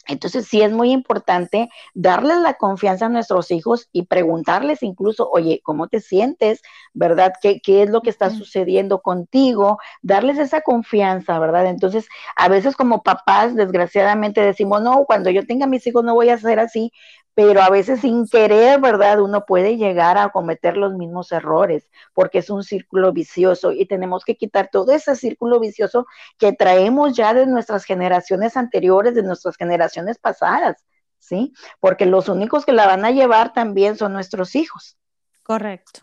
Entonces 0.07 0.47
sí 0.47 0.61
es 0.61 0.71
muy 0.71 0.91
importante 0.91 1.69
darles 1.93 2.37
la 2.37 2.55
confianza 2.55 3.05
a 3.05 3.09
nuestros 3.09 3.51
hijos 3.51 3.87
y 3.91 4.05
preguntarles 4.05 4.83
incluso, 4.83 5.29
oye, 5.29 5.61
¿cómo 5.63 5.87
te 5.87 6.01
sientes? 6.01 6.61
¿Verdad? 6.93 7.33
¿Qué, 7.41 7.61
qué 7.61 7.83
es 7.83 7.89
lo 7.89 8.01
que 8.01 8.09
está 8.09 8.29
sucediendo 8.31 9.01
contigo? 9.01 9.77
Darles 10.01 10.39
esa 10.39 10.61
confianza, 10.61 11.37
¿verdad? 11.39 11.67
Entonces, 11.67 12.07
a 12.35 12.47
veces 12.49 12.75
como 12.75 13.03
papás, 13.03 13.55
desgraciadamente 13.55 14.41
decimos, 14.41 14.81
no, 14.81 15.05
cuando 15.05 15.29
yo 15.29 15.45
tenga 15.45 15.67
mis 15.67 15.85
hijos 15.87 16.03
no 16.03 16.15
voy 16.15 16.29
a 16.29 16.37
ser 16.37 16.59
así, 16.59 16.91
pero 17.33 17.61
a 17.61 17.69
veces 17.69 18.01
sin 18.01 18.27
querer, 18.27 18.79
¿verdad? 18.79 19.21
Uno 19.21 19.45
puede 19.45 19.77
llegar 19.77 20.17
a 20.17 20.29
cometer 20.29 20.77
los 20.77 20.93
mismos 20.93 21.31
errores 21.31 21.89
porque 22.13 22.39
es 22.39 22.49
un 22.49 22.63
círculo 22.63 23.13
vicioso 23.13 23.71
y 23.71 23.85
tenemos 23.85 24.25
que 24.25 24.35
quitar 24.35 24.69
todo 24.71 24.91
ese 24.91 25.15
círculo 25.15 25.59
vicioso 25.59 26.05
que 26.37 26.53
traemos 26.53 27.15
ya 27.15 27.33
de 27.33 27.45
nuestras 27.45 27.85
generaciones 27.85 28.57
anteriores, 28.57 29.15
de 29.15 29.23
nuestras 29.23 29.55
generaciones 29.55 30.17
pasadas, 30.17 30.85
¿sí? 31.19 31.53
Porque 31.79 32.05
los 32.05 32.27
únicos 32.27 32.65
que 32.65 32.73
la 32.73 32.87
van 32.87 33.05
a 33.05 33.11
llevar 33.11 33.53
también 33.53 33.97
son 33.97 34.13
nuestros 34.13 34.55
hijos. 34.55 34.97
Correcto. 35.43 36.01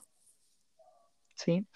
Sí. 1.35 1.67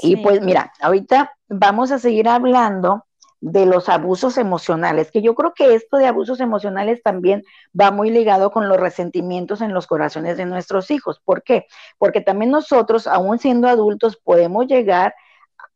Y 0.00 0.16
pues 0.16 0.40
mira, 0.40 0.72
ahorita 0.80 1.36
vamos 1.48 1.90
a 1.90 1.98
seguir 1.98 2.28
hablando 2.28 3.07
de 3.40 3.66
los 3.66 3.88
abusos 3.88 4.36
emocionales, 4.36 5.10
que 5.10 5.22
yo 5.22 5.34
creo 5.34 5.54
que 5.54 5.74
esto 5.74 5.96
de 5.96 6.06
abusos 6.06 6.40
emocionales 6.40 7.02
también 7.02 7.44
va 7.78 7.90
muy 7.90 8.10
ligado 8.10 8.50
con 8.50 8.68
los 8.68 8.78
resentimientos 8.78 9.60
en 9.60 9.72
los 9.72 9.86
corazones 9.86 10.36
de 10.36 10.46
nuestros 10.46 10.90
hijos. 10.90 11.20
¿Por 11.24 11.42
qué? 11.42 11.66
Porque 11.98 12.20
también 12.20 12.50
nosotros, 12.50 13.06
aún 13.06 13.38
siendo 13.38 13.68
adultos, 13.68 14.16
podemos 14.16 14.66
llegar 14.66 15.14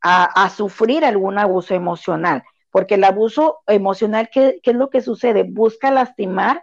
a, 0.01 0.51
sufrir 0.51 1.05
algún 1.05 1.39
abuso 1.39 1.75
emocional, 1.75 2.43
porque 2.73 2.95
el 2.97 3.05
abuso 3.05 3.61
emocional, 3.69 4.31
¿qué, 4.33 4.61
es 4.63 4.75
lo 4.75 4.91
que 4.91 5.01
sucede? 5.01 5.45
Busca 5.45 5.91
lastimar. 5.91 6.63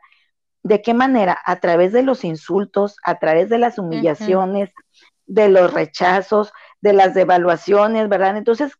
¿De 0.62 0.82
qué 0.82 0.93
manera? 0.93 1.39
A 1.45 1.62
través 1.62 1.93
de 1.93 2.04
los 2.04 2.26
insultos, 2.26 2.97
a 3.06 3.16
través 3.16 3.47
de 3.47 3.60
las 3.60 3.80
humillaciones, 3.80 4.74
de 5.26 5.47
los 5.47 5.74
rechazos, 5.74 6.52
de 6.82 6.91
las 6.91 7.14
devaluaciones, 7.14 8.10
¿verdad? 8.10 8.36
Entonces, 8.36 8.74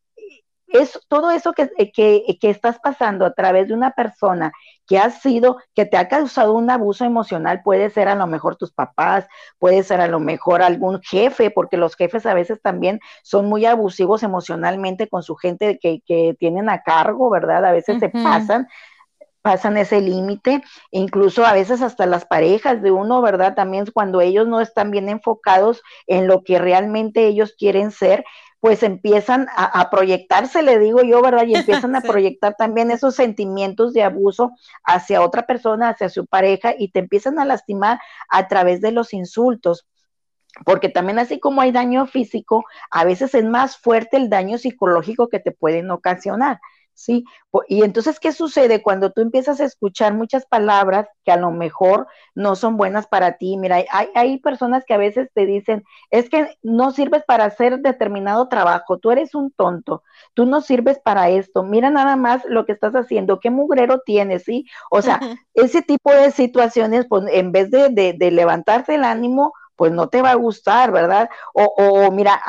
es 0.72 1.00
todo 1.08 1.32
eso 1.32 1.54
eh, 1.58 1.92
que, 1.92 2.38
que, 2.40 2.50
estás 2.50 2.80
pasando 2.80 3.26
a 3.26 3.34
través 3.34 3.68
de 3.68 3.74
una 3.74 3.92
persona 3.92 4.52
que 4.88 4.98
ha 4.98 5.10
sido, 5.10 5.58
que 5.76 5.86
te 5.86 5.98
ha 5.98 6.08
causado 6.08 6.54
un 6.54 6.70
abuso 6.70 7.06
emocional, 7.06 7.62
puede 7.64 7.90
ser 7.90 8.08
a 8.08 8.16
lo 8.16 8.28
mejor 8.28 8.56
tus 8.56 8.72
papás, 8.72 9.28
puede 9.58 9.84
ser 9.84 10.02
a 10.02 10.08
lo 10.08 10.20
mejor 10.20 10.62
algún 10.62 11.02
jefe, 11.02 11.52
porque 11.52 11.78
los 11.78 11.96
jefes 11.96 12.26
a 12.26 12.34
veces 12.34 12.62
también 12.62 13.00
son 13.24 13.48
muy 13.48 13.66
abusivos 13.66 14.24
emocionalmente 14.24 15.08
con 15.08 15.24
su 15.24 15.36
gente 15.36 15.80
que, 15.80 16.02
que 16.06 16.36
tienen 16.40 16.70
a 16.70 16.82
cargo, 16.82 17.30
¿verdad? 17.30 17.66
A 17.66 17.72
veces 17.72 18.00
se 18.00 18.10
pasan 18.10 18.68
pasan 19.42 19.78
ese 19.78 20.02
límite, 20.02 20.62
incluso 20.92 21.46
a 21.46 21.54
veces 21.54 21.82
hasta 21.82 22.06
las 22.06 22.26
parejas 22.26 22.82
de 22.82 22.92
uno, 22.92 23.22
¿verdad? 23.22 23.56
También 23.56 23.86
cuando 23.94 24.22
ellos 24.22 24.48
no 24.48 24.62
están 24.62 24.92
bien 24.92 25.10
enfocados 25.10 25.82
en 26.08 26.28
lo 26.28 26.44
que 26.44 26.60
realmente 26.60 27.26
ellos 27.26 27.56
quieren 27.58 27.92
ser, 27.92 28.26
pues 28.60 28.84
empiezan 28.84 29.48
a, 29.56 29.90
proyectarse, 29.90 30.62
le 30.64 30.80
digo 30.80 31.02
yo, 31.02 31.22
¿verdad? 31.22 31.46
Y 31.46 31.56
empiezan 31.56 31.96
a 31.96 32.02
proyectar 32.02 32.56
también 32.58 32.92
esos 32.92 33.16
sentimientos 33.16 33.94
de 33.94 34.04
abuso 34.04 34.52
hacia 34.84 35.22
otra 35.22 35.46
persona, 35.46 35.90
hacia 35.90 36.10
su 36.10 36.26
pareja, 36.26 36.74
y 36.78 36.92
te 36.92 37.00
empiezan 37.00 37.40
a 37.40 37.46
lastimar 37.46 38.00
a 38.28 38.48
través 38.50 38.82
de 38.82 38.92
los 38.92 39.14
insultos. 39.14 39.88
Porque 40.66 40.90
también 40.90 41.20
así 41.20 41.40
como 41.40 41.62
hay 41.62 41.72
daño 41.72 42.06
físico, 42.06 42.66
a 42.92 43.06
veces 43.06 43.34
es 43.34 43.46
más 43.46 43.78
fuerte 43.78 44.18
el 44.18 44.30
daño 44.30 44.58
psicológico 44.58 45.30
que 45.30 45.40
te 45.40 45.52
pueden 45.52 45.90
ocasionar. 45.92 46.60
¿Sí? 47.00 47.24
Y 47.68 47.84
entonces, 47.84 48.20
¿qué 48.20 48.32
sucede 48.32 48.82
cuando 48.82 49.12
tú 49.12 49.22
empiezas 49.22 49.60
a 49.60 49.66
escuchar 49.66 50.14
muchas 50.14 50.46
palabras 50.46 51.08
que 51.24 51.32
a 51.32 51.38
lo 51.38 51.52
mejor 51.52 52.08
no 52.36 52.56
son 52.56 52.78
buenas 52.78 53.08
para 53.08 53.38
ti? 53.38 53.58
Mira, 53.58 53.84
hay, 53.92 54.10
hay 54.14 54.38
personas 54.40 54.84
que 54.86 54.94
a 54.94 54.98
veces 54.98 55.30
te 55.34 55.46
dicen, 55.46 55.84
es 56.12 56.30
que 56.30 56.58
no 56.62 56.92
sirves 56.92 57.24
para 57.26 57.46
hacer 57.46 57.80
determinado 57.80 58.48
trabajo, 58.50 58.98
tú 59.00 59.12
eres 59.12 59.34
un 59.34 59.52
tonto, 59.52 60.04
tú 60.34 60.46
no 60.46 60.62
sirves 60.62 61.00
para 61.00 61.30
esto, 61.30 61.64
mira 61.64 61.90
nada 61.90 62.16
más 62.16 62.44
lo 62.46 62.66
que 62.66 62.74
estás 62.74 62.94
haciendo, 62.94 63.40
qué 63.40 63.50
mugrero 63.50 64.02
tienes, 64.06 64.44
¿sí? 64.44 64.66
O 64.92 65.02
sea, 65.02 65.20
ese 65.54 65.82
tipo 65.82 66.12
de 66.12 66.32
situaciones, 66.32 67.06
pues 67.08 67.24
en 67.32 67.52
vez 67.52 67.72
de, 67.72 67.90
de, 67.90 68.14
de 68.14 68.32
levantarte 68.32 68.96
el 68.96 69.04
ánimo, 69.04 69.54
pues 69.80 69.94
no 69.94 70.10
te 70.10 70.22
va 70.22 70.32
a 70.32 70.36
gustar, 70.36 70.92
¿verdad? 70.92 71.30
O, 71.54 72.12
mira, 72.12 72.42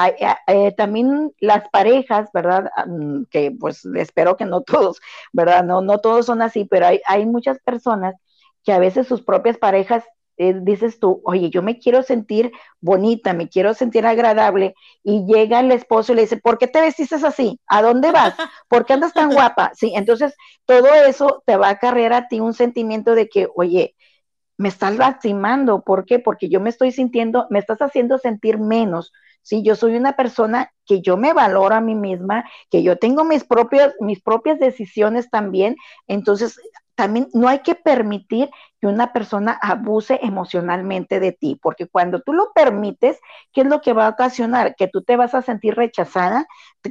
eh, 0.48 0.72
también 0.72 1.32
las 1.38 1.68
parejas, 1.68 2.28
¿verdad? 2.34 2.72
Mm, 2.88 3.22
que 3.30 3.52
pues 3.52 3.84
espero 3.84 4.36
que 4.36 4.46
no 4.46 4.62
todos, 4.62 5.00
¿verdad? 5.32 5.62
No, 5.62 5.80
no 5.80 5.98
todos 5.98 6.26
son 6.26 6.42
así, 6.42 6.64
pero 6.64 6.88
hay, 6.88 7.00
hay 7.06 7.26
muchas 7.26 7.60
personas 7.60 8.16
que 8.64 8.72
a 8.72 8.80
veces 8.80 9.06
sus 9.06 9.22
propias 9.22 9.58
parejas 9.58 10.02
eh, 10.38 10.54
dices 10.60 10.98
tú, 10.98 11.20
oye, 11.24 11.50
yo 11.50 11.62
me 11.62 11.78
quiero 11.78 12.02
sentir 12.02 12.50
bonita, 12.80 13.32
me 13.32 13.48
quiero 13.48 13.74
sentir 13.74 14.06
agradable, 14.06 14.74
y 15.04 15.24
llega 15.24 15.60
el 15.60 15.70
esposo 15.70 16.12
y 16.12 16.16
le 16.16 16.22
dice, 16.22 16.38
¿por 16.38 16.58
qué 16.58 16.66
te 16.66 16.80
vestiste 16.80 17.14
así? 17.14 17.60
¿A 17.68 17.80
dónde 17.80 18.10
vas? 18.10 18.34
¿Por 18.66 18.86
qué 18.86 18.94
andas 18.94 19.12
tan 19.12 19.30
guapa? 19.34 19.70
Sí, 19.74 19.92
entonces 19.94 20.34
todo 20.64 20.92
eso 20.94 21.44
te 21.46 21.56
va 21.56 21.68
a 21.68 21.72
acarrear 21.72 22.12
a 22.12 22.26
ti 22.26 22.40
un 22.40 22.54
sentimiento 22.54 23.14
de 23.14 23.28
que, 23.28 23.46
oye, 23.54 23.94
me 24.60 24.68
estás 24.68 24.94
lastimando. 24.98 25.82
¿Por 25.82 26.04
qué? 26.04 26.18
Porque 26.18 26.50
yo 26.50 26.60
me 26.60 26.68
estoy 26.68 26.92
sintiendo, 26.92 27.46
me 27.48 27.58
estás 27.58 27.78
haciendo 27.80 28.18
sentir 28.18 28.58
menos. 28.58 29.10
Si 29.40 29.62
yo 29.62 29.74
soy 29.74 29.96
una 29.96 30.16
persona 30.16 30.70
que 30.84 31.00
yo 31.00 31.16
me 31.16 31.32
valoro 31.32 31.74
a 31.74 31.80
mí 31.80 31.94
misma, 31.94 32.44
que 32.70 32.82
yo 32.82 32.98
tengo 32.98 33.24
mis 33.24 33.42
propias, 33.42 33.94
mis 34.00 34.20
propias 34.20 34.58
decisiones 34.58 35.30
también, 35.30 35.76
entonces 36.08 36.60
también 36.94 37.28
no 37.32 37.48
hay 37.48 37.60
que 37.60 37.74
permitir 37.74 38.50
que 38.80 38.86
una 38.86 39.12
persona 39.12 39.58
abuse 39.60 40.18
emocionalmente 40.22 41.20
de 41.20 41.32
ti, 41.32 41.58
porque 41.60 41.86
cuando 41.86 42.20
tú 42.20 42.32
lo 42.32 42.52
permites, 42.52 43.18
¿qué 43.52 43.60
es 43.60 43.66
lo 43.66 43.80
que 43.80 43.92
va 43.92 44.06
a 44.06 44.10
ocasionar? 44.10 44.74
Que 44.74 44.88
tú 44.88 45.02
te 45.02 45.16
vas 45.16 45.34
a 45.34 45.42
sentir 45.42 45.74
rechazada, 45.74 46.46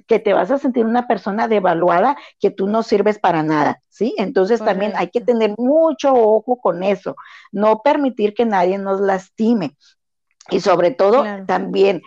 que 0.07 0.19
te 0.19 0.33
vas 0.33 0.51
a 0.51 0.59
sentir 0.59 0.85
una 0.85 1.07
persona 1.07 1.47
devaluada, 1.47 2.15
que 2.39 2.51
tú 2.51 2.67
no 2.67 2.83
sirves 2.83 3.17
para 3.17 3.41
nada, 3.41 3.81
¿sí? 3.89 4.13
Entonces 4.17 4.63
también 4.63 4.93
hay 4.95 5.09
que 5.09 5.21
tener 5.21 5.55
mucho 5.57 6.13
ojo 6.13 6.57
con 6.57 6.83
eso, 6.83 7.15
no 7.51 7.81
permitir 7.81 8.33
que 8.33 8.45
nadie 8.45 8.77
nos 8.77 9.01
lastime. 9.01 9.75
Y 10.51 10.61
sobre 10.61 10.91
todo 10.91 11.23
también 11.45 12.01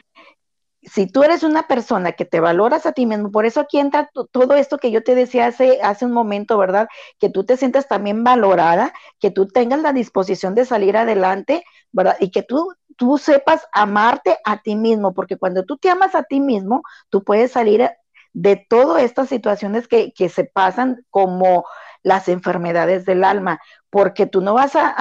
si 0.82 1.06
tú 1.06 1.22
eres 1.22 1.42
una 1.42 1.68
persona 1.68 2.12
que 2.12 2.24
te 2.24 2.40
valoras 2.40 2.86
a 2.86 2.92
ti 2.92 3.06
mismo, 3.06 3.30
por 3.30 3.46
eso 3.46 3.60
aquí 3.60 3.78
entra 3.78 4.10
todo 4.32 4.54
esto 4.54 4.78
que 4.78 4.90
yo 4.90 5.02
te 5.02 5.14
decía 5.14 5.46
hace, 5.46 5.80
hace 5.82 6.04
un 6.04 6.12
momento, 6.12 6.58
¿verdad? 6.58 6.88
Que 7.18 7.30
tú 7.30 7.44
te 7.44 7.56
sientas 7.56 7.86
también 7.88 8.24
valorada, 8.24 8.92
que 9.20 9.30
tú 9.30 9.46
tengas 9.46 9.80
la 9.80 9.92
disposición 9.92 10.54
de 10.54 10.64
salir 10.64 10.96
adelante, 10.96 11.64
¿verdad? 11.92 12.16
Y 12.20 12.30
que 12.30 12.42
tú, 12.42 12.74
tú 12.96 13.16
sepas 13.18 13.66
amarte 13.72 14.36
a 14.44 14.60
ti 14.62 14.74
mismo, 14.76 15.14
porque 15.14 15.36
cuando 15.36 15.64
tú 15.64 15.76
te 15.78 15.88
amas 15.88 16.14
a 16.14 16.24
ti 16.24 16.40
mismo, 16.40 16.82
tú 17.10 17.22
puedes 17.22 17.52
salir 17.52 17.88
de 18.32 18.56
todas 18.68 19.02
estas 19.02 19.28
situaciones 19.28 19.86
que, 19.86 20.12
que 20.12 20.28
se 20.28 20.44
pasan 20.44 21.04
como 21.10 21.64
las 22.02 22.28
enfermedades 22.28 23.04
del 23.04 23.24
alma, 23.24 23.60
porque 23.90 24.26
tú 24.26 24.40
no 24.40 24.54
vas 24.54 24.74
a, 24.74 24.92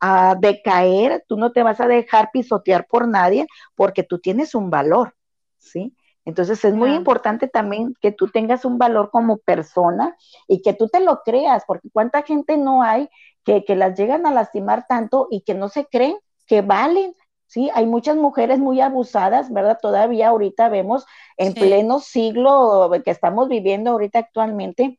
a, 0.00 0.34
decaer, 0.38 1.24
tú 1.26 1.36
no 1.36 1.52
te 1.52 1.62
vas 1.62 1.80
a 1.80 1.86
dejar 1.86 2.30
pisotear 2.32 2.86
por 2.86 3.08
nadie, 3.08 3.46
porque 3.74 4.02
tú 4.02 4.18
tienes 4.18 4.54
un 4.54 4.68
valor. 4.70 5.14
¿Sí? 5.62 5.94
Entonces 6.24 6.64
es 6.64 6.74
muy 6.74 6.94
importante 6.94 7.48
también 7.48 7.96
que 8.00 8.12
tú 8.12 8.28
tengas 8.28 8.64
un 8.64 8.78
valor 8.78 9.10
como 9.10 9.38
persona 9.38 10.16
y 10.46 10.62
que 10.62 10.72
tú 10.72 10.88
te 10.88 11.00
lo 11.00 11.22
creas, 11.24 11.64
porque 11.66 11.88
cuánta 11.92 12.22
gente 12.22 12.56
no 12.56 12.82
hay 12.82 13.08
que, 13.44 13.64
las 13.74 13.98
llegan 13.98 14.24
a 14.26 14.30
lastimar 14.30 14.86
tanto 14.88 15.26
y 15.30 15.40
que 15.40 15.54
no 15.54 15.68
se 15.68 15.86
creen 15.86 16.16
que 16.46 16.62
valen. 16.62 17.14
Sí, 17.46 17.70
hay 17.74 17.86
muchas 17.86 18.16
mujeres 18.16 18.60
muy 18.60 18.80
abusadas, 18.80 19.52
¿verdad? 19.52 19.78
Todavía 19.82 20.28
ahorita 20.28 20.68
vemos 20.68 21.04
en 21.36 21.54
pleno 21.54 21.98
siglo 21.98 22.90
que 23.04 23.10
estamos 23.10 23.48
viviendo 23.48 23.90
ahorita 23.90 24.20
actualmente, 24.20 24.98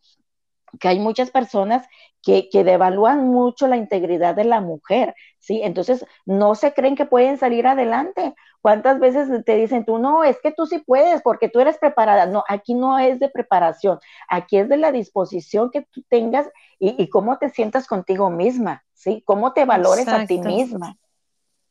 que 0.80 0.88
hay 0.88 1.00
muchas 1.00 1.32
personas 1.32 1.88
que, 2.24 2.50
que, 2.50 2.64
devalúan 2.64 3.28
mucho 3.28 3.68
la 3.68 3.78
integridad 3.78 4.34
de 4.34 4.46
la 4.46 4.62
mujer, 4.62 5.14
¿sí? 5.40 5.62
Entonces, 5.62 6.06
no 6.26 6.56
se 6.56 6.74
creen 6.74 6.96
que 6.96 7.06
pueden 7.06 7.38
salir 7.38 7.68
adelante. 7.68 8.34
¿Cuántas 8.62 8.98
veces 9.00 9.44
te 9.44 9.56
dicen 9.56 9.84
tú, 9.84 9.98
no, 9.98 10.24
es 10.24 10.40
que 10.42 10.54
tú 10.54 10.66
sí 10.66 10.80
puedes 10.80 11.22
porque 11.22 11.50
tú 11.50 11.60
eres 11.60 11.78
preparada? 11.78 12.26
No, 12.26 12.46
aquí 12.48 12.74
no 12.74 12.98
es 12.98 13.20
de 13.20 13.28
preparación, 13.28 14.00
aquí 14.30 14.58
es 14.58 14.70
de 14.70 14.78
la 14.78 14.94
disposición 14.94 15.70
que 15.70 15.82
tú 15.82 16.02
tengas 16.08 16.50
y, 16.80 17.10
cómo 17.10 17.38
te 17.38 17.50
sientas 17.50 17.88
contigo 17.88 18.30
misma, 18.30 18.86
¿sí? 18.94 19.22
Cómo 19.26 19.52
te 19.52 19.66
valores 19.66 20.08
a 20.08 20.26
ti 20.26 20.40
misma. 20.40 20.98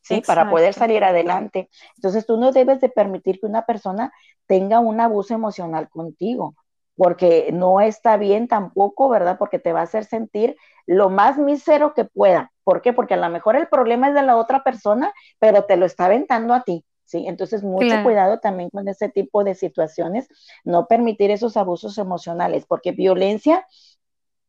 ¿sí? 0.01 0.21
Para 0.21 0.49
poder 0.49 0.73
salir 0.73 1.03
adelante. 1.03 1.69
Entonces 1.95 2.25
tú 2.25 2.37
no 2.37 2.51
debes 2.51 2.79
de 2.81 2.89
permitir 2.89 3.39
que 3.39 3.47
una 3.47 3.65
persona 3.65 4.13
tenga 4.45 4.79
un 4.79 4.99
abuso 4.99 5.33
emocional 5.33 5.89
contigo, 5.89 6.55
porque 6.95 7.49
no 7.51 7.81
está 7.81 8.17
bien 8.17 8.47
tampoco, 8.47 9.09
¿verdad? 9.09 9.37
Porque 9.37 9.59
te 9.59 9.73
va 9.73 9.81
a 9.81 9.83
hacer 9.83 10.05
sentir 10.05 10.55
lo 10.85 11.09
más 11.09 11.37
mísero 11.37 11.93
que 11.93 12.05
pueda. 12.05 12.51
¿Por 12.63 12.81
qué? 12.81 12.93
Porque 12.93 13.15
a 13.15 13.17
lo 13.17 13.29
mejor 13.29 13.55
el 13.55 13.67
problema 13.67 14.09
es 14.09 14.13
de 14.13 14.21
la 14.21 14.37
otra 14.37 14.63
persona, 14.63 15.11
pero 15.39 15.63
te 15.65 15.77
lo 15.77 15.85
está 15.85 16.05
aventando 16.05 16.53
a 16.53 16.63
ti. 16.63 16.85
¿Sí? 17.05 17.25
Entonces, 17.27 17.63
mucho 17.63 18.01
cuidado 18.01 18.39
también 18.39 18.69
con 18.69 18.87
ese 18.87 19.09
tipo 19.09 19.43
de 19.43 19.55
situaciones, 19.55 20.27
no 20.63 20.87
permitir 20.87 21.29
esos 21.31 21.57
abusos 21.57 21.97
emocionales, 21.97 22.65
porque 22.65 22.91
violencia 22.91 23.67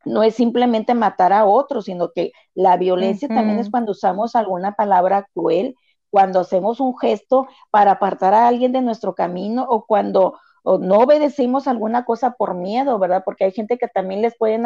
no 0.04 0.22
es 0.22 0.34
simplemente 0.36 0.94
matar 0.94 1.32
a 1.32 1.44
otros, 1.44 1.86
sino 1.86 2.12
que 2.12 2.32
la 2.54 2.76
violencia 2.76 3.28
también 3.28 3.58
es 3.58 3.70
cuando 3.70 3.92
usamos 3.92 4.36
alguna 4.36 4.72
palabra 4.76 5.28
cruel, 5.34 5.74
cuando 6.10 6.40
hacemos 6.40 6.78
un 6.80 6.96
gesto 6.96 7.48
para 7.70 7.92
apartar 7.92 8.34
a 8.34 8.46
alguien 8.46 8.72
de 8.72 8.82
nuestro 8.82 9.14
camino 9.14 9.66
o 9.68 9.84
cuando 9.84 10.38
no 10.64 10.98
obedecimos 10.98 11.68
alguna 11.68 12.04
cosa 12.04 12.32
por 12.32 12.54
miedo, 12.54 12.98
¿verdad? 12.98 13.22
Porque 13.24 13.44
hay 13.44 13.52
gente 13.52 13.78
que 13.78 13.88
también 13.88 14.22
les 14.22 14.36
pueden 14.36 14.64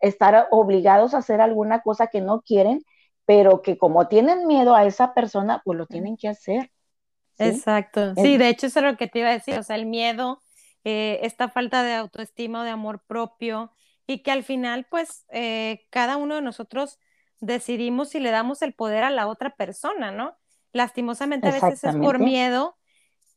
estar 0.00 0.46
obligados 0.50 1.14
a 1.14 1.18
hacer 1.18 1.40
alguna 1.40 1.80
cosa 1.80 2.08
que 2.08 2.20
no 2.20 2.42
quieren, 2.42 2.82
pero 3.24 3.62
que 3.62 3.78
como 3.78 4.08
tienen 4.08 4.46
miedo 4.46 4.74
a 4.74 4.84
esa 4.84 5.14
persona, 5.14 5.62
pues 5.64 5.78
lo 5.78 5.86
tienen 5.86 6.16
que 6.16 6.28
hacer. 6.28 6.70
Exacto. 7.38 8.14
Sí, 8.14 8.36
de 8.36 8.48
hecho 8.48 8.66
eso 8.66 8.80
es 8.80 8.84
lo 8.84 8.96
que 8.96 9.06
te 9.06 9.20
iba 9.20 9.28
a 9.28 9.32
decir, 9.32 9.58
o 9.58 9.62
sea, 9.62 9.76
el 9.76 9.86
miedo, 9.86 10.42
eh, 10.84 11.20
esta 11.22 11.48
falta 11.48 11.82
de 11.82 11.94
autoestima 11.94 12.60
o 12.60 12.64
de 12.64 12.70
amor 12.70 13.02
propio, 13.06 13.72
y 14.06 14.22
que 14.22 14.30
al 14.30 14.44
final, 14.44 14.86
pues, 14.90 15.26
eh, 15.30 15.86
cada 15.90 16.16
uno 16.16 16.36
de 16.36 16.42
nosotros 16.42 16.98
decidimos 17.40 18.08
si 18.08 18.20
le 18.20 18.30
damos 18.30 18.62
el 18.62 18.72
poder 18.72 19.04
a 19.04 19.10
la 19.10 19.26
otra 19.26 19.54
persona, 19.56 20.10
¿no? 20.10 20.36
Lastimosamente 20.72 21.48
a 21.48 21.52
veces 21.52 21.84
es 21.84 21.96
por 21.96 22.18
miedo 22.18 22.77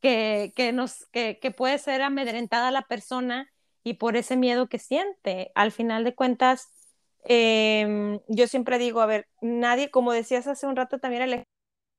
que, 0.02 0.52
que 0.56 0.72
nos, 0.72 1.06
que, 1.12 1.38
que, 1.40 1.50
puede 1.50 1.78
ser 1.78 2.02
amedrentada 2.02 2.70
la 2.70 2.82
persona 2.82 3.50
y 3.84 3.94
por 3.94 4.16
ese 4.16 4.36
miedo 4.36 4.68
que 4.68 4.78
siente. 4.78 5.52
Al 5.54 5.72
final 5.72 6.04
de 6.04 6.14
cuentas, 6.14 6.68
em, 7.24 8.20
yo 8.28 8.46
siempre 8.48 8.78
digo, 8.78 9.00
a 9.00 9.06
ver, 9.06 9.28
nadie, 9.40 9.90
como 9.90 10.12
decías 10.12 10.46
hace 10.46 10.66
un 10.66 10.76
rato 10.76 10.98
también, 10.98 11.22
el 11.22 11.44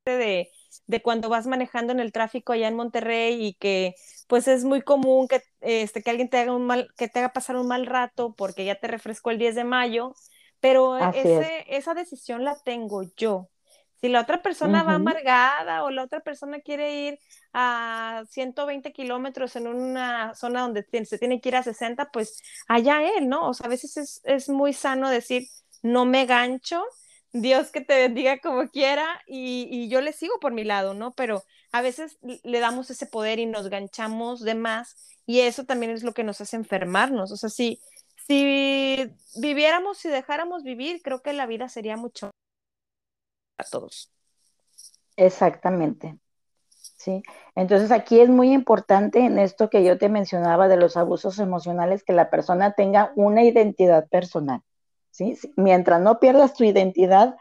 de 0.05 0.51
de 0.87 1.01
cuando 1.01 1.29
vas 1.29 1.47
manejando 1.47 1.93
en 1.93 1.99
el 1.99 2.11
tráfico 2.11 2.53
allá 2.53 2.67
en 2.67 2.75
Monterrey 2.75 3.45
y 3.45 3.53
que 3.55 3.95
pues 4.27 4.47
es 4.47 4.63
muy 4.63 4.81
común 4.81 5.27
que, 5.27 5.41
este, 5.61 6.01
que 6.01 6.09
alguien 6.09 6.29
te 6.29 6.37
haga, 6.37 6.53
un 6.53 6.65
mal, 6.65 6.87
que 6.97 7.07
te 7.07 7.19
haga 7.19 7.33
pasar 7.33 7.55
un 7.55 7.67
mal 7.67 7.85
rato 7.85 8.33
porque 8.35 8.65
ya 8.65 8.75
te 8.75 8.87
refrescó 8.87 9.31
el 9.31 9.37
10 9.37 9.55
de 9.55 9.63
mayo, 9.63 10.13
pero 10.59 10.97
ese, 10.97 11.65
esa 11.67 11.93
decisión 11.93 12.43
la 12.43 12.55
tengo 12.63 13.03
yo. 13.15 13.49
Si 14.03 14.09
la 14.09 14.19
otra 14.19 14.41
persona 14.41 14.83
va 14.83 14.95
amargada 14.95 15.85
o 15.85 15.89
la 15.89 16.03
otra 16.03 16.19
persona 16.19 16.59
quiere 16.59 17.07
ir 17.07 17.19
a 17.53 18.25
120 18.29 18.91
kilómetros 18.91 19.55
en 19.55 19.65
una 19.65 20.35
zona 20.35 20.59
donde 20.59 20.85
se 21.05 21.17
tiene 21.17 21.39
que 21.39 21.47
ir 21.47 21.55
a 21.55 21.63
60, 21.63 22.11
pues 22.11 22.41
allá 22.67 23.01
él, 23.17 23.29
¿no? 23.29 23.47
O 23.47 23.53
sea, 23.53 23.67
a 23.67 23.69
veces 23.69 23.95
es, 23.95 24.19
es 24.25 24.49
muy 24.49 24.73
sano 24.73 25.09
decir, 25.09 25.47
no 25.83 26.03
me 26.03 26.25
gancho 26.25 26.83
Dios 27.31 27.71
que 27.71 27.79
te 27.79 27.95
bendiga 27.95 28.39
como 28.39 28.67
quiera 28.67 29.07
y, 29.25 29.87
yo 29.87 30.01
le 30.01 30.11
sigo 30.11 30.37
por 30.41 30.51
mi 30.51 30.65
lado, 30.65 30.93
¿no? 30.93 31.13
Pero 31.13 31.45
a 31.71 31.81
veces 31.81 32.17
le 32.21 32.59
damos 32.59 32.89
ese 32.89 33.05
poder 33.05 33.39
y 33.39 33.45
nos 33.45 33.69
ganchamos 33.69 34.41
de 34.41 34.55
más 34.55 34.97
y 35.25 35.39
eso 35.39 35.63
también 35.63 35.93
es 35.93 36.03
lo 36.03 36.13
que 36.13 36.25
nos 36.25 36.41
hace 36.41 36.57
enfermarnos. 36.57 37.31
O 37.31 37.37
sea, 37.37 37.49
si, 37.49 37.79
si 38.27 39.09
viviéramos 39.37 40.03
y 40.03 40.09
dejáramos 40.09 40.63
vivir, 40.63 41.01
creo 41.01 41.21
que 41.21 41.31
la 41.31 41.45
vida 41.45 41.69
sería 41.69 41.95
mucho 41.95 42.31
a 43.57 43.63
todos. 43.63 44.11
Exactamente. 45.15 46.17
Sí. 46.97 47.21
Entonces 47.55 47.91
aquí 47.91 48.21
es 48.21 48.29
muy 48.29 48.53
importante 48.53 49.19
en 49.19 49.37
esto 49.37 49.69
que 49.69 49.83
yo 49.83 49.97
te 49.97 50.09
mencionaba 50.09 50.67
de 50.67 50.77
los 50.77 50.95
abusos 50.95 51.37
emocionales 51.39 52.03
que 52.03 52.13
la 52.13 52.29
persona 52.29 52.73
tenga 52.73 53.11
una 53.15 53.43
identidad 53.43 54.07
personal. 54.09 54.61
Mientras 55.55 56.01
no 56.01 56.19
pierdas 56.19 56.53
tu 56.53 56.63
identidad 56.63 57.35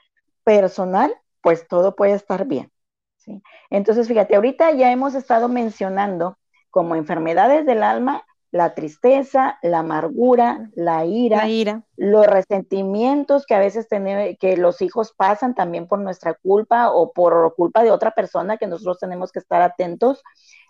personal, 0.44 1.14
pues 1.40 1.66
todo 1.68 1.96
puede 1.96 2.12
estar 2.12 2.46
bien. 2.46 2.70
¿sí? 3.16 3.42
Entonces, 3.70 4.08
fíjate, 4.08 4.36
ahorita 4.36 4.72
ya 4.72 4.92
hemos 4.92 5.14
estado 5.14 5.48
mencionando 5.48 6.38
como 6.70 6.96
enfermedades 6.96 7.64
del 7.64 7.82
alma 7.82 8.26
la 8.52 8.74
tristeza, 8.74 9.58
la 9.62 9.80
amargura, 9.80 10.70
la 10.74 11.04
ira, 11.04 11.48
ira. 11.48 11.82
los 11.96 12.26
resentimientos 12.26 13.46
que 13.46 13.54
a 13.54 13.58
veces 13.58 13.88
tenemos, 13.88 14.36
que 14.38 14.56
los 14.56 14.80
hijos 14.82 15.12
pasan 15.16 15.54
también 15.54 15.88
por 15.88 15.98
nuestra 15.98 16.34
culpa 16.34 16.92
o 16.92 17.12
por 17.12 17.54
culpa 17.56 17.82
de 17.82 17.90
otra 17.90 18.12
persona 18.12 18.58
que 18.58 18.68
nosotros 18.68 18.98
tenemos 19.00 19.32
que 19.32 19.40
estar 19.40 19.62
atentos, 19.62 20.22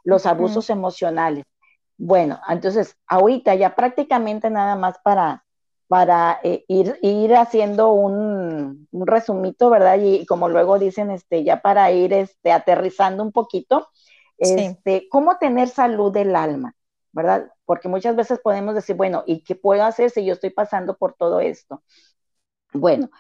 los 0.05 0.25
abusos 0.25 0.71
emocionales. 0.71 1.45
Bueno, 1.99 2.41
entonces 2.49 2.97
ahorita 3.07 3.55
ya 3.57 3.75
prácticamente 3.75 4.49
nada 4.49 4.77
más 4.77 4.97
para 5.05 5.45
para 5.93 6.41
eh, 6.43 6.65
ir, 6.69 6.99
ir 7.03 7.37
haciendo 7.37 7.93
un, 7.93 8.89
resumito, 8.93 9.69
¿verdad? 9.69 9.99
Y, 10.01 10.25
como 10.25 10.49
luego 10.49 10.79
dicen, 10.79 11.11
este, 11.11 11.45
ya 11.45 11.61
para 11.61 11.93
ir 11.93 12.15
este, 12.15 12.51
aterrizando 12.51 13.23
un 13.23 13.31
poquito, 13.31 13.89
este, 14.39 15.07
cómo 15.11 15.37
tener 15.37 15.69
salud 15.69 16.11
del 16.11 16.35
alma, 16.35 16.75
¿verdad? 17.13 17.53
Porque 17.73 17.89
muchas 17.89 18.15
veces 18.17 18.39
podemos 18.45 18.75
decir, 18.75 18.97
bueno, 18.97 19.25
¿y 19.27 19.43
qué 19.45 19.55
puedo 19.55 19.83
hacer 19.83 20.11
si 20.11 20.27
yo 20.27 20.35
estoy 20.35 20.51
pasando 20.51 20.95
por 20.99 21.15
todo 21.15 21.41
esto? 21.41 21.83
Bueno, 22.75 23.11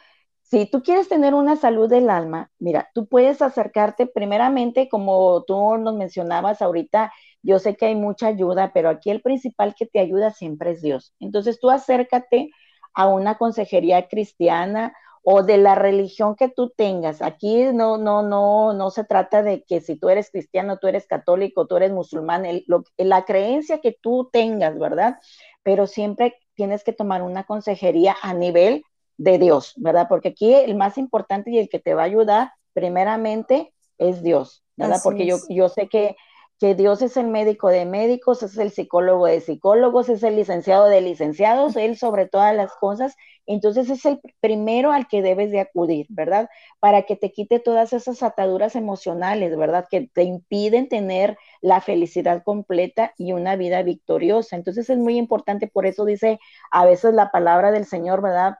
si 0.42 0.66
tú 0.66 0.82
quieres 0.82 1.08
tener 1.08 1.34
una 1.34 1.56
salud 1.56 1.88
del 1.88 2.10
alma, 2.10 2.50
mira, 2.58 2.90
tú 2.94 3.08
puedes 3.08 3.40
acercarte 3.42 4.06
primeramente, 4.06 4.88
como 4.90 5.42
tú 5.44 5.78
nos 5.78 5.94
mencionabas 5.96 6.60
ahorita, 6.62 7.12
yo 7.42 7.58
sé 7.58 7.76
que 7.76 7.86
hay 7.86 7.94
mucha 7.96 8.26
ayuda, 8.28 8.72
pero 8.74 8.90
aquí 8.90 9.10
el 9.10 9.22
principal 9.22 9.74
que 9.74 9.86
te 9.86 10.00
ayuda 10.00 10.30
siempre 10.32 10.72
es 10.72 10.82
Dios. 10.82 11.14
Entonces 11.20 11.58
tú 11.60 11.70
acércate 11.70 12.50
a 12.94 13.08
una 13.08 13.38
consejería 13.38 14.08
cristiana 14.08 14.94
o 15.22 15.42
de 15.42 15.56
la 15.56 15.74
religión 15.74 16.34
que 16.34 16.48
tú 16.48 16.70
tengas. 16.70 17.22
Aquí 17.22 17.64
no, 17.72 17.96
no, 17.96 18.22
no, 18.22 18.72
no 18.72 18.90
se 18.90 19.04
trata 19.04 19.42
de 19.42 19.62
que 19.62 19.80
si 19.80 19.96
tú 19.96 20.08
eres 20.08 20.30
cristiano, 20.30 20.78
tú 20.78 20.88
eres 20.88 21.06
católico, 21.06 21.66
tú 21.66 21.76
eres 21.76 21.92
musulmán, 21.92 22.44
la 22.96 23.24
creencia 23.24 23.80
que 23.80 23.96
tú 24.00 24.28
tengas, 24.32 24.78
¿verdad? 24.78 25.18
Pero 25.62 25.86
siempre 25.86 26.36
tienes 26.54 26.82
que 26.82 26.92
tomar 26.92 27.22
una 27.22 27.44
consejería 27.44 28.16
a 28.20 28.34
nivel 28.34 28.84
de 29.16 29.38
Dios, 29.38 29.74
¿verdad? 29.76 30.06
Porque 30.08 30.30
aquí 30.30 30.54
el 30.54 30.74
más 30.74 30.98
importante 30.98 31.50
y 31.50 31.58
el 31.58 31.68
que 31.68 31.78
te 31.78 31.94
va 31.94 32.02
a 32.02 32.06
ayudar 32.06 32.52
primeramente 32.72 33.72
es 33.98 34.22
Dios, 34.22 34.64
¿verdad? 34.76 34.98
Porque 35.04 35.26
yo, 35.26 35.36
yo 35.48 35.68
sé 35.68 35.88
que 35.88 36.16
que 36.62 36.76
Dios 36.76 37.02
es 37.02 37.16
el 37.16 37.26
médico 37.26 37.70
de 37.70 37.84
médicos, 37.86 38.44
es 38.44 38.56
el 38.56 38.70
psicólogo 38.70 39.26
de 39.26 39.40
psicólogos, 39.40 40.08
es 40.08 40.22
el 40.22 40.36
licenciado 40.36 40.86
de 40.86 41.00
licenciados, 41.00 41.74
Él 41.74 41.96
sobre 41.96 42.28
todas 42.28 42.54
las 42.54 42.72
cosas. 42.76 43.16
Entonces 43.46 43.90
es 43.90 44.04
el 44.04 44.20
primero 44.38 44.92
al 44.92 45.08
que 45.08 45.22
debes 45.22 45.50
de 45.50 45.58
acudir, 45.58 46.06
¿verdad? 46.08 46.48
Para 46.78 47.02
que 47.02 47.16
te 47.16 47.32
quite 47.32 47.58
todas 47.58 47.92
esas 47.92 48.22
ataduras 48.22 48.76
emocionales, 48.76 49.56
¿verdad? 49.56 49.88
Que 49.90 50.08
te 50.14 50.22
impiden 50.22 50.88
tener 50.88 51.36
la 51.62 51.80
felicidad 51.80 52.44
completa 52.44 53.12
y 53.18 53.32
una 53.32 53.56
vida 53.56 53.82
victoriosa. 53.82 54.54
Entonces 54.54 54.88
es 54.88 54.98
muy 54.98 55.16
importante, 55.18 55.66
por 55.66 55.84
eso 55.86 56.04
dice 56.04 56.38
a 56.70 56.84
veces 56.86 57.12
la 57.12 57.32
palabra 57.32 57.72
del 57.72 57.86
Señor, 57.86 58.22
¿verdad? 58.22 58.58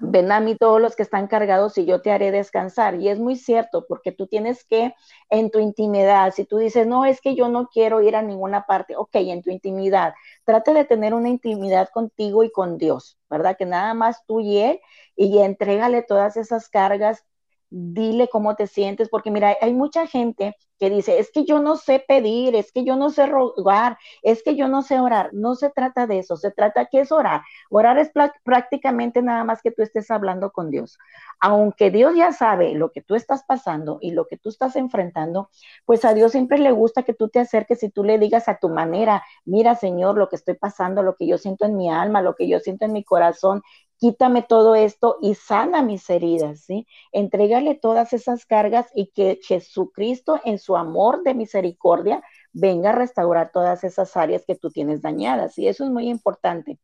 Ven 0.00 0.32
a 0.32 0.40
mí 0.40 0.56
todos 0.56 0.80
los 0.80 0.96
que 0.96 1.02
están 1.02 1.26
cargados 1.28 1.78
y 1.78 1.84
yo 1.84 2.02
te 2.02 2.10
haré 2.10 2.30
descansar. 2.30 2.96
Y 2.96 3.08
es 3.08 3.18
muy 3.18 3.36
cierto, 3.36 3.86
porque 3.88 4.12
tú 4.12 4.26
tienes 4.26 4.64
que, 4.64 4.94
en 5.30 5.50
tu 5.50 5.58
intimidad, 5.58 6.32
si 6.34 6.44
tú 6.44 6.58
dices, 6.58 6.86
no, 6.86 7.04
es 7.04 7.20
que 7.20 7.34
yo 7.34 7.48
no 7.48 7.68
quiero 7.68 8.00
ir 8.02 8.16
a 8.16 8.22
ninguna 8.22 8.66
parte, 8.66 8.96
ok, 8.96 9.14
en 9.14 9.42
tu 9.42 9.50
intimidad, 9.50 10.14
trate 10.44 10.74
de 10.74 10.84
tener 10.84 11.14
una 11.14 11.28
intimidad 11.28 11.88
contigo 11.92 12.44
y 12.44 12.50
con 12.50 12.78
Dios, 12.78 13.18
¿verdad? 13.30 13.56
Que 13.56 13.66
nada 13.66 13.94
más 13.94 14.24
tú 14.26 14.40
y 14.40 14.58
Él, 14.58 14.80
y 15.16 15.38
entrégale 15.38 16.02
todas 16.02 16.36
esas 16.36 16.68
cargas 16.68 17.24
dile 17.72 18.28
cómo 18.28 18.54
te 18.54 18.66
sientes, 18.66 19.08
porque 19.08 19.30
mira, 19.30 19.56
hay 19.60 19.72
mucha 19.72 20.06
gente 20.06 20.54
que 20.82 20.90
dice, 20.90 21.20
es 21.20 21.30
que 21.30 21.44
yo 21.44 21.60
no 21.60 21.76
sé 21.76 22.04
pedir, 22.08 22.56
es 22.56 22.72
que 22.72 22.82
yo 22.82 22.96
no 22.96 23.10
sé 23.10 23.26
rogar, 23.26 23.98
es 24.24 24.42
que 24.42 24.56
yo 24.56 24.66
no 24.66 24.82
sé 24.82 24.98
orar. 24.98 25.30
No 25.32 25.54
se 25.54 25.70
trata 25.70 26.08
de 26.08 26.18
eso, 26.18 26.36
se 26.36 26.50
trata 26.50 26.86
que 26.86 26.98
es 26.98 27.12
orar. 27.12 27.42
Orar 27.70 27.98
es 27.98 28.10
prácticamente 28.42 29.22
nada 29.22 29.44
más 29.44 29.62
que 29.62 29.70
tú 29.70 29.82
estés 29.82 30.10
hablando 30.10 30.50
con 30.50 30.72
Dios. 30.72 30.98
Aunque 31.38 31.92
Dios 31.92 32.16
ya 32.16 32.32
sabe 32.32 32.74
lo 32.74 32.90
que 32.90 33.00
tú 33.00 33.14
estás 33.14 33.44
pasando 33.44 33.98
y 34.00 34.10
lo 34.10 34.26
que 34.26 34.38
tú 34.38 34.48
estás 34.48 34.74
enfrentando, 34.74 35.50
pues 35.84 36.04
a 36.04 36.14
Dios 36.14 36.32
siempre 36.32 36.58
le 36.58 36.72
gusta 36.72 37.04
que 37.04 37.14
tú 37.14 37.28
te 37.28 37.38
acerques 37.38 37.84
y 37.84 37.88
tú 37.90 38.02
le 38.02 38.18
digas 38.18 38.48
a 38.48 38.58
tu 38.58 38.68
manera, 38.68 39.22
mira 39.44 39.76
Señor, 39.76 40.18
lo 40.18 40.28
que 40.28 40.34
estoy 40.36 40.54
pasando, 40.54 41.04
lo 41.04 41.14
que 41.14 41.28
yo 41.28 41.38
siento 41.38 41.64
en 41.64 41.76
mi 41.76 41.90
alma, 41.92 42.22
lo 42.22 42.34
que 42.34 42.48
yo 42.48 42.58
siento 42.58 42.86
en 42.86 42.92
mi 42.92 43.04
corazón, 43.04 43.62
quítame 44.02 44.42
todo 44.42 44.74
esto 44.74 45.16
y 45.22 45.36
sana 45.36 45.80
mis 45.80 46.10
heridas, 46.10 46.60
¿sí? 46.64 46.88
Entrégale 47.12 47.76
todas 47.76 48.12
esas 48.12 48.44
cargas 48.46 48.88
y 48.96 49.12
que 49.12 49.38
Jesucristo 49.44 50.40
en 50.44 50.58
su 50.58 50.71
amor 50.76 51.22
de 51.22 51.34
misericordia 51.34 52.22
venga 52.52 52.90
a 52.90 52.94
restaurar 52.94 53.50
todas 53.52 53.84
esas 53.84 54.16
áreas 54.16 54.44
que 54.46 54.54
tú 54.54 54.70
tienes 54.70 55.02
dañadas, 55.02 55.58
y 55.58 55.68
eso 55.68 55.84
es 55.84 55.90
muy 55.90 56.08
importante. 56.08 56.78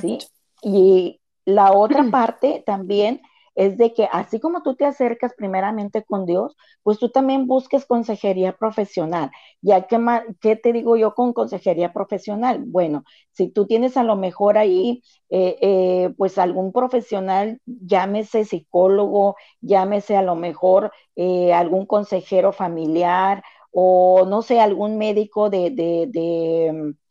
¿sí? 0.00 0.18
Y 0.62 1.20
la 1.44 1.72
otra 1.72 2.04
parte 2.10 2.62
también 2.66 3.20
es 3.54 3.76
de 3.78 3.92
que 3.94 4.08
así 4.12 4.40
como 4.40 4.62
tú 4.62 4.74
te 4.76 4.84
acercas 4.84 5.32
primeramente 5.36 6.04
con 6.04 6.26
Dios, 6.26 6.56
pues 6.82 6.98
tú 6.98 7.10
también 7.10 7.46
busques 7.46 7.86
consejería 7.86 8.56
profesional. 8.56 9.30
Ya 9.62 9.86
que, 9.86 9.98
¿qué 10.40 10.56
te 10.56 10.72
digo 10.72 10.96
yo 10.96 11.14
con 11.14 11.32
consejería 11.32 11.92
profesional? 11.92 12.62
Bueno, 12.66 13.04
si 13.32 13.48
tú 13.50 13.66
tienes 13.66 13.96
a 13.96 14.02
lo 14.04 14.16
mejor 14.16 14.58
ahí, 14.58 15.02
eh, 15.30 15.56
eh, 15.60 16.14
pues 16.16 16.38
algún 16.38 16.72
profesional, 16.72 17.60
llámese 17.66 18.44
psicólogo, 18.44 19.36
llámese 19.60 20.16
a 20.16 20.22
lo 20.22 20.34
mejor 20.36 20.92
eh, 21.16 21.52
algún 21.52 21.86
consejero 21.86 22.52
familiar 22.52 23.42
o 23.72 24.24
no 24.26 24.42
sé, 24.42 24.60
algún 24.60 24.98
médico 24.98 25.50
de, 25.50 25.70
de, 25.70 26.72
mm, 26.72 27.03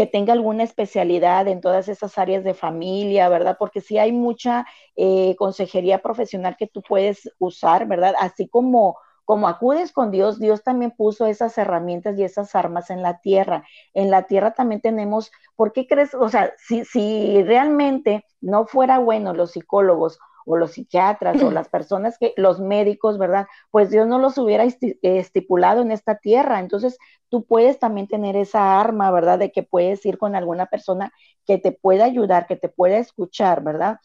que 0.00 0.06
tenga 0.06 0.32
alguna 0.32 0.62
especialidad 0.62 1.46
en 1.46 1.60
todas 1.60 1.86
esas 1.86 2.16
áreas 2.16 2.42
de 2.42 2.54
familia, 2.54 3.28
¿verdad? 3.28 3.58
Porque 3.58 3.82
sí 3.82 3.98
hay 3.98 4.12
mucha 4.12 4.64
eh, 4.96 5.36
consejería 5.36 5.98
profesional 5.98 6.56
que 6.58 6.66
tú 6.66 6.80
puedes 6.80 7.30
usar, 7.38 7.86
¿verdad? 7.86 8.14
Así 8.18 8.48
como, 8.48 8.96
como 9.26 9.46
acudes 9.46 9.92
con 9.92 10.10
Dios, 10.10 10.40
Dios 10.40 10.62
también 10.62 10.92
puso 10.92 11.26
esas 11.26 11.58
herramientas 11.58 12.16
y 12.16 12.24
esas 12.24 12.54
armas 12.54 12.88
en 12.88 13.02
la 13.02 13.20
tierra. 13.20 13.66
En 13.92 14.10
la 14.10 14.22
tierra 14.22 14.54
también 14.54 14.80
tenemos, 14.80 15.32
¿por 15.54 15.74
qué 15.74 15.86
crees? 15.86 16.14
O 16.14 16.30
sea, 16.30 16.50
si, 16.56 16.86
si 16.86 17.42
realmente 17.42 18.24
no 18.40 18.64
fuera 18.64 19.00
bueno 19.00 19.34
los 19.34 19.50
psicólogos 19.50 20.18
o 20.46 20.56
los 20.56 20.72
psiquiatras 20.72 21.42
o 21.42 21.50
las 21.50 21.68
personas 21.68 22.18
que, 22.18 22.32
los 22.36 22.60
médicos, 22.60 23.18
¿verdad? 23.18 23.46
Pues 23.70 23.90
Dios 23.90 24.06
no 24.06 24.18
los 24.18 24.38
hubiera 24.38 24.64
estipulado 24.64 25.82
en 25.82 25.90
esta 25.90 26.16
tierra. 26.16 26.60
Entonces, 26.60 26.98
tú 27.28 27.44
puedes 27.44 27.78
también 27.78 28.08
tener 28.08 28.36
esa 28.36 28.80
arma, 28.80 29.10
¿verdad? 29.10 29.38
De 29.38 29.52
que 29.52 29.62
puedes 29.62 30.04
ir 30.06 30.18
con 30.18 30.34
alguna 30.34 30.66
persona 30.66 31.12
que 31.46 31.58
te 31.58 31.72
pueda 31.72 32.04
ayudar, 32.04 32.46
que 32.46 32.56
te 32.56 32.68
pueda 32.68 32.98
escuchar, 32.98 33.62
¿verdad? 33.62 33.98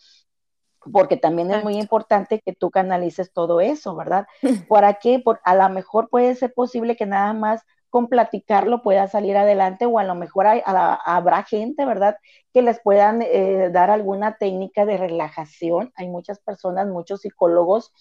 Porque 0.91 1.17
también 1.17 1.51
es 1.51 1.63
muy 1.63 1.77
importante 1.77 2.41
que 2.41 2.53
tú 2.53 2.69
canalices 2.69 3.33
todo 3.33 3.59
eso, 3.61 3.95
¿verdad? 3.95 4.27
¿Para 4.69 4.95
qué? 4.95 5.19
Por, 5.19 5.39
a 5.43 5.55
lo 5.55 5.67
mejor 5.69 6.09
puede 6.09 6.35
ser 6.35 6.53
posible 6.53 6.95
que 6.95 7.05
nada 7.05 7.33
más 7.33 7.63
con 7.95 8.09
platicarlo 8.09 8.81
pueda 8.81 9.07
salir 9.07 9.37
adelante 9.37 9.85
o 9.85 9.99
a 9.99 10.03
lo 10.03 10.15
mejor 10.15 10.47
habrá 10.65 11.43
gente, 11.43 11.85
¿verdad? 11.85 12.17
Que 12.53 12.61
les 12.61 12.81
puedan 12.81 13.21
eh, 13.21 13.69
dar 13.71 13.89
alguna 13.89 14.35
técnica 14.35 14.85
de 14.85 14.97
relajación. 14.97 15.93
Hay 15.95 16.09
muchas 16.09 16.41
personas, 16.41 16.89
muchos 16.89 17.21
psicólogos 17.21 17.93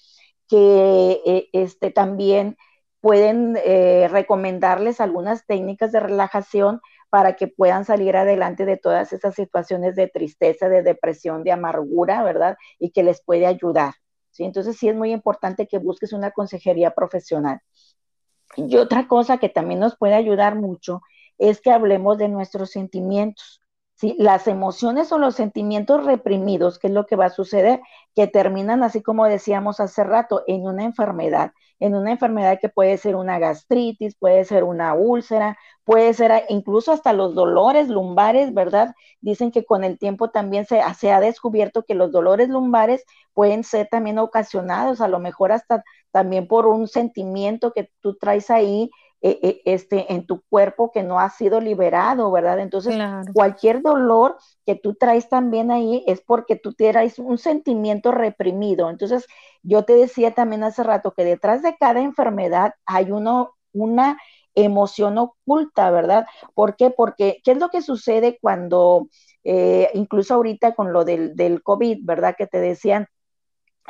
que 0.49 1.23
eh, 1.25 1.49
este, 1.53 1.93
también 1.93 2.57
pueden 3.01 3.57
eh, 3.65 4.09
recomendarles 4.11 5.01
algunas 5.01 5.47
técnicas 5.47 5.93
de 5.93 6.01
relajación 6.01 6.81
para 7.09 7.37
que 7.37 7.47
puedan 7.47 7.85
salir 7.85 8.17
adelante 8.17 8.67
de 8.67 8.77
todas 8.77 9.13
esas 9.13 9.37
situaciones 9.37 9.95
de 9.95 10.09
tristeza, 10.09 10.69
de 10.69 10.83
depresión, 10.83 11.45
de 11.45 11.53
amargura, 11.53 12.25
¿verdad? 12.25 12.57
Y 12.81 12.91
que 12.91 13.05
les 13.05 13.23
puede 13.23 13.47
ayudar. 13.47 13.95
¿sí? 14.33 14.43
Entonces 14.43 14.77
sí 14.77 14.89
es 14.89 14.97
muy 14.97 15.13
importante 15.13 15.69
que 15.69 15.79
busques 15.79 16.13
una 16.13 16.33
consejería 16.33 16.91
profesional. 16.91 17.61
Y 18.57 18.77
otra 18.77 19.09
cosa 19.09 19.39
que 19.39 19.49
también 19.49 19.81
nos 19.81 19.97
puede 19.97 20.15
ayudar 20.15 20.55
mucho 20.57 21.01
es 21.39 21.61
que 21.61 21.71
hablemos 21.71 22.19
de 22.19 22.29
nuestros 22.29 22.71
sentimientos. 22.71 23.61
¿sí? 23.95 24.17
Las 24.19 24.47
emociones 24.47 25.11
o 25.13 25.19
los 25.19 25.35
sentimientos 25.35 26.05
reprimidos, 26.05 26.79
¿qué 26.79 26.89
es 26.89 26.93
lo 26.93 27.07
que 27.07 27.17
va 27.17 27.27
a 27.27 27.31
suceder? 27.31 27.81
Que 28.15 28.27
terminan, 28.27 28.83
así 28.83 29.03
como 29.03 29.27
decíamos 29.27 29.81
hace 29.81 30.05
rato, 30.05 30.43
en 30.47 30.67
una 30.67 30.85
enfermedad, 30.85 31.53
en 31.81 31.95
una 31.95 32.13
enfermedad 32.13 32.59
que 32.61 32.69
puede 32.69 32.97
ser 32.99 33.17
una 33.17 33.39
gastritis, 33.39 34.17
puede 34.17 34.45
ser 34.45 34.65
una 34.65 34.95
úlcera, 34.95 35.59
puede 35.85 36.15
ser 36.15 36.45
incluso 36.49 36.93
hasta 36.93 37.13
los 37.13 37.35
dolores 37.35 37.89
lumbares, 37.89 38.55
¿verdad? 38.55 38.95
Dicen 39.21 39.51
que 39.51 39.65
con 39.65 39.85
el 39.85 39.99
tiempo 39.99 40.31
también 40.31 40.67
se, 40.67 40.81
se 40.99 41.13
ha 41.13 41.21
descubierto 41.21 41.85
que 41.85 41.95
los 41.95 42.13
dolores 42.13 42.49
lumbares 42.49 43.05
pueden 43.33 43.65
ser 43.65 43.89
también 43.91 44.19
ocasionados, 44.19 45.01
a 45.01 45.09
lo 45.09 45.19
mejor 45.19 45.53
hasta 45.53 45.83
también 46.15 46.47
por 46.47 46.69
un 46.69 46.87
sentimiento 46.87 47.73
que 47.73 47.91
tú 48.01 48.15
traes 48.15 48.49
ahí 48.49 48.89
eh, 49.21 49.41
eh, 49.43 49.63
este, 49.65 50.13
en 50.13 50.27
tu 50.27 50.43
cuerpo 50.49 50.93
que 50.93 51.03
no 51.03 51.19
ha 51.19 51.29
sido 51.29 51.61
liberado, 51.61 52.31
¿verdad? 52.31 52.61
Entonces, 52.61 52.95
cualquier 53.33 53.83
dolor 53.83 54.37
que 54.65 54.77
tú 54.77 54.95
traes 54.95 55.29
también 55.29 55.73
ahí 55.73 56.05
es 56.07 56.21
porque 56.21 56.55
tú 56.55 56.73
traes 56.73 57.19
un 57.19 57.37
sentimiento 57.37 58.13
reprimido. 58.13 58.91
Entonces, 58.91 59.27
yo 59.65 59.85
te 59.85 59.95
decía 59.95 60.35
también 60.35 60.63
hace 60.63 60.85
rato 60.85 61.15
que 61.17 61.25
detrás 61.25 61.63
de 61.63 61.75
cada 61.77 62.01
enfermedad 62.01 62.75
hay 62.87 63.11
uno, 63.11 63.55
una 63.73 64.17
emoción 64.55 65.19
oculta, 65.19 65.91
¿verdad? 65.91 66.27
¿Por 66.55 66.77
qué? 66.77 66.91
Porque, 66.91 67.41
¿qué 67.43 67.53
es 67.53 67.59
lo 67.59 67.71
que 67.71 67.83
sucede 67.83 68.39
cuando, 68.41 69.09
eh, 69.43 69.91
incluso 69.95 70.35
ahorita 70.35 70.77
con 70.77 70.93
lo 70.93 71.05
del, 71.05 71.35
del 71.35 71.61
COVID, 71.61 72.05
¿verdad? 72.05 72.37
Que 72.39 72.47
te 72.47 72.61
decían, 72.61 73.09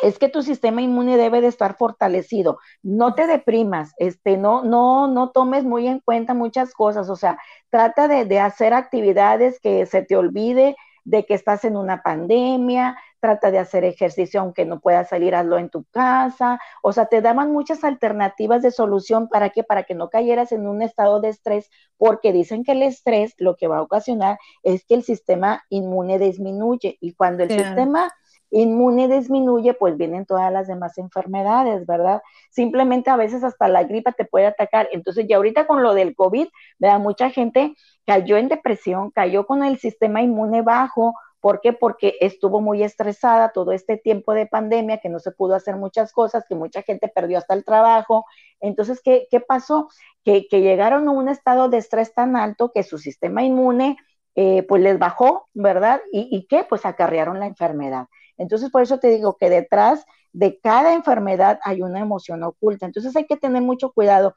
es 0.03 0.18
que 0.18 0.28
tu 0.28 0.42
sistema 0.42 0.82
inmune 0.82 1.16
debe 1.16 1.40
de 1.40 1.49
estar 1.49 1.76
fortalecido. 1.76 2.59
No 2.82 3.14
te 3.14 3.26
deprimas, 3.26 3.92
este, 3.99 4.36
no, 4.36 4.64
no, 4.64 5.09
no 5.09 5.30
tomes 5.30 5.64
muy 5.64 5.86
en 5.86 6.01
cuenta 6.01 6.34
muchas 6.34 6.74
cosas, 6.74 7.09
o 7.09 7.16
sea, 7.16 7.38
trata 7.70 8.09
de, 8.09 8.24
de 8.24 8.40
hacer 8.40 8.74
actividades 8.74 9.61
que 9.61 9.86
se 9.86 10.03
te 10.03 10.16
olvide 10.16 10.76
de 11.05 11.26
que 11.26 11.34
estás 11.34 11.64
en 11.64 11.76
una 11.76 12.03
pandemia, 12.03 12.97
trata 13.20 13.51
de 13.51 13.59
hacer 13.59 13.84
ejercicio 13.84 14.40
aunque 14.40 14.64
no 14.64 14.80
puedas 14.80 15.09
salir, 15.09 15.34
hazlo 15.34 15.59
en 15.59 15.70
tu 15.70 15.84
casa, 15.84 16.59
o 16.82 16.92
sea, 16.92 17.07
te 17.07 17.20
daban 17.20 17.53
muchas 17.53 17.84
alternativas 17.84 18.62
de 18.62 18.70
solución. 18.70 19.28
Para 19.28 19.51
que, 19.51 19.62
para 19.62 19.84
que 19.84 19.95
no 19.95 20.11
cayeras 20.11 20.53
en 20.53 20.66
un 20.66 20.82
estado 20.82 21.20
de 21.20 21.28
estrés, 21.28 21.70
porque 21.97 22.32
dicen 22.32 22.64
que 22.64 22.72
el 22.72 22.82
estrés 22.82 23.34
lo 23.38 23.57
que 23.57 23.68
va 23.68 23.78
a 23.78 23.82
ocasionar 23.82 24.38
es 24.62 24.84
que 24.84 24.95
el 24.95 25.03
sistema 25.03 25.62
inmune 25.68 26.18
disminuye. 26.18 26.97
Y 27.01 27.14
cuando 27.14 27.45
el 27.45 27.51
sistema 27.51 28.11
inmune 28.51 29.09
disminuye, 29.09 29.74
pues 29.74 29.97
vienen 29.97 30.26
todas 30.26 30.53
las 30.53 30.68
demás 30.68 30.97
enfermedades, 30.99 31.86
¿verdad? 31.86 32.22
Simplemente 32.51 33.11
a 33.11 33.16
veces 33.16 33.42
hasta 33.45 33.68
la 33.68 33.84
gripa 33.84 34.12
te 34.12 34.24
puede 34.24 34.47
atacar. 34.47 34.88
Entonces, 34.92 35.26
ya 35.28 35.36
ahorita 35.36 35.66
con 35.66 35.82
lo 35.82 35.95
del 35.95 36.14
COVID, 36.14 36.49
¿verdad? 36.78 37.01
Mucha 37.01 37.30
gente 37.30 37.74
cayó 38.07 38.36
en 38.36 38.49
depresión, 38.49 39.11
cayó 39.11 39.47
con 39.47 39.64
el 39.64 39.78
sistema 39.78 40.22
inmune 40.22 40.62
bajo. 40.62 41.14
¿Por 41.40 41.61
qué? 41.61 41.72
Porque 41.72 42.16
estuvo 42.20 42.61
muy 42.61 42.82
estresada 42.82 43.51
todo 43.53 43.72
este 43.72 43.97
tiempo 43.99 44.32
de 44.32 44.47
pandemia, 44.47 44.99
que 44.99 45.11
no 45.11 45.18
se 45.18 45.30
pudo 45.32 45.55
hacer 45.55 45.76
muchas 45.76 46.12
cosas, 46.12 46.45
que 46.49 46.55
mucha 46.55 46.82
gente 46.82 47.09
perdió 47.09 47.38
hasta 47.38 47.55
el 47.55 47.64
trabajo. 47.64 48.24
Entonces, 48.61 49.01
¿qué, 49.03 49.26
qué 49.30 49.40
pasó? 49.40 49.88
Que, 50.24 50.47
que 50.49 50.62
llegaron 50.62 51.07
a 51.09 51.11
un 51.11 51.28
estado 51.28 51.68
de 51.68 51.78
estrés 51.78 52.14
tan 52.14 52.36
alto 52.36 52.72
que 52.72 52.82
su 52.82 52.99
sistema 52.99 53.42
inmune 53.42 53.99
eh, 54.36 54.64
pues 54.64 54.82
les 54.82 54.99
bajó, 54.99 55.49
¿verdad? 55.55 56.01
¿Y, 56.12 56.28
¿Y 56.34 56.47
qué? 56.47 56.64
Pues 56.68 56.86
acarrearon 56.86 57.38
la 57.40 57.47
enfermedad. 57.47 58.07
Entonces, 58.37 58.70
por 58.70 58.82
eso 58.82 58.99
te 58.99 59.09
digo 59.09 59.37
que 59.37 59.51
detrás 59.51 60.05
de 60.32 60.59
cada 60.61 60.95
enfermedad 60.95 61.61
hay 61.62 61.82
una 61.82 62.01
emoción 62.01 62.43
oculta. 62.43 62.87
Entonces 62.87 63.14
hay 63.16 63.26
que 63.26 63.37
tener 63.37 63.62
mucho 63.62 63.93
cuidado 63.93 64.35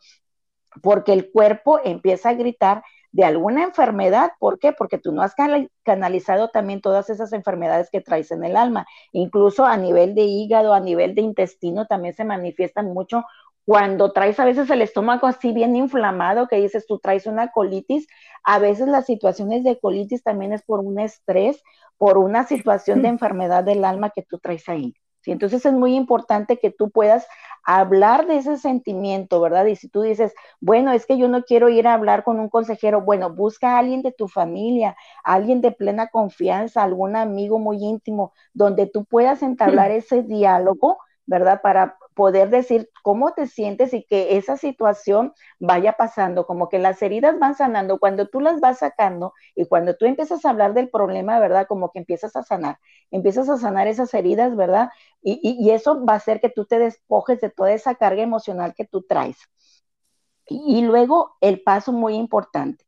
porque 0.81 1.13
el 1.13 1.31
cuerpo 1.31 1.79
empieza 1.83 2.29
a 2.29 2.33
gritar 2.33 2.83
de 3.11 3.23
alguna 3.23 3.63
enfermedad. 3.63 4.33
¿Por 4.39 4.59
qué? 4.59 4.73
Porque 4.73 4.99
tú 4.99 5.11
no 5.11 5.23
has 5.23 5.33
canalizado 5.83 6.49
también 6.49 6.81
todas 6.81 7.09
esas 7.09 7.33
enfermedades 7.33 7.89
que 7.89 8.01
traes 8.01 8.31
en 8.31 8.43
el 8.43 8.55
alma. 8.55 8.85
Incluso 9.11 9.65
a 9.65 9.75
nivel 9.75 10.13
de 10.13 10.23
hígado, 10.23 10.73
a 10.73 10.79
nivel 10.79 11.15
de 11.15 11.21
intestino 11.21 11.87
también 11.87 12.13
se 12.13 12.25
manifiestan 12.25 12.93
mucho 12.93 13.23
cuando 13.67 14.13
traes 14.13 14.39
a 14.39 14.45
veces 14.45 14.69
el 14.69 14.81
estómago 14.81 15.27
así 15.27 15.51
bien 15.51 15.75
inflamado, 15.75 16.47
que 16.47 16.55
dices 16.55 16.87
tú 16.87 16.99
traes 16.99 17.27
una 17.27 17.51
colitis, 17.51 18.07
a 18.45 18.59
veces 18.59 18.87
las 18.87 19.05
situaciones 19.05 19.65
de 19.65 19.77
colitis 19.77 20.23
también 20.23 20.53
es 20.53 20.63
por 20.63 20.79
un 20.79 21.01
estrés, 21.01 21.61
por 21.97 22.17
una 22.17 22.45
situación 22.45 23.01
de 23.01 23.09
enfermedad 23.09 23.65
del 23.65 23.83
alma 23.83 24.11
que 24.11 24.21
tú 24.21 24.39
traes 24.39 24.69
ahí. 24.69 24.93
¿sí? 25.19 25.33
Entonces 25.33 25.65
es 25.65 25.73
muy 25.73 25.95
importante 25.95 26.59
que 26.59 26.71
tú 26.71 26.91
puedas 26.91 27.27
hablar 27.65 28.25
de 28.25 28.37
ese 28.37 28.55
sentimiento, 28.55 29.41
¿verdad? 29.41 29.65
Y 29.65 29.75
si 29.75 29.89
tú 29.89 30.01
dices, 30.01 30.33
bueno, 30.61 30.93
es 30.93 31.05
que 31.05 31.17
yo 31.17 31.27
no 31.27 31.43
quiero 31.43 31.67
ir 31.67 31.89
a 31.89 31.93
hablar 31.93 32.23
con 32.23 32.39
un 32.39 32.47
consejero, 32.47 33.01
bueno, 33.01 33.35
busca 33.35 33.75
a 33.75 33.79
alguien 33.79 34.01
de 34.01 34.13
tu 34.13 34.29
familia, 34.29 34.95
alguien 35.25 35.59
de 35.59 35.73
plena 35.73 36.07
confianza, 36.07 36.83
algún 36.83 37.17
amigo 37.17 37.59
muy 37.59 37.83
íntimo, 37.83 38.31
donde 38.53 38.85
tú 38.85 39.03
puedas 39.03 39.43
entablar 39.43 39.91
ese 39.91 40.23
diálogo, 40.23 40.99
¿verdad? 41.27 41.61
Para 41.61 41.97
poder 42.15 42.49
decir 42.49 42.89
cómo 43.03 43.33
te 43.33 43.47
sientes 43.47 43.93
y 43.93 44.03
que 44.03 44.37
esa 44.37 44.57
situación 44.57 45.33
vaya 45.59 45.93
pasando, 45.93 46.47
como 46.47 46.69
que 46.69 46.79
las 46.79 47.01
heridas 47.01 47.37
van 47.37 47.53
sanando, 47.55 47.99
cuando 47.99 48.27
tú 48.27 48.39
las 48.39 48.59
vas 48.59 48.79
sacando 48.79 49.33
y 49.53 49.65
cuando 49.67 49.95
tú 49.95 50.05
empiezas 50.05 50.43
a 50.43 50.49
hablar 50.49 50.73
del 50.73 50.89
problema, 50.89 51.39
¿verdad? 51.39 51.67
Como 51.67 51.91
que 51.91 51.99
empiezas 51.99 52.35
a 52.35 52.43
sanar, 52.43 52.79
empiezas 53.11 53.49
a 53.49 53.57
sanar 53.57 53.87
esas 53.87 54.13
heridas, 54.13 54.55
¿verdad? 54.55 54.89
Y, 55.21 55.69
eso 55.69 56.03
va 56.05 56.13
a 56.13 56.17
hacer 56.17 56.39
que 56.39 56.49
tú 56.49 56.65
te 56.65 56.79
despojes 56.79 57.41
de 57.41 57.49
toda 57.49 57.73
esa 57.73 57.95
carga 57.95 58.23
emocional 58.23 58.73
que 58.73 58.85
tú 58.85 59.03
traes. 59.03 59.37
Y, 60.47 60.77
y 60.77 60.81
luego 60.81 61.35
el 61.41 61.61
paso 61.61 61.91
muy 61.91 62.15
importante, 62.15 62.85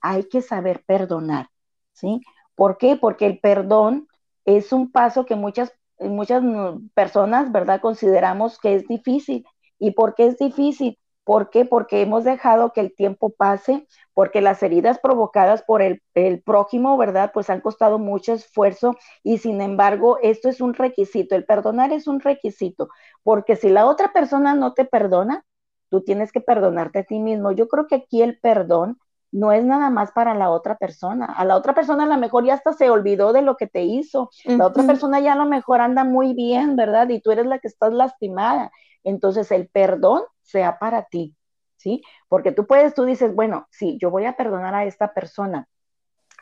hay 0.00 0.24
que 0.24 0.42
saber 0.42 0.84
perdonar, 0.84 1.48
¿sí? 1.92 2.20
¿Por 2.56 2.76
qué? 2.76 2.96
Porque 2.96 3.26
el 3.26 3.38
perdón 3.40 4.08
es 4.44 4.72
un 4.72 4.90
paso 4.90 5.24
que 5.26 5.36
muchas 5.36 5.72
muchas 6.00 6.42
personas, 6.94 7.52
¿verdad? 7.52 7.80
Consideramos 7.80 8.58
que 8.58 8.74
es 8.74 8.86
difícil. 8.88 9.46
¿Y 9.78 9.92
por 9.92 10.14
qué 10.14 10.26
es 10.26 10.38
difícil? 10.38 10.98
¿Por 11.24 11.50
qué? 11.50 11.64
Porque 11.66 12.00
hemos 12.00 12.24
dejado 12.24 12.72
que 12.72 12.80
el 12.80 12.94
tiempo 12.94 13.30
pase, 13.30 13.86
porque 14.14 14.40
las 14.40 14.62
heridas 14.62 14.98
provocadas 14.98 15.62
por 15.62 15.82
el, 15.82 16.02
el, 16.14 16.42
prójimo, 16.42 16.96
¿verdad? 16.96 17.32
Pues 17.34 17.50
han 17.50 17.60
costado 17.60 17.98
mucho 17.98 18.32
esfuerzo 18.32 18.96
y 19.22 19.38
sin 19.38 19.60
embargo 19.60 20.18
esto 20.22 20.48
es 20.48 20.60
un 20.62 20.72
requisito, 20.74 21.36
el 21.36 21.44
perdonar 21.44 21.92
es 21.92 22.06
un 22.06 22.20
requisito, 22.20 22.88
porque 23.22 23.56
si 23.56 23.68
la 23.68 23.86
otra 23.86 24.12
persona 24.14 24.54
no 24.54 24.72
te 24.72 24.86
perdona, 24.86 25.44
tú 25.90 26.02
tienes 26.02 26.32
que 26.32 26.40
perdonarte 26.40 27.00
a 27.00 27.04
ti 27.04 27.18
mismo. 27.18 27.52
Yo 27.52 27.68
creo 27.68 27.86
que 27.86 27.96
aquí 27.96 28.22
el 28.22 28.38
perdón 28.40 28.98
no 29.30 29.52
es 29.52 29.64
nada 29.64 29.90
más 29.90 30.12
para 30.12 30.34
la 30.34 30.50
otra 30.50 30.76
persona. 30.76 31.26
A 31.26 31.44
la 31.44 31.56
otra 31.56 31.74
persona 31.74 32.04
a 32.04 32.06
lo 32.06 32.16
mejor 32.16 32.44
ya 32.44 32.54
hasta 32.54 32.72
se 32.72 32.90
olvidó 32.90 33.32
de 33.32 33.42
lo 33.42 33.56
que 33.56 33.66
te 33.66 33.82
hizo. 33.82 34.30
La 34.44 34.66
otra 34.66 34.84
persona 34.84 35.20
ya 35.20 35.34
a 35.34 35.36
lo 35.36 35.46
mejor 35.46 35.80
anda 35.80 36.04
muy 36.04 36.34
bien, 36.34 36.76
¿verdad? 36.76 37.08
Y 37.08 37.20
tú 37.20 37.30
eres 37.30 37.46
la 37.46 37.58
que 37.58 37.68
estás 37.68 37.92
lastimada. 37.92 38.70
Entonces 39.04 39.50
el 39.52 39.68
perdón 39.68 40.22
sea 40.42 40.78
para 40.78 41.04
ti, 41.04 41.36
¿sí? 41.76 42.02
Porque 42.28 42.52
tú 42.52 42.66
puedes, 42.66 42.94
tú 42.94 43.04
dices, 43.04 43.34
bueno, 43.34 43.66
sí, 43.70 43.98
yo 44.00 44.10
voy 44.10 44.24
a 44.24 44.36
perdonar 44.36 44.74
a 44.74 44.84
esta 44.84 45.12
persona, 45.12 45.68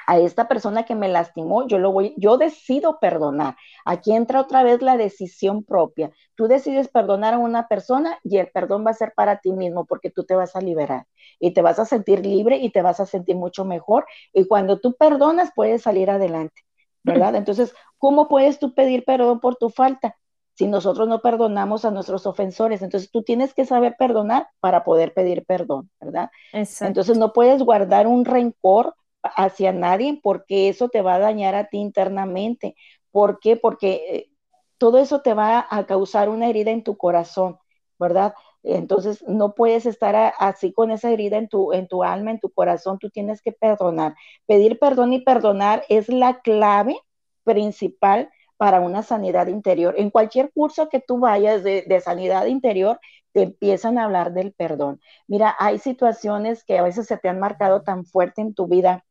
a 0.06 0.18
esta 0.18 0.48
persona 0.48 0.84
que 0.84 0.94
me 0.94 1.08
lastimó, 1.08 1.66
yo 1.66 1.78
lo 1.78 1.92
voy, 1.92 2.14
yo 2.16 2.38
decido 2.38 2.98
perdonar. 3.00 3.56
Aquí 3.84 4.12
entra 4.12 4.40
otra 4.40 4.62
vez 4.62 4.80
la 4.82 4.96
decisión 4.96 5.64
propia. 5.64 6.10
Tú 6.36 6.46
decides 6.46 6.88
perdonar 6.88 7.34
a 7.34 7.38
una 7.38 7.66
persona 7.68 8.18
y 8.22 8.38
el 8.38 8.48
perdón 8.48 8.86
va 8.86 8.92
a 8.92 8.94
ser 8.94 9.12
para 9.16 9.40
ti 9.40 9.52
mismo 9.52 9.84
porque 9.84 10.10
tú 10.10 10.24
te 10.24 10.36
vas 10.36 10.54
a 10.54 10.60
liberar 10.60 11.06
y 11.40 11.52
te 11.52 11.62
vas 11.62 11.78
a 11.78 11.84
sentir 11.84 12.24
libre 12.24 12.58
y 12.58 12.70
te 12.70 12.82
vas 12.82 13.00
a 13.00 13.06
sentir 13.06 13.36
mucho 13.36 13.64
mejor. 13.64 14.06
Y 14.32 14.46
cuando 14.46 14.78
tú 14.78 14.94
perdonas, 14.94 15.50
puedes 15.54 15.82
salir 15.82 16.10
adelante, 16.10 16.62
¿verdad? 17.02 17.34
Entonces, 17.36 17.74
¿cómo 17.98 18.28
puedes 18.28 18.58
tú 18.58 18.74
pedir 18.74 19.04
perdón 19.04 19.40
por 19.40 19.56
tu 19.56 19.70
falta? 19.70 20.16
si 20.56 20.66
nosotros 20.66 21.06
no 21.06 21.20
perdonamos 21.20 21.84
a 21.84 21.90
nuestros 21.90 22.26
ofensores. 22.26 22.80
Entonces 22.80 23.10
tú 23.10 23.22
tienes 23.22 23.52
que 23.52 23.66
saber 23.66 23.94
perdonar 23.98 24.48
para 24.58 24.84
poder 24.84 25.12
pedir 25.12 25.44
perdón, 25.44 25.90
¿verdad? 26.00 26.30
Entonces 26.52 27.18
no 27.18 27.34
puedes 27.34 27.62
guardar 27.62 28.06
un 28.06 28.24
rencor 28.24 28.94
hacia 29.26 29.72
nadie 29.72 30.20
porque 30.22 30.68
eso 30.68 30.88
te 30.88 31.02
va 31.02 31.14
a 31.14 31.18
dañar 31.18 31.54
a 31.54 31.68
ti 31.68 31.78
internamente. 31.78 32.76
¿Por 33.10 33.40
qué? 33.40 33.56
Porque 33.56 34.02
eh, 34.10 34.30
todo 34.78 34.98
eso 34.98 35.22
te 35.22 35.34
va 35.34 35.66
a 35.70 35.86
causar 35.86 36.28
una 36.28 36.48
herida 36.48 36.70
en 36.70 36.84
tu 36.84 36.96
corazón, 36.96 37.58
¿verdad? 37.98 38.34
Entonces 38.62 39.22
no 39.28 39.54
puedes 39.54 39.86
estar 39.86 40.34
así 40.38 40.72
con 40.72 40.90
esa 40.90 41.10
herida 41.10 41.38
en 41.38 41.48
tu, 41.48 41.72
en 41.72 41.86
tu 41.88 42.02
alma, 42.02 42.32
en 42.32 42.40
tu 42.40 42.50
corazón, 42.50 42.98
tú 42.98 43.10
tienes 43.10 43.40
que 43.42 43.52
perdonar. 43.52 44.16
Pedir 44.46 44.78
perdón 44.78 45.12
y 45.12 45.20
perdonar 45.20 45.84
es 45.88 46.08
la 46.08 46.40
clave 46.40 46.98
principal 47.44 48.30
para 48.56 48.80
una 48.80 49.02
sanidad 49.02 49.46
interior. 49.46 49.94
En 49.98 50.10
cualquier 50.10 50.52
curso 50.52 50.88
que 50.88 51.00
tú 51.00 51.20
vayas 51.20 51.62
de, 51.62 52.00
sanidad 52.02 52.46
interior, 52.46 52.98
te 53.32 53.42
empiezan 53.42 53.98
a 53.98 54.04
hablar 54.04 54.32
del 54.32 54.52
perdón. 54.52 55.00
Mira, 55.28 55.54
hay 55.58 55.78
situaciones 55.78 56.64
que 56.64 56.78
a 56.78 56.82
veces 56.82 57.06
se 57.06 57.18
te 57.18 57.28
han 57.28 57.38
marcado 57.38 57.82
tan 57.82 58.04
fuerte 58.04 58.40
en 58.40 58.54
tu 58.54 58.66
vida 58.66 59.04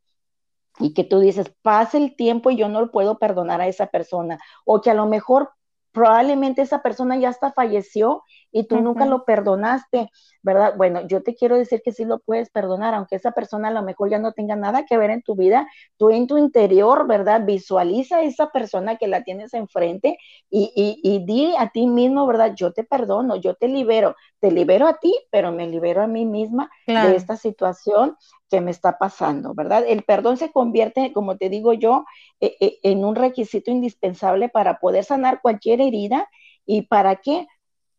y 0.79 0.93
que 0.93 1.03
tú 1.03 1.19
dices, 1.19 1.53
pasa 1.61 1.97
el 1.97 2.15
tiempo 2.15 2.51
y 2.51 2.57
yo 2.57 2.69
no 2.69 2.91
puedo 2.91 3.17
perdonar 3.17 3.61
a 3.61 3.67
esa 3.67 3.87
persona, 3.87 4.39
o 4.65 4.81
que 4.81 4.91
a 4.91 4.95
lo 4.95 5.05
mejor 5.05 5.51
probablemente 5.91 6.61
esa 6.61 6.81
persona 6.81 7.17
ya 7.17 7.29
hasta 7.29 7.53
falleció 7.53 8.23
y 8.57 8.65
tú 8.67 8.79
nunca 8.79 9.05
lo 9.05 9.25
perdonaste, 9.25 10.09
¿verdad? 10.41 10.75
Bueno, 10.77 11.05
yo 11.07 11.23
te 11.23 11.35
quiero 11.35 11.57
decir 11.57 11.81
que 11.83 11.91
sí 11.91 12.05
lo 12.05 12.19
puedes 12.19 12.49
perdonar, 12.49 12.93
aunque 12.93 13.15
esa 13.17 13.31
persona 13.31 13.67
a 13.69 13.71
lo 13.71 13.83
mejor 13.83 14.09
ya 14.09 14.19
no 14.19 14.31
tenga 14.33 14.55
nada 14.55 14.85
que 14.85 14.97
ver 14.97 15.09
en 15.09 15.21
tu 15.23 15.35
vida, 15.35 15.67
tú 15.97 16.09
en 16.09 16.27
tu 16.27 16.37
interior, 16.37 17.07
¿verdad? 17.07 17.43
Visualiza 17.45 18.17
a 18.17 18.23
esa 18.23 18.51
persona 18.51 18.95
que 18.97 19.07
la 19.07 19.23
tienes 19.23 19.53
enfrente 19.53 20.17
y, 20.49 20.71
y, 20.75 20.99
y 21.03 21.25
di 21.25 21.53
a 21.57 21.69
ti 21.69 21.87
mismo, 21.87 22.25
¿verdad? 22.27 22.53
Yo 22.55 22.71
te 22.73 22.83
perdono, 22.83 23.35
yo 23.35 23.55
te 23.55 23.67
libero, 23.67 24.15
te 24.39 24.51
libero 24.51 24.87
a 24.87 24.97
ti, 24.99 25.13
pero 25.31 25.51
me 25.51 25.67
libero 25.67 26.01
a 26.03 26.07
mí 26.07 26.25
misma 26.25 26.69
de 26.95 27.15
esta 27.15 27.35
situación 27.37 28.15
que 28.49 28.61
me 28.61 28.71
está 28.71 28.97
pasando, 28.97 29.53
¿verdad? 29.53 29.83
El 29.87 30.03
perdón 30.03 30.37
se 30.37 30.51
convierte, 30.51 31.11
como 31.13 31.37
te 31.37 31.49
digo 31.49 31.73
yo, 31.73 32.05
e, 32.39 32.55
e, 32.59 32.79
en 32.83 33.03
un 33.05 33.15
requisito 33.15 33.71
indispensable 33.71 34.49
para 34.49 34.79
poder 34.79 35.03
sanar 35.03 35.41
cualquier 35.41 35.81
herida 35.81 36.27
y 36.65 36.83
para 36.83 37.17
qué? 37.17 37.47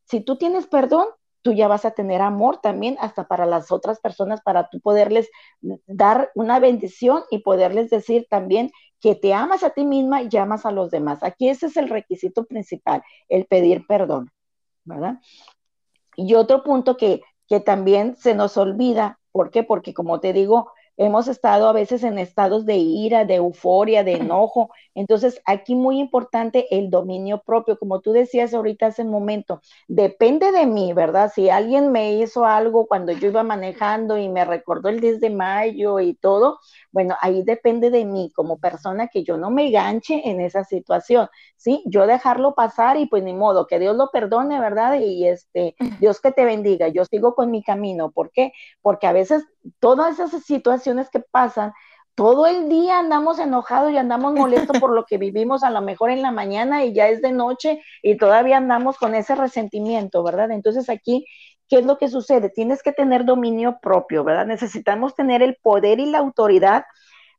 Si 0.07 0.21
tú 0.21 0.37
tienes 0.37 0.67
perdón, 0.67 1.07
tú 1.43 1.53
ya 1.53 1.69
vas 1.69 1.85
a 1.85 1.93
tener 1.93 2.23
amor 2.23 2.61
también 2.61 2.97
hasta 3.01 3.29
para 3.29 3.47
las 3.47 3.71
otras 3.71 4.01
personas, 4.01 4.41
para 4.41 4.69
tú 4.69 4.81
poderles 4.81 5.31
dar 5.87 6.31
una 6.35 6.59
bendición 6.59 7.23
y 7.31 7.39
poderles 7.39 7.91
decir 7.91 8.27
también 8.29 8.73
que 9.01 9.15
te 9.15 9.33
amas 9.33 9.63
a 9.63 9.71
ti 9.71 9.85
misma 9.85 10.23
y 10.23 10.37
amas 10.37 10.67
a 10.67 10.73
los 10.73 10.91
demás. 10.91 11.23
Aquí 11.23 11.49
ese 11.49 11.67
es 11.67 11.77
el 11.77 11.89
requisito 11.89 12.47
principal, 12.47 13.03
el 13.29 13.45
pedir 13.45 13.87
perdón, 13.87 14.31
¿verdad? 14.85 15.21
Y 16.17 16.35
otro 16.35 16.65
punto 16.65 16.97
que, 16.97 17.23
que 17.47 17.61
también 17.61 18.17
se 18.17 18.35
nos 18.35 18.57
olvida, 18.57 19.21
¿por 19.31 19.51
qué? 19.51 19.63
Porque 19.63 19.95
como 19.95 20.19
te 20.19 20.33
digo, 20.33 20.73
hemos 20.97 21.29
estado 21.29 21.69
a 21.69 21.73
veces 21.73 22.03
en 22.03 22.19
estados 22.19 22.65
de 22.67 22.77
ira, 22.77 23.25
de 23.25 23.37
euforia, 23.37 24.03
de 24.03 24.15
enojo. 24.15 24.71
Entonces, 24.97 25.41
aquí 25.45 25.75
muy 25.75 26.01
importante 26.01 26.67
el 26.77 26.91
dominio 26.91 27.43
propio, 27.45 27.79
como 27.79 28.01
tú 28.01 28.13
decías 28.13 28.55
ahorita 28.55 28.87
hace 28.87 29.03
un 29.03 29.11
momento, 29.11 29.61
depende 29.87 30.51
de 30.53 30.67
mí, 30.67 30.93
¿verdad? 30.95 31.31
Si 31.33 31.51
alguien 31.51 31.93
me 31.93 32.15
hizo 32.15 32.45
algo 32.47 32.87
cuando 32.87 33.13
yo 33.13 33.29
iba 33.29 33.43
manejando 33.45 34.17
y 34.19 34.29
me 34.29 34.45
recordó 34.45 34.89
el 34.89 35.01
10 35.01 35.21
de 35.21 35.31
mayo 35.31 36.01
y 36.01 36.15
todo, 36.15 36.59
bueno, 36.93 37.15
ahí 37.21 37.43
depende 37.45 37.91
de 37.91 38.05
mí 38.07 38.33
como 38.35 38.59
persona 38.59 39.09
que 39.09 39.23
yo 39.23 39.37
no 39.37 39.51
me 39.51 39.71
ganche 39.71 40.29
en 40.29 40.41
esa 40.41 40.65
situación, 40.65 41.29
¿sí? 41.57 41.83
Yo 41.87 42.07
dejarlo 42.07 42.55
pasar 42.55 42.97
y 42.97 43.07
pues 43.07 43.23
ni 43.23 43.35
modo, 43.35 43.67
que 43.67 43.79
Dios 43.79 43.97
lo 43.97 44.11
perdone, 44.11 44.59
¿verdad? 44.61 44.99
Y 45.01 45.27
este, 45.29 45.77
Dios 46.01 46.21
que 46.21 46.33
te 46.33 46.45
bendiga, 46.45 46.89
yo 46.89 47.05
sigo 47.05 47.35
con 47.35 47.51
mi 47.51 47.63
camino. 47.63 48.11
¿Por 48.11 48.31
qué? 48.31 48.53
Porque 48.81 49.07
a 49.07 49.13
veces 49.13 49.45
todas 49.79 50.19
esas 50.19 50.43
situaciones 50.45 51.11
que 51.11 51.21
pasan, 51.21 51.73
todo 52.17 52.47
el 52.47 52.69
día 52.69 52.99
andamos 52.99 53.39
enojados 53.39 53.93
y 53.93 53.97
andamos 53.97 54.35
molestos 54.35 54.81
por 54.81 54.93
lo 54.93 55.05
que 55.05 55.19
vivimos 55.19 55.63
a 55.63 55.71
lo 55.71 55.81
mejor 55.81 56.11
en 56.11 56.23
la 56.23 56.33
mañana 56.33 56.85
y 56.85 56.93
ya 56.93 57.07
es 57.07 57.23
de 57.23 57.31
noche 57.31 57.81
y 58.03 58.17
todavía 58.17 58.57
andamos 58.57 58.97
con 58.99 59.15
ese 59.15 59.37
resentimiento, 59.37 60.25
¿verdad? 60.25 60.51
Entonces 60.51 60.89
aquí 60.89 61.25
¿qué 61.69 61.79
es 61.79 61.87
lo 61.87 61.99
que 61.99 62.09
sucede? 62.09 62.51
Tienes 62.51 62.83
que 62.83 62.93
tener 62.93 63.25
dominio 63.25 63.79
propio, 63.81 64.25
¿verdad? 64.25 64.47
Necesitamos 64.47 65.15
tener 65.15 65.43
el 65.43 65.57
poder 65.57 66.01
y 66.01 66.07
la 66.07 66.19
autoridad 66.19 66.85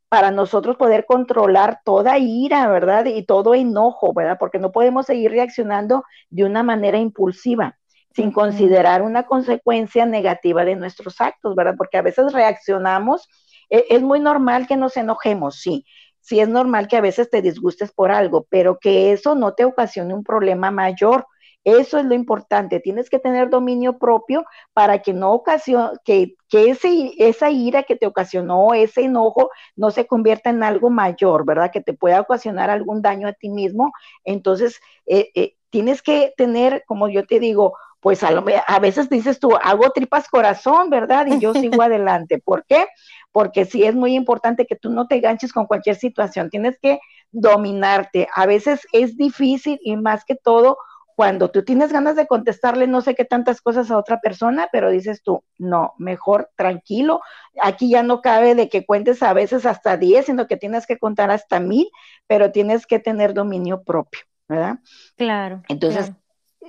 para 0.08 0.30
nosotros 0.30 0.76
poder 0.76 1.04
controlar 1.06 1.80
toda 1.84 2.18
ira, 2.18 2.68
¿verdad? 2.68 3.06
Y 3.06 3.24
todo 3.24 3.54
enojo, 3.54 4.14
¿verdad? 4.14 4.36
Porque 4.38 4.58
no 4.58 4.72
podemos 4.72 5.06
seguir 5.06 5.30
reaccionando 5.30 6.04
de 6.30 6.44
una 6.44 6.62
manera 6.62 6.98
impulsiva 6.98 7.76
sin 8.14 8.32
considerar 8.32 9.02
una 9.02 9.24
consecuencia 9.24 10.06
negativa 10.06 10.64
de 10.64 10.76
nuestros 10.76 11.20
actos, 11.20 11.54
¿verdad? 11.54 11.74
Porque 11.76 11.98
a 11.98 12.02
veces 12.02 12.32
reaccionamos, 12.32 13.28
es 13.70 14.02
muy 14.02 14.20
normal 14.20 14.66
que 14.66 14.76
nos 14.76 14.96
enojemos, 14.96 15.56
sí, 15.60 15.84
sí 16.20 16.40
es 16.40 16.48
normal 16.48 16.88
que 16.88 16.96
a 16.96 17.00
veces 17.00 17.30
te 17.30 17.42
disgustes 17.42 17.92
por 17.92 18.10
algo, 18.10 18.46
pero 18.50 18.78
que 18.78 19.12
eso 19.12 19.34
no 19.34 19.54
te 19.54 19.64
ocasione 19.64 20.14
un 20.14 20.24
problema 20.24 20.70
mayor, 20.70 21.26
eso 21.64 21.98
es 21.98 22.04
lo 22.04 22.14
importante. 22.14 22.80
Tienes 22.80 23.10
que 23.10 23.18
tener 23.18 23.50
dominio 23.50 23.98
propio 23.98 24.44
para 24.72 25.00
que 25.02 25.12
no 25.12 25.32
ocasione, 25.32 25.98
que, 26.04 26.34
que 26.48 26.70
ese, 26.70 27.12
esa 27.18 27.50
ira 27.50 27.82
que 27.82 27.96
te 27.96 28.06
ocasionó, 28.06 28.72
ese 28.74 29.02
enojo, 29.02 29.50
no 29.76 29.90
se 29.90 30.06
convierta 30.06 30.50
en 30.50 30.62
algo 30.62 30.88
mayor, 30.90 31.44
¿verdad? 31.44 31.70
Que 31.72 31.80
te 31.82 31.94
pueda 31.94 32.20
ocasionar 32.20 32.70
algún 32.70 33.02
daño 33.02 33.28
a 33.28 33.32
ti 33.32 33.50
mismo. 33.50 33.92
Entonces, 34.24 34.80
eh, 35.06 35.30
eh, 35.34 35.54
tienes 35.70 36.00
que 36.02 36.32
tener, 36.36 36.84
como 36.86 37.08
yo 37.08 37.26
te 37.26 37.40
digo, 37.40 37.74
pues 38.00 38.22
a, 38.22 38.30
lo, 38.30 38.44
a 38.66 38.78
veces 38.78 39.08
dices 39.08 39.40
tú, 39.40 39.56
hago 39.60 39.90
tripas 39.90 40.28
corazón, 40.28 40.90
¿verdad? 40.90 41.26
Y 41.26 41.40
yo 41.40 41.52
sigo 41.52 41.82
adelante. 41.82 42.38
¿Por 42.38 42.64
qué? 42.66 42.86
Porque 43.32 43.64
sí 43.64 43.84
es 43.84 43.94
muy 43.94 44.14
importante 44.14 44.66
que 44.66 44.76
tú 44.76 44.90
no 44.90 45.06
te 45.06 45.20
ganches 45.20 45.52
con 45.52 45.66
cualquier 45.66 45.96
situación, 45.96 46.50
tienes 46.50 46.78
que 46.80 47.00
dominarte. 47.30 48.28
A 48.34 48.46
veces 48.46 48.86
es 48.92 49.16
difícil 49.16 49.78
y 49.82 49.96
más 49.96 50.24
que 50.24 50.36
todo 50.36 50.78
cuando 51.18 51.50
tú 51.50 51.64
tienes 51.64 51.92
ganas 51.92 52.14
de 52.14 52.28
contestarle 52.28 52.86
no 52.86 53.00
sé 53.00 53.16
qué 53.16 53.24
tantas 53.24 53.60
cosas 53.60 53.90
a 53.90 53.98
otra 53.98 54.20
persona, 54.20 54.68
pero 54.70 54.88
dices 54.88 55.20
tú, 55.24 55.42
no, 55.58 55.94
mejor 55.98 56.50
tranquilo, 56.54 57.22
aquí 57.60 57.90
ya 57.90 58.04
no 58.04 58.20
cabe 58.20 58.54
de 58.54 58.68
que 58.68 58.86
cuentes 58.86 59.20
a 59.24 59.32
veces 59.32 59.66
hasta 59.66 59.96
10, 59.96 60.26
sino 60.26 60.46
que 60.46 60.56
tienes 60.56 60.86
que 60.86 60.96
contar 60.96 61.32
hasta 61.32 61.58
mil, 61.58 61.88
pero 62.28 62.52
tienes 62.52 62.86
que 62.86 63.00
tener 63.00 63.34
dominio 63.34 63.82
propio, 63.82 64.20
¿verdad? 64.46 64.78
Claro. 65.16 65.62
Entonces, 65.68 66.12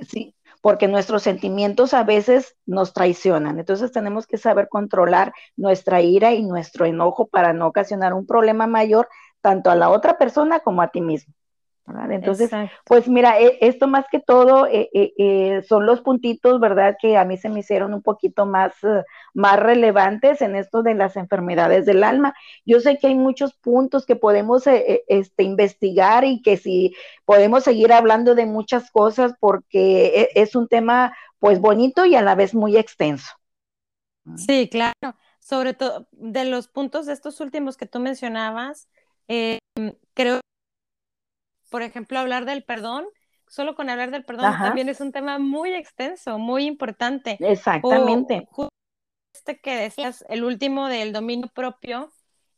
sí, 0.08 0.34
porque 0.62 0.88
nuestros 0.88 1.24
sentimientos 1.24 1.94
a 1.94 2.04
veces 2.04 2.56
nos 2.66 2.94
traicionan. 2.94 3.60
Entonces 3.60 3.92
tenemos 3.92 4.28
que 4.28 4.38
saber 4.38 4.68
controlar 4.70 5.34
nuestra 5.56 6.02
ira 6.02 6.34
y 6.34 6.44
nuestro 6.44 6.86
enojo 6.86 7.28
para 7.28 7.54
no 7.54 7.68
ocasionar 7.68 8.14
un 8.14 8.26
problema 8.26 8.68
mayor 8.68 9.08
tanto 9.42 9.72
a 9.72 9.76
la 9.76 9.90
otra 9.90 10.18
persona 10.18 10.60
como 10.60 10.82
a 10.82 10.90
ti 10.90 11.02
mismo. 11.02 11.34
Entonces, 12.10 12.52
pues 12.86 13.08
mira, 13.08 13.40
e, 13.40 13.58
esto 13.62 13.88
más 13.88 14.06
que 14.12 14.20
todo 14.20 14.68
eh, 14.68 14.90
eh, 14.94 15.14
eh, 15.18 15.62
son 15.68 15.86
los 15.86 16.02
puntitos, 16.02 16.60
¿verdad? 16.60 16.98
Que 17.00 17.18
a 17.18 17.26
mí 17.26 17.38
se 17.38 17.50
me 17.50 17.62
hicieron 17.62 17.94
un 17.94 18.02
poquito 18.02 18.46
más, 18.46 18.74
más 19.34 19.60
relevantes 19.60 20.42
en 20.42 20.56
esto 20.56 20.84
de 20.84 20.94
las 20.94 21.16
enfermedades 21.16 21.86
del 21.86 22.04
alma. 22.04 22.34
Yo 22.66 22.80
sé 22.80 22.98
que 22.98 23.08
hay 23.08 23.16
muchos 23.16 23.54
puntos 23.54 24.06
que 24.06 24.16
podemos 24.16 24.64
este, 24.68 25.44
investigar 25.44 26.26
y 26.26 26.42
que 26.42 26.58
si 26.58 26.94
podemos 27.26 27.64
seguir 27.64 27.94
hablando 27.94 28.36
de 28.36 28.46
muchas 28.46 28.92
cosas 28.92 29.34
porque 29.40 30.30
e, 30.34 30.42
es 30.42 30.56
un 30.56 30.68
tema 30.68 31.14
pues 31.40 31.60
bonito 31.60 32.06
y 32.06 32.16
a 32.16 32.22
la 32.22 32.36
vez 32.36 32.54
muy 32.54 32.78
extenso. 32.78 33.34
Sí, 34.36 34.70
claro. 34.70 35.16
Sobre 35.40 35.74
todo 35.74 36.08
de 36.12 36.46
los 36.46 36.68
puntos 36.68 37.06
de 37.06 37.14
estos 37.14 37.40
últimos 37.40 37.78
que 37.78 37.88
tú 37.88 38.00
mencionabas, 38.00 38.88
eh, 39.28 39.60
por 41.70 41.82
ejemplo, 41.82 42.20
hablar 42.20 42.46
del 42.46 42.64
perdón, 42.64 43.06
solo 43.48 43.76
con 43.76 43.90
hablar 43.90 44.12
del 44.12 44.26
perdón 44.26 44.54
también 44.58 44.90
es 44.90 45.02
un 45.02 45.12
tema 45.12 45.40
muy 45.40 45.74
extenso, 45.74 46.38
muy 46.38 46.66
importante. 46.66 47.38
Exactamente. 47.40 48.48
este 49.34 49.60
que 49.60 49.76
decías, 49.76 50.26
el 50.30 50.44
último 50.44 50.88
del 50.88 51.14
dominio 51.14 51.48
propio, 51.54 52.12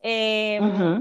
eh, 0.03 0.59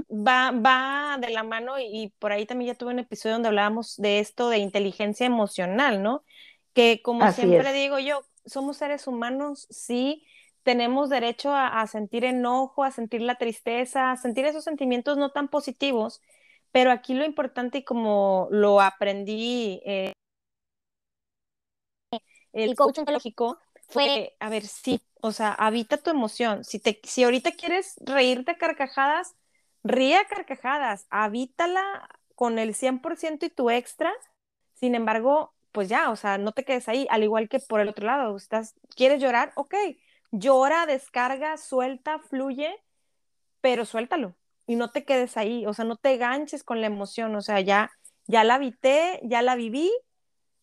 va, 0.09 0.51
va 0.51 1.17
de 1.19 1.29
la 1.29 1.43
mano 1.43 1.79
y, 1.79 2.13
por 2.19 2.31
ahí 2.31 2.45
también 2.45 2.73
ya 2.73 2.77
tuve 2.77 2.93
un 2.93 2.99
episodio 2.99 3.35
donde 3.35 3.47
hablábamos 3.47 3.97
de 3.97 4.19
esto 4.19 4.49
de 4.49 4.59
inteligencia 4.59 5.25
emocional, 5.25 6.03
¿no? 6.03 6.23
Que 6.73 7.01
como 7.01 7.29
siempre 7.31 7.73
digo 7.73 7.99
yo, 7.99 8.21
somos 8.45 8.77
seres 8.77 9.07
humanos, 9.07 9.67
sí, 9.69 10.23
tenemos 10.63 11.09
derecho 11.09 11.53
a, 11.55 11.85
sentir 11.87 12.23
enojo, 12.23 12.83
a 12.83 12.91
sentir 12.91 13.21
la 13.21 13.35
tristeza, 13.35 14.11
a 14.11 14.17
sentir 14.17 14.45
esos 14.45 14.63
sentimientos 14.63 15.17
no 15.17 15.31
tan 15.31 15.47
positivos, 15.47 16.21
pero 16.71 16.91
aquí 16.91 17.13
lo 17.13 17.25
importante 17.25 17.79
y 17.79 17.83
como 17.83 18.47
lo 18.51 18.81
aprendí, 18.81 19.81
eh, 19.85 20.13
el 22.53 22.75
coach 22.75 22.99
ontológico 22.99 23.59
fue, 23.87 24.35
a 24.39 24.49
ver, 24.49 24.65
sí, 24.65 25.01
o 25.21 25.31
sea, 25.31 25.53
habita 25.53 25.97
tu 25.97 26.09
emoción. 26.09 26.63
Si, 26.63 26.79
te, 26.79 26.99
si 27.03 27.23
ahorita 27.23 27.51
quieres 27.51 27.95
reírte 28.01 28.51
a 28.51 28.57
carcajadas, 28.57 29.35
ríe 29.83 30.17
a 30.17 30.25
carcajadas, 30.27 31.07
habítala 31.09 32.07
con 32.35 32.59
el 32.59 32.73
100% 32.73 33.45
y 33.45 33.49
tu 33.49 33.69
extra. 33.69 34.11
Sin 34.73 34.95
embargo, 34.95 35.53
pues 35.71 35.89
ya, 35.89 36.09
o 36.11 36.15
sea, 36.15 36.37
no 36.37 36.51
te 36.53 36.63
quedes 36.63 36.87
ahí, 36.89 37.07
al 37.09 37.23
igual 37.23 37.49
que 37.49 37.59
por 37.59 37.81
el 37.81 37.89
otro 37.89 38.05
lado, 38.05 38.35
estás, 38.35 38.75
¿quieres 38.95 39.21
llorar? 39.21 39.51
Ok, 39.55 39.75
llora, 40.31 40.85
descarga, 40.85 41.57
suelta, 41.57 42.19
fluye, 42.19 42.73
pero 43.61 43.85
suéltalo 43.85 44.35
y 44.67 44.75
no 44.75 44.91
te 44.91 45.03
quedes 45.03 45.37
ahí, 45.37 45.65
o 45.65 45.73
sea, 45.73 45.85
no 45.85 45.95
te 45.97 46.17
ganches 46.17 46.63
con 46.63 46.81
la 46.81 46.87
emoción, 46.87 47.35
o 47.35 47.41
sea, 47.41 47.59
ya, 47.59 47.91
ya 48.27 48.43
la 48.43 48.55
habité, 48.55 49.19
ya 49.23 49.41
la 49.41 49.55
viví, 49.55 49.91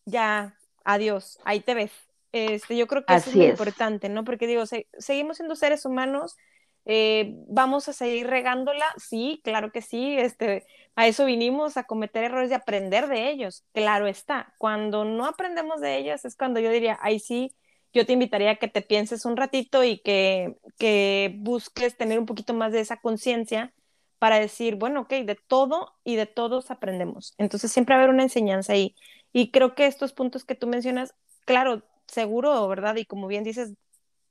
ya, 0.04 0.56
adiós, 0.84 1.38
ahí 1.44 1.60
te 1.60 1.74
ves. 1.74 1.92
Este, 2.32 2.76
yo 2.76 2.86
creo 2.86 3.04
que 3.04 3.14
eso 3.14 3.30
es 3.30 3.36
muy 3.36 3.46
importante, 3.46 4.08
¿no? 4.08 4.24
Porque 4.24 4.46
digo, 4.46 4.64
seguimos 4.98 5.38
siendo 5.38 5.56
seres 5.56 5.84
humanos, 5.84 6.36
eh, 6.84 7.34
vamos 7.48 7.88
a 7.88 7.92
seguir 7.92 8.26
regándola, 8.26 8.86
sí, 8.96 9.40
claro 9.44 9.72
que 9.72 9.82
sí, 9.82 10.16
este, 10.18 10.64
a 10.94 11.06
eso 11.06 11.26
vinimos, 11.26 11.76
a 11.76 11.84
cometer 11.84 12.24
errores 12.24 12.50
y 12.50 12.54
aprender 12.54 13.08
de 13.08 13.30
ellos, 13.30 13.64
claro 13.72 14.06
está. 14.06 14.54
Cuando 14.58 15.04
no 15.04 15.26
aprendemos 15.26 15.80
de 15.80 15.98
ellos 15.98 16.24
es 16.24 16.36
cuando 16.36 16.60
yo 16.60 16.70
diría, 16.70 16.98
ahí 17.02 17.18
sí, 17.20 17.54
yo 17.92 18.06
te 18.06 18.12
invitaría 18.12 18.52
a 18.52 18.56
que 18.56 18.68
te 18.68 18.82
pienses 18.82 19.24
un 19.24 19.36
ratito 19.36 19.84
y 19.84 19.98
que, 19.98 20.56
que 20.78 21.34
busques 21.38 21.96
tener 21.96 22.18
un 22.18 22.26
poquito 22.26 22.54
más 22.54 22.72
de 22.72 22.80
esa 22.80 22.98
conciencia 22.98 23.72
para 24.18 24.40
decir, 24.40 24.76
bueno, 24.76 25.02
ok, 25.02 25.10
de 25.10 25.36
todo 25.36 25.94
y 26.04 26.16
de 26.16 26.26
todos 26.26 26.70
aprendemos. 26.70 27.34
Entonces 27.38 27.70
siempre 27.70 27.94
va 27.94 28.00
a 28.00 28.04
haber 28.04 28.14
una 28.14 28.24
enseñanza 28.24 28.72
ahí. 28.72 28.94
Y 29.32 29.50
creo 29.50 29.74
que 29.74 29.86
estos 29.86 30.12
puntos 30.12 30.44
que 30.44 30.54
tú 30.54 30.66
mencionas, 30.66 31.14
claro, 31.44 31.82
seguro, 32.06 32.66
¿verdad? 32.68 32.96
Y 32.96 33.04
como 33.04 33.26
bien 33.26 33.44
dices, 33.44 33.74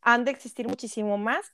han 0.02 0.26
de 0.26 0.32
existir 0.32 0.68
muchísimo 0.68 1.18
más, 1.18 1.54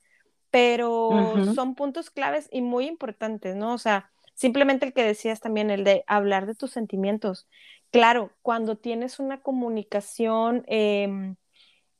pero 0.49 1.33
son 1.55 1.75
puntos 1.75 2.09
claves 2.09 2.47
y 2.51 2.61
muy 2.61 2.85
importantes, 2.87 3.55
¿no? 3.55 3.73
O 3.73 3.77
sea, 3.77 4.11
simplemente 4.35 4.85
el 4.85 4.93
que 4.93 5.03
decías 5.03 5.39
también, 5.39 5.69
el 5.69 5.83
de 5.83 6.03
hablar 6.07 6.45
de 6.45 6.55
tus 6.55 6.71
sentimientos. 6.71 7.47
Claro, 7.91 8.31
cuando 8.41 8.77
tienes 8.77 9.19
una 9.19 9.41
comunicación 9.41 10.63
em, 10.67 11.35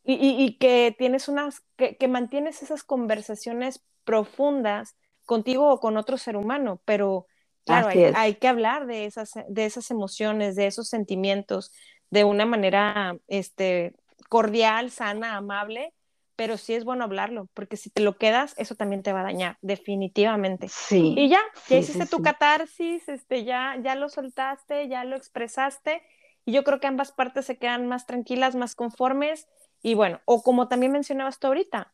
y, 0.04 0.58
que 0.58 0.96
tienes 0.98 1.28
unas, 1.28 1.62
que, 1.78 1.98
que, 1.98 2.08
mantienes 2.08 2.62
esas 2.62 2.84
conversaciones 2.84 3.84
profundas 4.04 4.96
contigo 5.26 5.70
o 5.70 5.80
con 5.80 5.98
otro 5.98 6.18
ser 6.18 6.36
humano, 6.36 6.82
pero 6.86 7.28
claro, 7.66 7.88
hay, 7.88 8.12
hay, 8.16 8.36
que 8.36 8.48
hablar 8.48 8.86
de 8.86 9.06
esas, 9.06 9.32
de 9.48 9.66
esas 9.66 9.90
emociones, 9.92 10.56
de 10.56 10.68
esos 10.68 10.90
sentimientos 10.90 11.72
de 12.10 12.24
una 12.24 12.46
manera 12.46 13.18
este, 13.28 13.94
cordial, 14.30 14.92
sana, 14.92 15.36
amable, 15.36 15.94
pero 16.36 16.58
sí 16.58 16.74
es 16.74 16.84
bueno 16.84 17.04
hablarlo, 17.04 17.48
porque 17.54 17.78
si 17.78 17.90
te 17.90 18.02
lo 18.02 18.18
quedas, 18.18 18.54
eso 18.58 18.76
también 18.76 19.04
te 19.04 19.14
va 19.14 19.22
a 19.22 19.24
dañar, 19.24 19.58
definitivamente. 19.62 20.68
Sí. 20.68 21.14
Y 21.18 21.30
ya, 21.30 21.40
ya 21.68 21.78
hiciste 21.78 22.06
tu 22.06 22.22
catarsis, 22.22 23.08
este, 23.08 23.44
ya, 23.44 23.78
ya 23.84 23.96
lo 23.96 24.10
soltaste, 24.10 24.88
ya 24.88 25.04
lo 25.04 25.16
expresaste, 25.16 26.02
y 26.46 26.52
yo 26.52 26.64
creo 26.64 26.80
que 26.80 26.88
ambas 26.88 27.12
partes 27.12 27.46
se 27.46 27.58
quedan 27.58 27.88
más 27.88 28.06
tranquilas, 28.06 28.56
más 28.56 28.76
conformes, 28.76 29.48
y 29.82 29.94
bueno, 29.94 30.22
o 30.26 30.42
como 30.42 30.68
también 30.68 30.92
mencionabas 30.92 31.40
tú 31.40 31.48
ahorita, 31.48 31.94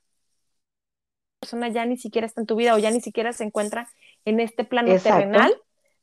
persona 1.39 1.69
ya 1.69 1.85
ni 1.85 1.97
siquiera 1.97 2.27
está 2.27 2.41
en 2.41 2.47
tu 2.47 2.55
vida 2.55 2.75
o 2.75 2.79
ya 2.79 2.91
ni 2.91 3.01
siquiera 3.01 3.33
se 3.33 3.43
encuentra 3.43 3.87
en 4.25 4.39
este 4.39 4.63
plano 4.63 4.95
terrenal, 4.99 5.55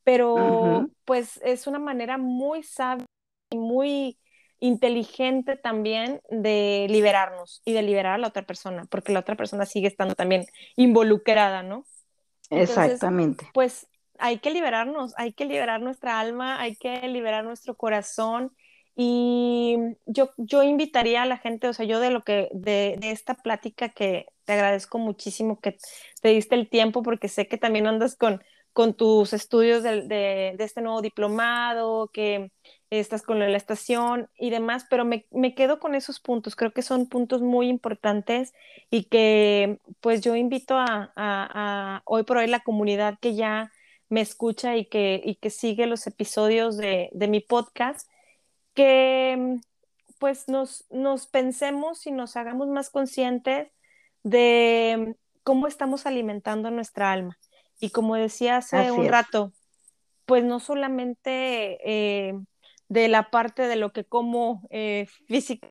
pero 0.05 0.89
pues 1.05 1.41
es 1.45 1.67
una 1.67 1.79
manera 1.79 2.19
muy 2.19 2.63
sabia 2.63 3.07
y 3.51 3.59
muy 3.59 4.19
inteligente 4.59 5.57
también 5.57 6.23
de 6.31 6.87
liberarnos 6.89 7.61
y 7.65 7.73
de 7.75 7.83
liberar 7.83 8.15
a 8.15 8.19
la 8.19 8.29
otra 8.29 8.43
persona, 8.43 8.87
porque 8.91 9.13
la 9.13 9.21
otra 9.21 9.37
persona 9.37 9.67
sigue 9.67 9.89
estando 9.89 10.15
también 10.15 10.47
involucrada, 10.77 11.63
¿no? 11.63 11.85
Exactamente. 12.51 13.49
Pues 13.53 13.87
hay 14.19 14.39
que 14.39 14.51
liberarnos, 14.51 15.13
hay 15.19 15.33
que 15.33 15.45
liberar 15.45 15.83
nuestra 15.83 16.19
alma, 16.19 16.61
hay 16.61 16.77
que 16.77 17.07
liberar 17.09 17.45
nuestro 17.45 17.77
corazón 17.77 18.57
y 18.95 19.77
yo, 20.07 20.31
yo 20.39 20.63
invitaría 20.63 21.23
a 21.23 21.27
la 21.27 21.37
gente, 21.37 21.69
o 21.69 21.75
sea, 21.75 21.85
yo 21.85 22.01
de 22.01 22.11
lo 22.11 22.23
que, 22.23 22.49
de, 22.53 22.97
de 22.99 23.11
esta 23.11 23.35
plática 23.35 23.91
que 23.91 24.27
te 24.47 24.55
agradezco 24.55 24.99
muchísimo 24.99 25.61
que 25.61 25.77
te 26.23 26.29
diste 26.31 26.55
el 26.55 26.71
tiempo 26.71 27.03
porque 27.03 27.29
sé 27.29 27.49
que 27.49 27.59
también 27.59 27.87
andas 27.87 28.17
con, 28.17 28.43
con 28.73 28.95
tus 28.95 29.33
estudios 29.33 29.83
de, 29.83 30.03
de, 30.03 30.57
este 30.59 30.81
nuevo 30.81 31.03
diplomado, 31.03 32.11
que 32.13 32.53
estás 32.91 33.23
con 33.23 33.41
la 33.41 33.57
estación 33.57 34.31
y 34.39 34.51
demás, 34.51 34.87
pero 34.89 35.05
me, 35.05 35.27
me, 35.31 35.55
quedo 35.55 35.81
con 35.81 35.95
esos 35.95 36.21
puntos, 36.21 36.57
creo 36.57 36.73
que 36.73 36.83
son 36.83 37.09
puntos 37.09 37.43
muy 37.43 37.69
importantes 37.69 38.55
y 38.91 39.05
que 39.05 39.81
pues 40.01 40.21
yo 40.23 40.37
invito 40.37 40.77
a, 40.77 41.13
a, 41.17 42.03
hoy 42.05 42.23
por 42.23 42.39
hoy 42.39 42.47
la 42.47 42.61
comunidad 42.61 43.19
que 43.21 43.35
ya 43.35 43.73
me 44.09 44.21
escucha 44.21 44.77
y 44.77 44.87
que, 44.87 45.21
y 45.25 45.35
que 45.37 45.51
sigue 45.51 45.87
los 45.87 46.07
episodios 46.07 46.77
de, 46.77 47.11
de 47.13 47.29
mi 47.29 47.41
podcast, 47.41 48.09
que 48.75 49.59
pues 50.19 50.49
nos, 50.49 50.87
nos 50.91 51.27
pensemos 51.27 52.07
y 52.07 52.13
nos 52.13 52.37
hagamos 52.37 52.69
más 52.69 52.91
conscientes 52.91 53.69
de 54.29 55.17
cómo 55.43 55.67
estamos 55.67 56.07
alimentando 56.07 56.71
nuestra 56.71 57.13
alma. 57.13 57.39
Y 57.81 57.91
como 57.91 58.17
decía 58.17 58.59
hace 58.59 58.91
un 58.91 59.09
rato, 59.09 59.53
pues 60.25 60.45
no 60.45 60.61
solamente... 60.61 61.79
Eh, 61.85 62.35
de 62.89 63.09
la 63.09 63.31
parte 63.31 63.63
de 63.63 63.77
lo 63.77 63.93
que 63.93 64.05
como 64.05 64.67
eh, 64.71 65.07
física, 65.27 65.69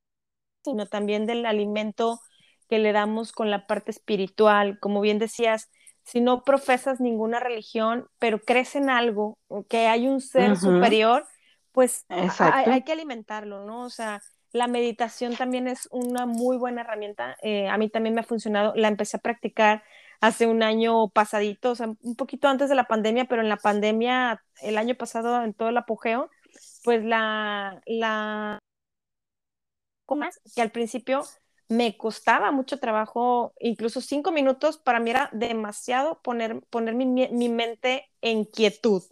sino 0.63 0.87
también 0.87 1.25
del 1.25 1.45
alimento 1.45 2.19
que 2.67 2.79
le 2.79 2.91
damos 2.91 3.31
con 3.31 3.51
la 3.51 3.67
parte 3.67 3.91
espiritual. 3.91 4.79
Como 4.79 5.01
bien 5.01 5.19
decías, 5.19 5.69
si 6.03 6.21
no 6.21 6.43
profesas 6.43 6.99
ninguna 6.99 7.39
religión, 7.39 8.07
pero 8.19 8.39
crees 8.39 8.75
en 8.75 8.89
algo, 8.89 9.37
que 9.69 9.87
hay 9.87 10.07
un 10.07 10.21
ser 10.21 10.57
superior, 10.57 11.25
pues 11.71 12.05
hay, 12.09 12.83
que 12.83 12.91
alimentarlo, 12.91 13.65
¿no? 13.65 13.83
O 13.83 13.89
sea, 13.89 14.21
la 14.55 14.67
meditación 14.67 15.35
también 15.35 15.67
es 15.67 15.89
una 15.91 16.25
muy 16.25 16.55
buena 16.57 16.81
herramienta. 16.81 17.35
Eh, 17.41 17.67
a 17.67 17.77
mí 17.77 17.89
también 17.89 18.15
me 18.15 18.21
ha 18.21 18.23
funcionado. 18.23 18.73
La 18.75 18.87
empecé 18.87 19.17
a 19.17 19.19
practicar 19.19 19.83
hace 20.21 20.47
un 20.47 20.63
año 20.63 21.09
pasadito, 21.09 21.71
o 21.71 21.75
sea, 21.75 21.87
un 22.01 22.15
poquito 22.15 22.47
antes 22.47 22.69
de 22.69 22.75
la 22.75 22.85
pandemia, 22.85 23.25
pero 23.25 23.41
en 23.41 23.49
la 23.49 23.57
pandemia, 23.57 24.41
el 24.61 24.77
año 24.77 24.95
pasado, 24.95 25.43
en 25.43 25.53
todo 25.53 25.67
el 25.69 25.77
apogeo, 25.77 26.29
pues 26.85 27.03
la, 27.03 27.81
la, 27.85 28.59
que 30.55 30.61
al 30.61 30.71
principio 30.71 31.23
me 31.67 31.97
costaba 31.97 32.51
mucho 32.51 32.79
trabajo, 32.79 33.53
incluso 33.59 33.99
cinco 33.99 34.31
minutos 34.31 34.77
para 34.77 35.01
mí 35.01 35.09
era 35.09 35.29
demasiado 35.33 36.21
poner, 36.21 36.61
poner 36.69 36.95
mi, 36.95 37.05
mi 37.07 37.49
mente 37.49 38.09
en 38.21 38.45
quietud, 38.45 39.03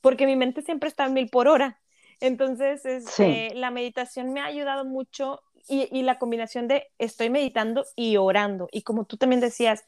porque 0.00 0.26
mi 0.26 0.34
mente 0.34 0.62
siempre 0.62 0.88
está 0.88 1.06
en 1.06 1.12
mil 1.12 1.28
por 1.30 1.46
hora. 1.46 1.80
Entonces, 2.20 2.84
este, 2.84 3.54
la 3.54 3.70
meditación 3.70 4.32
me 4.32 4.40
ha 4.40 4.46
ayudado 4.46 4.84
mucho 4.84 5.40
y, 5.68 5.88
y, 5.90 6.02
la 6.02 6.18
combinación 6.18 6.68
de 6.68 6.88
estoy 6.98 7.30
meditando 7.30 7.84
y 7.96 8.16
orando. 8.16 8.68
Y 8.72 8.82
como 8.82 9.04
tú 9.04 9.16
también 9.16 9.40
decías, 9.40 9.84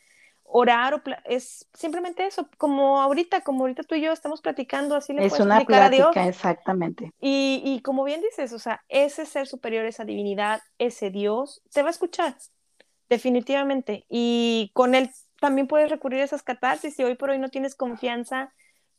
orar 0.53 0.95
o 0.95 1.03
es 1.25 1.69
simplemente 1.73 2.27
eso, 2.27 2.49
como 2.59 3.01
ahorita, 3.01 3.41
como 3.41 3.63
ahorita 3.63 3.83
tú 3.85 3.95
y 3.95 4.03
yo 4.03 4.13
estamos 4.13 4.43
platicando, 4.43 4.95
así 4.95 5.13
le 5.13 5.25
Es 5.25 5.41
una 5.41 5.65
plática, 5.65 6.27
exactamente. 6.27 7.13
Y, 7.21 7.63
y, 7.65 7.81
como 7.81 8.05
bien 8.05 8.21
dices, 8.21 8.53
o 8.53 8.59
sea, 8.59 8.85
ese 8.89 9.25
ser 9.27 9.47
superior, 9.47 9.87
esa 9.87 10.05
divinidad, 10.05 10.61
ese 10.79 11.11
Dios, 11.11 11.63
te 11.73 11.83
va 11.83 11.89
a 11.89 11.93
escuchar, 11.93 12.37
definitivamente. 13.09 14.05
Y 14.09 14.71
con 14.75 14.95
él 14.95 15.11
también 15.41 15.67
puedes 15.67 15.91
recurrir 15.91 16.21
a 16.21 16.25
esas 16.25 16.43
catarsis 16.43 16.95
si 16.95 17.03
hoy 17.03 17.15
por 17.15 17.31
hoy 17.31 17.39
no 17.39 17.49
tienes 17.49 17.75
confianza 17.75 18.53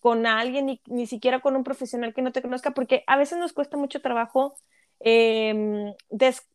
con 0.03 0.27
alguien, 0.27 0.65
ni, 0.65 0.81
ni 0.87 1.07
siquiera 1.07 1.39
con 1.39 1.55
un 1.55 1.63
profesional 1.63 2.13
que 2.13 2.21
no 2.21 2.33
te 2.33 2.41
conozca, 2.41 2.71
porque 2.71 3.05
a 3.07 3.15
veces 3.15 3.37
nos 3.37 3.53
cuesta 3.53 3.77
mucho 3.77 4.01
trabajo 4.01 4.53
em, 4.99 5.93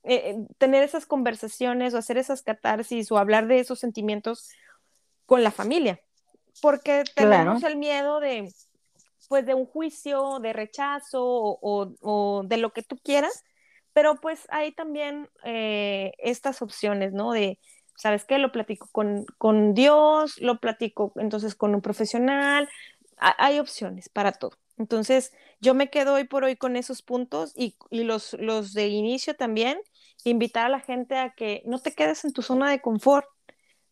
eh, 0.04 0.36
tener 0.58 0.82
esas 0.82 1.06
conversaciones 1.06 1.94
o 1.94 1.98
hacer 1.98 2.18
esas 2.18 2.42
catarsis 2.42 3.10
o 3.10 3.16
hablar 3.16 3.46
de 3.46 3.60
esos 3.60 3.78
sentimientos 3.78 4.50
con 5.24 5.42
la 5.42 5.50
familia, 5.50 5.98
porque 6.60 7.04
tenemos 7.14 7.62
el 7.62 7.78
miedo 7.78 8.20
de, 8.20 8.52
pues, 9.30 9.46
de 9.46 9.54
un 9.54 9.64
juicio, 9.64 10.40
de 10.40 10.52
rechazo 10.52 11.22
o, 11.22 12.42
de 12.44 12.56
lo 12.58 12.74
que 12.74 12.82
tú 12.82 12.98
quieras, 13.02 13.44
pero 13.94 14.16
pues 14.16 14.46
hay 14.50 14.72
también 14.72 15.30
eh, 15.44 16.12
estas 16.18 16.60
opciones, 16.60 17.14
¿no? 17.14 17.32
De, 17.32 17.58
¿sabes 17.96 18.26
qué? 18.26 18.36
Lo 18.36 18.52
platico 18.52 18.90
con, 18.92 19.24
con 19.38 19.72
Dios, 19.72 20.38
lo 20.38 20.60
platico 20.60 21.14
entonces 21.16 21.54
con 21.54 21.74
un 21.74 21.80
profesional, 21.80 22.68
hay 23.20 23.58
opciones 23.58 24.08
para 24.08 24.32
todo. 24.32 24.52
Entonces, 24.76 25.32
yo 25.60 25.74
me 25.74 25.90
quedo 25.90 26.14
hoy 26.14 26.24
por 26.24 26.44
hoy 26.44 26.56
con 26.56 26.76
esos 26.76 27.02
puntos 27.02 27.52
y, 27.56 27.76
y, 27.90 28.04
los, 28.04 28.34
los 28.34 28.72
de 28.74 28.88
inicio 28.88 29.34
también, 29.34 29.78
invitar 30.24 30.66
a 30.66 30.68
la 30.68 30.80
gente 30.80 31.16
a 31.16 31.30
que 31.30 31.62
no 31.66 31.80
te 31.80 31.92
quedes 31.92 32.24
en 32.24 32.32
tu 32.32 32.42
zona 32.42 32.70
de 32.70 32.80
confort, 32.80 33.26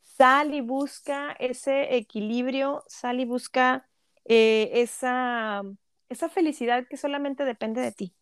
sal 0.03 0.55
y 0.55 0.61
busca 0.61 1.32
ese 1.39 1.97
equilibrio, 1.97 2.85
sal 2.86 3.20
y 3.20 3.24
busca 3.24 3.89
eh, 4.24 4.70
esa, 4.74 5.62
esa 6.09 6.28
felicidad 6.28 6.86
que 6.89 6.97
solamente 6.97 7.44
depende 7.44 7.81
de 7.81 7.93
ti. 7.93 8.15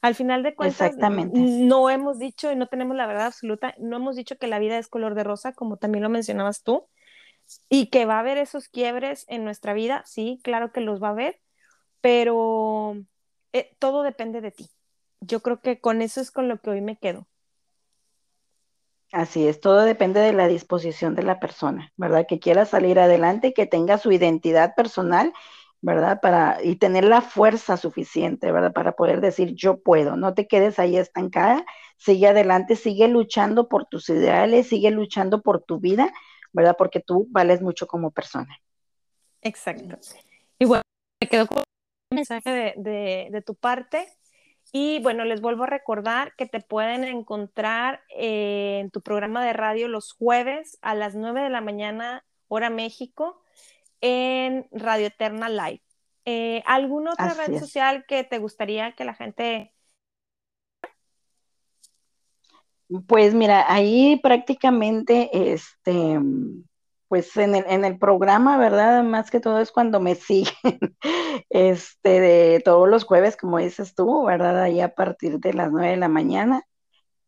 Al 0.00 0.14
final 0.14 0.42
de 0.42 0.54
cuentas, 0.54 0.96
no 0.96 1.90
hemos 1.90 2.18
dicho 2.18 2.52
y 2.52 2.56
no 2.56 2.68
tenemos 2.68 2.96
la 2.96 3.06
verdad 3.06 3.26
absoluta, 3.26 3.74
no 3.78 3.96
hemos 3.96 4.14
dicho 4.14 4.38
que 4.38 4.46
la 4.46 4.60
vida 4.60 4.78
es 4.78 4.86
color 4.86 5.14
de 5.14 5.24
rosa, 5.24 5.52
como 5.52 5.76
también 5.76 6.04
lo 6.04 6.08
mencionabas 6.08 6.62
tú, 6.62 6.86
y 7.68 7.90
que 7.90 8.06
va 8.06 8.16
a 8.16 8.20
haber 8.20 8.38
esos 8.38 8.68
quiebres 8.68 9.24
en 9.28 9.44
nuestra 9.44 9.74
vida, 9.74 10.02
sí, 10.06 10.40
claro 10.44 10.72
que 10.72 10.80
los 10.80 11.02
va 11.02 11.08
a 11.08 11.10
haber, 11.12 11.40
pero 12.00 12.96
eh, 13.52 13.76
todo 13.78 14.02
depende 14.02 14.40
de 14.40 14.52
ti. 14.52 14.70
Yo 15.20 15.40
creo 15.40 15.60
que 15.60 15.80
con 15.80 16.02
eso 16.02 16.20
es 16.20 16.30
con 16.30 16.48
lo 16.48 16.60
que 16.60 16.70
hoy 16.70 16.80
me 16.80 16.98
quedo. 16.98 17.26
Así 19.12 19.46
es, 19.48 19.60
todo 19.60 19.82
depende 19.84 20.20
de 20.20 20.34
la 20.34 20.48
disposición 20.48 21.14
de 21.14 21.22
la 21.22 21.40
persona, 21.40 21.92
¿verdad? 21.96 22.26
Que 22.28 22.38
quiera 22.40 22.66
salir 22.66 22.98
adelante, 23.00 23.54
que 23.54 23.66
tenga 23.66 23.96
su 23.96 24.12
identidad 24.12 24.74
personal, 24.74 25.32
¿verdad? 25.80 26.20
Para, 26.20 26.58
y 26.62 26.76
tener 26.76 27.04
la 27.04 27.22
fuerza 27.22 27.78
suficiente, 27.78 28.52
¿verdad? 28.52 28.72
Para 28.74 28.92
poder 28.92 29.20
decir, 29.22 29.54
yo 29.54 29.80
puedo, 29.82 30.16
no 30.16 30.34
te 30.34 30.46
quedes 30.46 30.78
ahí 30.78 30.98
estancada, 30.98 31.64
sigue 31.96 32.26
adelante, 32.28 32.76
sigue 32.76 33.08
luchando 33.08 33.68
por 33.68 33.86
tus 33.86 34.10
ideales, 34.10 34.68
sigue 34.68 34.90
luchando 34.90 35.40
por 35.40 35.62
tu 35.62 35.80
vida, 35.80 36.12
¿verdad? 36.52 36.76
Porque 36.76 37.00
tú 37.00 37.26
vales 37.30 37.62
mucho 37.62 37.86
como 37.86 38.10
persona. 38.10 38.60
Exacto. 39.42 39.98
Y 40.58 40.64
bueno, 40.64 40.82
me 41.20 41.28
quedo 41.28 41.46
con 41.46 41.58
un 41.58 42.16
mensaje 42.16 42.74
de, 42.76 43.28
de 43.30 43.42
tu 43.42 43.54
parte 43.54 44.08
y 44.72 45.00
bueno, 45.00 45.24
les 45.24 45.40
vuelvo 45.40 45.64
a 45.64 45.68
recordar 45.68 46.34
que 46.36 46.46
te 46.46 46.60
pueden 46.60 47.04
encontrar 47.04 48.02
en 48.10 48.90
tu 48.90 49.00
programa 49.00 49.44
de 49.44 49.54
radio 49.54 49.88
los 49.88 50.12
jueves 50.12 50.78
a 50.82 50.94
las 50.94 51.14
9 51.14 51.42
de 51.42 51.50
la 51.50 51.62
mañana, 51.62 52.24
hora 52.48 52.68
México, 52.68 53.42
en 54.00 54.68
Radio 54.70 55.06
Eterna 55.06 55.48
Live. 55.48 55.82
Eh, 56.26 56.62
¿Alguna 56.66 57.12
otra 57.12 57.32
red 57.32 57.58
social 57.58 58.04
que 58.06 58.24
te 58.24 58.38
gustaría 58.38 58.92
que 58.92 59.04
la 59.04 59.14
gente... 59.14 59.72
Pues 63.06 63.34
mira, 63.34 63.70
ahí 63.70 64.18
prácticamente, 64.22 65.28
este, 65.52 66.18
pues 67.08 67.36
en 67.36 67.54
el, 67.54 67.64
en 67.68 67.84
el 67.84 67.98
programa, 67.98 68.56
¿verdad? 68.58 69.02
Más 69.02 69.30
que 69.30 69.40
todo 69.40 69.60
es 69.60 69.72
cuando 69.72 70.00
me 70.00 70.14
siguen, 70.14 70.96
este, 71.50 72.20
de 72.20 72.62
todos 72.64 72.88
los 72.88 73.04
jueves, 73.04 73.36
como 73.36 73.58
dices 73.58 73.94
tú, 73.94 74.24
¿verdad? 74.24 74.62
Ahí 74.62 74.80
a 74.80 74.94
partir 74.94 75.38
de 75.38 75.52
las 75.54 75.70
nueve 75.70 75.90
de 75.90 75.96
la 75.98 76.08
mañana, 76.08 76.62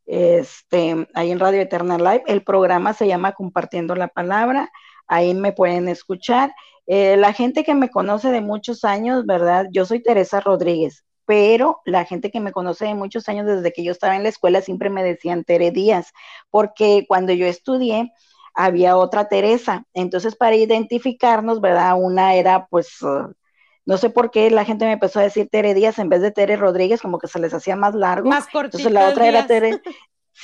este, 0.06 1.08
ahí 1.14 1.30
en 1.30 1.40
Radio 1.40 1.60
Eterna 1.62 1.98
Live, 1.98 2.24
el 2.26 2.42
programa 2.42 2.94
se 2.94 3.06
llama 3.06 3.32
Compartiendo 3.32 3.94
la 3.94 4.08
Palabra, 4.08 4.70
ahí 5.06 5.34
me 5.34 5.52
pueden 5.52 5.88
escuchar. 5.88 6.52
Eh, 6.86 7.16
la 7.16 7.32
gente 7.32 7.64
que 7.64 7.74
me 7.74 7.90
conoce 7.90 8.30
de 8.30 8.40
muchos 8.40 8.84
años, 8.84 9.26
¿verdad? 9.26 9.66
Yo 9.72 9.84
soy 9.86 10.02
Teresa 10.02 10.40
Rodríguez, 10.40 11.04
pero 11.30 11.80
la 11.84 12.04
gente 12.04 12.32
que 12.32 12.40
me 12.40 12.50
conoce 12.50 12.86
de 12.86 12.96
muchos 12.96 13.28
años, 13.28 13.46
desde 13.46 13.72
que 13.72 13.84
yo 13.84 13.92
estaba 13.92 14.16
en 14.16 14.24
la 14.24 14.30
escuela, 14.30 14.62
siempre 14.62 14.90
me 14.90 15.04
decían 15.04 15.44
Tere 15.44 15.70
Díaz, 15.70 16.12
porque 16.50 17.04
cuando 17.06 17.32
yo 17.32 17.46
estudié, 17.46 18.12
había 18.52 18.96
otra 18.96 19.28
Teresa. 19.28 19.84
Entonces, 19.94 20.34
para 20.34 20.56
identificarnos, 20.56 21.60
¿verdad? 21.60 21.94
Una 21.96 22.34
era, 22.34 22.66
pues, 22.66 23.00
uh, 23.02 23.32
no 23.86 23.96
sé 23.96 24.10
por 24.10 24.32
qué 24.32 24.50
la 24.50 24.64
gente 24.64 24.86
me 24.86 24.94
empezó 24.94 25.20
a 25.20 25.22
decir 25.22 25.48
Tere 25.48 25.72
Díaz 25.72 26.00
en 26.00 26.08
vez 26.08 26.20
de 26.20 26.32
Tere 26.32 26.56
Rodríguez, 26.56 27.00
como 27.00 27.20
que 27.20 27.28
se 27.28 27.38
les 27.38 27.54
hacía 27.54 27.76
más 27.76 27.94
largo. 27.94 28.28
Más 28.28 28.48
cortito. 28.48 28.78
Entonces, 28.78 28.92
la 28.92 29.08
otra 29.08 29.28
era 29.28 29.46
Tere. 29.46 29.80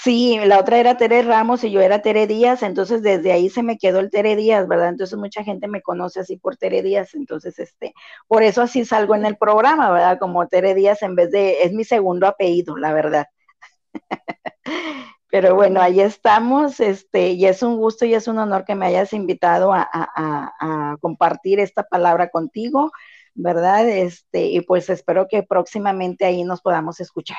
Sí, 0.02 0.38
la 0.44 0.60
otra 0.60 0.78
era 0.78 0.96
Tere 0.96 1.22
Ramos 1.22 1.64
y 1.64 1.70
yo 1.70 1.80
era 1.80 2.02
Tere 2.02 2.26
Díaz, 2.26 2.62
entonces 2.62 3.02
desde 3.02 3.32
ahí 3.32 3.48
se 3.48 3.62
me 3.62 3.78
quedó 3.78 3.98
el 3.98 4.10
Tere 4.10 4.36
Díaz, 4.36 4.68
¿verdad? 4.68 4.90
Entonces 4.90 5.18
mucha 5.18 5.42
gente 5.42 5.68
me 5.68 5.82
conoce 5.82 6.20
así 6.20 6.36
por 6.36 6.56
Tere 6.56 6.82
Díaz, 6.82 7.14
entonces 7.14 7.58
este, 7.58 7.94
por 8.28 8.42
eso 8.42 8.62
así 8.62 8.84
salgo 8.84 9.14
en 9.14 9.26
el 9.26 9.36
programa, 9.36 9.90
¿verdad? 9.90 10.18
Como 10.20 10.46
Tere 10.48 10.74
Díaz 10.74 11.02
en 11.02 11.16
vez 11.16 11.30
de, 11.32 11.62
es 11.62 11.72
mi 11.72 11.84
segundo 11.84 12.26
apellido, 12.26 12.76
la 12.76 12.92
verdad. 12.92 13.26
Pero 15.30 15.54
bueno, 15.54 15.80
ahí 15.80 16.00
estamos, 16.00 16.80
este, 16.80 17.30
y 17.30 17.46
es 17.46 17.62
un 17.62 17.76
gusto 17.76 18.04
y 18.04 18.14
es 18.14 18.28
un 18.28 18.38
honor 18.38 18.64
que 18.64 18.74
me 18.74 18.86
hayas 18.86 19.12
invitado 19.12 19.72
a, 19.72 20.96
compartir 21.00 21.60
esta 21.60 21.84
palabra 21.84 22.30
contigo, 22.30 22.92
¿verdad? 23.34 23.88
Este, 23.88 24.46
y 24.46 24.60
pues 24.60 24.90
espero 24.90 25.26
que 25.28 25.42
próximamente 25.42 26.24
ahí 26.26 26.44
nos 26.44 26.62
podamos 26.62 27.00
escuchar. 27.00 27.38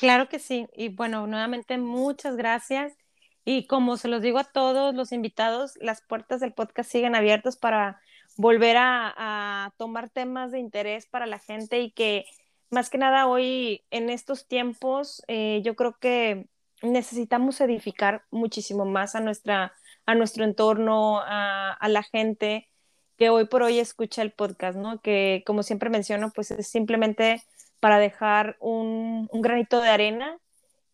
Claro 0.00 0.30
que 0.30 0.38
sí, 0.38 0.66
y 0.74 0.88
bueno, 0.88 1.26
nuevamente 1.26 1.76
muchas 1.76 2.34
gracias. 2.34 2.96
Y 3.44 3.66
como 3.66 3.98
se 3.98 4.08
los 4.08 4.22
digo 4.22 4.38
a 4.38 4.44
todos 4.44 4.94
los 4.94 5.12
invitados, 5.12 5.74
las 5.78 6.00
puertas 6.00 6.40
del 6.40 6.54
podcast 6.54 6.90
siguen 6.90 7.14
abiertas 7.14 7.58
para 7.58 8.00
volver 8.38 8.76
a, 8.78 9.74
tomar 9.76 10.08
temas 10.08 10.52
de 10.52 10.58
interés 10.58 11.06
para 11.06 11.26
la 11.26 11.38
gente 11.38 11.80
y 11.80 11.90
que 11.90 12.24
más 12.70 12.88
que 12.88 12.96
nada 12.96 13.26
hoy 13.26 13.84
en 13.90 14.08
estos 14.08 14.48
tiempos, 14.48 15.22
eh, 15.28 15.60
yo 15.64 15.76
creo 15.76 15.98
que 15.98 16.48
necesitamos 16.80 17.60
edificar 17.60 18.24
muchísimo 18.30 18.86
más 18.86 19.14
a, 19.14 19.20
nuestra, 19.20 19.74
a 20.06 20.14
nuestro 20.14 20.44
entorno, 20.44 21.20
a, 21.22 21.76
la 21.88 22.02
gente 22.04 22.70
que 23.18 23.28
hoy 23.28 23.46
por 23.46 23.62
hoy 23.62 23.78
escucha 23.78 24.22
el 24.22 24.32
podcast, 24.32 24.78
¿no? 24.78 25.02
Que 25.02 25.42
como 25.46 25.62
siempre 25.62 25.90
menciono, 25.90 26.32
pues 26.34 26.50
es 26.52 26.68
simplemente 26.68 27.42
para 27.80 27.98
dejar 27.98 28.56
un, 28.60 29.28
granito 29.32 29.80
de 29.80 29.88
arena 29.88 30.38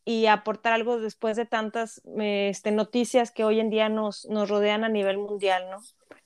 y 0.04 0.26
aportar 0.26 0.72
algo 0.72 1.00
después 1.00 1.36
de 1.36 1.46
tantas 1.46 2.00
este, 2.18 2.70
noticias 2.70 3.30
que 3.30 3.44
hoy 3.44 3.60
en 3.60 3.70
día 3.70 3.88
nos, 3.88 4.24
nos 4.26 4.48
rodean 4.48 4.84
a 4.84 4.88
nivel 4.88 5.18
mundial, 5.18 5.68
¿no? 5.70 5.78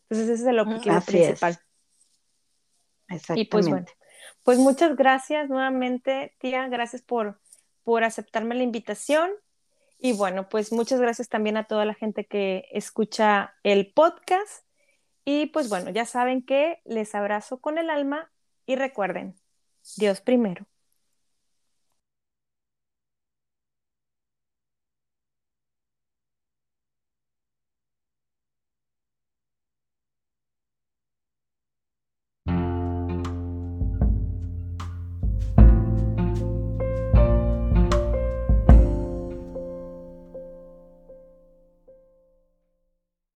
Entonces 0.03 0.29
ese 0.29 0.43
es 0.43 0.49
el 0.49 0.59
objetivo 0.59 1.01
principal. 1.01 1.59
Exactamente. 3.09 3.41
Y 3.41 3.45
pues 3.47 3.69
bueno, 3.69 3.87
pues 4.45 4.59
muchas 4.59 4.97
gracias 4.97 5.49
nuevamente, 5.49 6.35
tía, 6.39 6.69
gracias 6.69 7.03
por, 7.03 7.41
por 7.83 8.05
aceptarme 8.05 8.55
la 8.55 8.63
invitación 8.63 9.31
y 10.03 10.15
bueno, 10.15 10.49
pues 10.49 10.73
muchas 10.73 11.01
gracias 11.01 11.29
también 11.29 11.59
a 11.59 11.65
toda 11.65 11.85
la 11.85 11.95
gente 11.95 12.25
que 12.25 12.65
escucha 12.73 13.55
el 13.63 13.93
podcast. 13.93 14.65
Y 15.27 15.47
pues 15.47 15.69
bueno, 15.69 15.91
ya 15.91 16.07
saben 16.07 16.43
que 16.43 16.81
les 16.85 17.15
abrazo 17.15 17.61
con 17.61 17.77
el 17.77 17.91
alma 17.91 18.33
y 18.65 18.77
recuerden, 18.77 19.35
Dios 19.97 20.21
primero. 20.21 20.67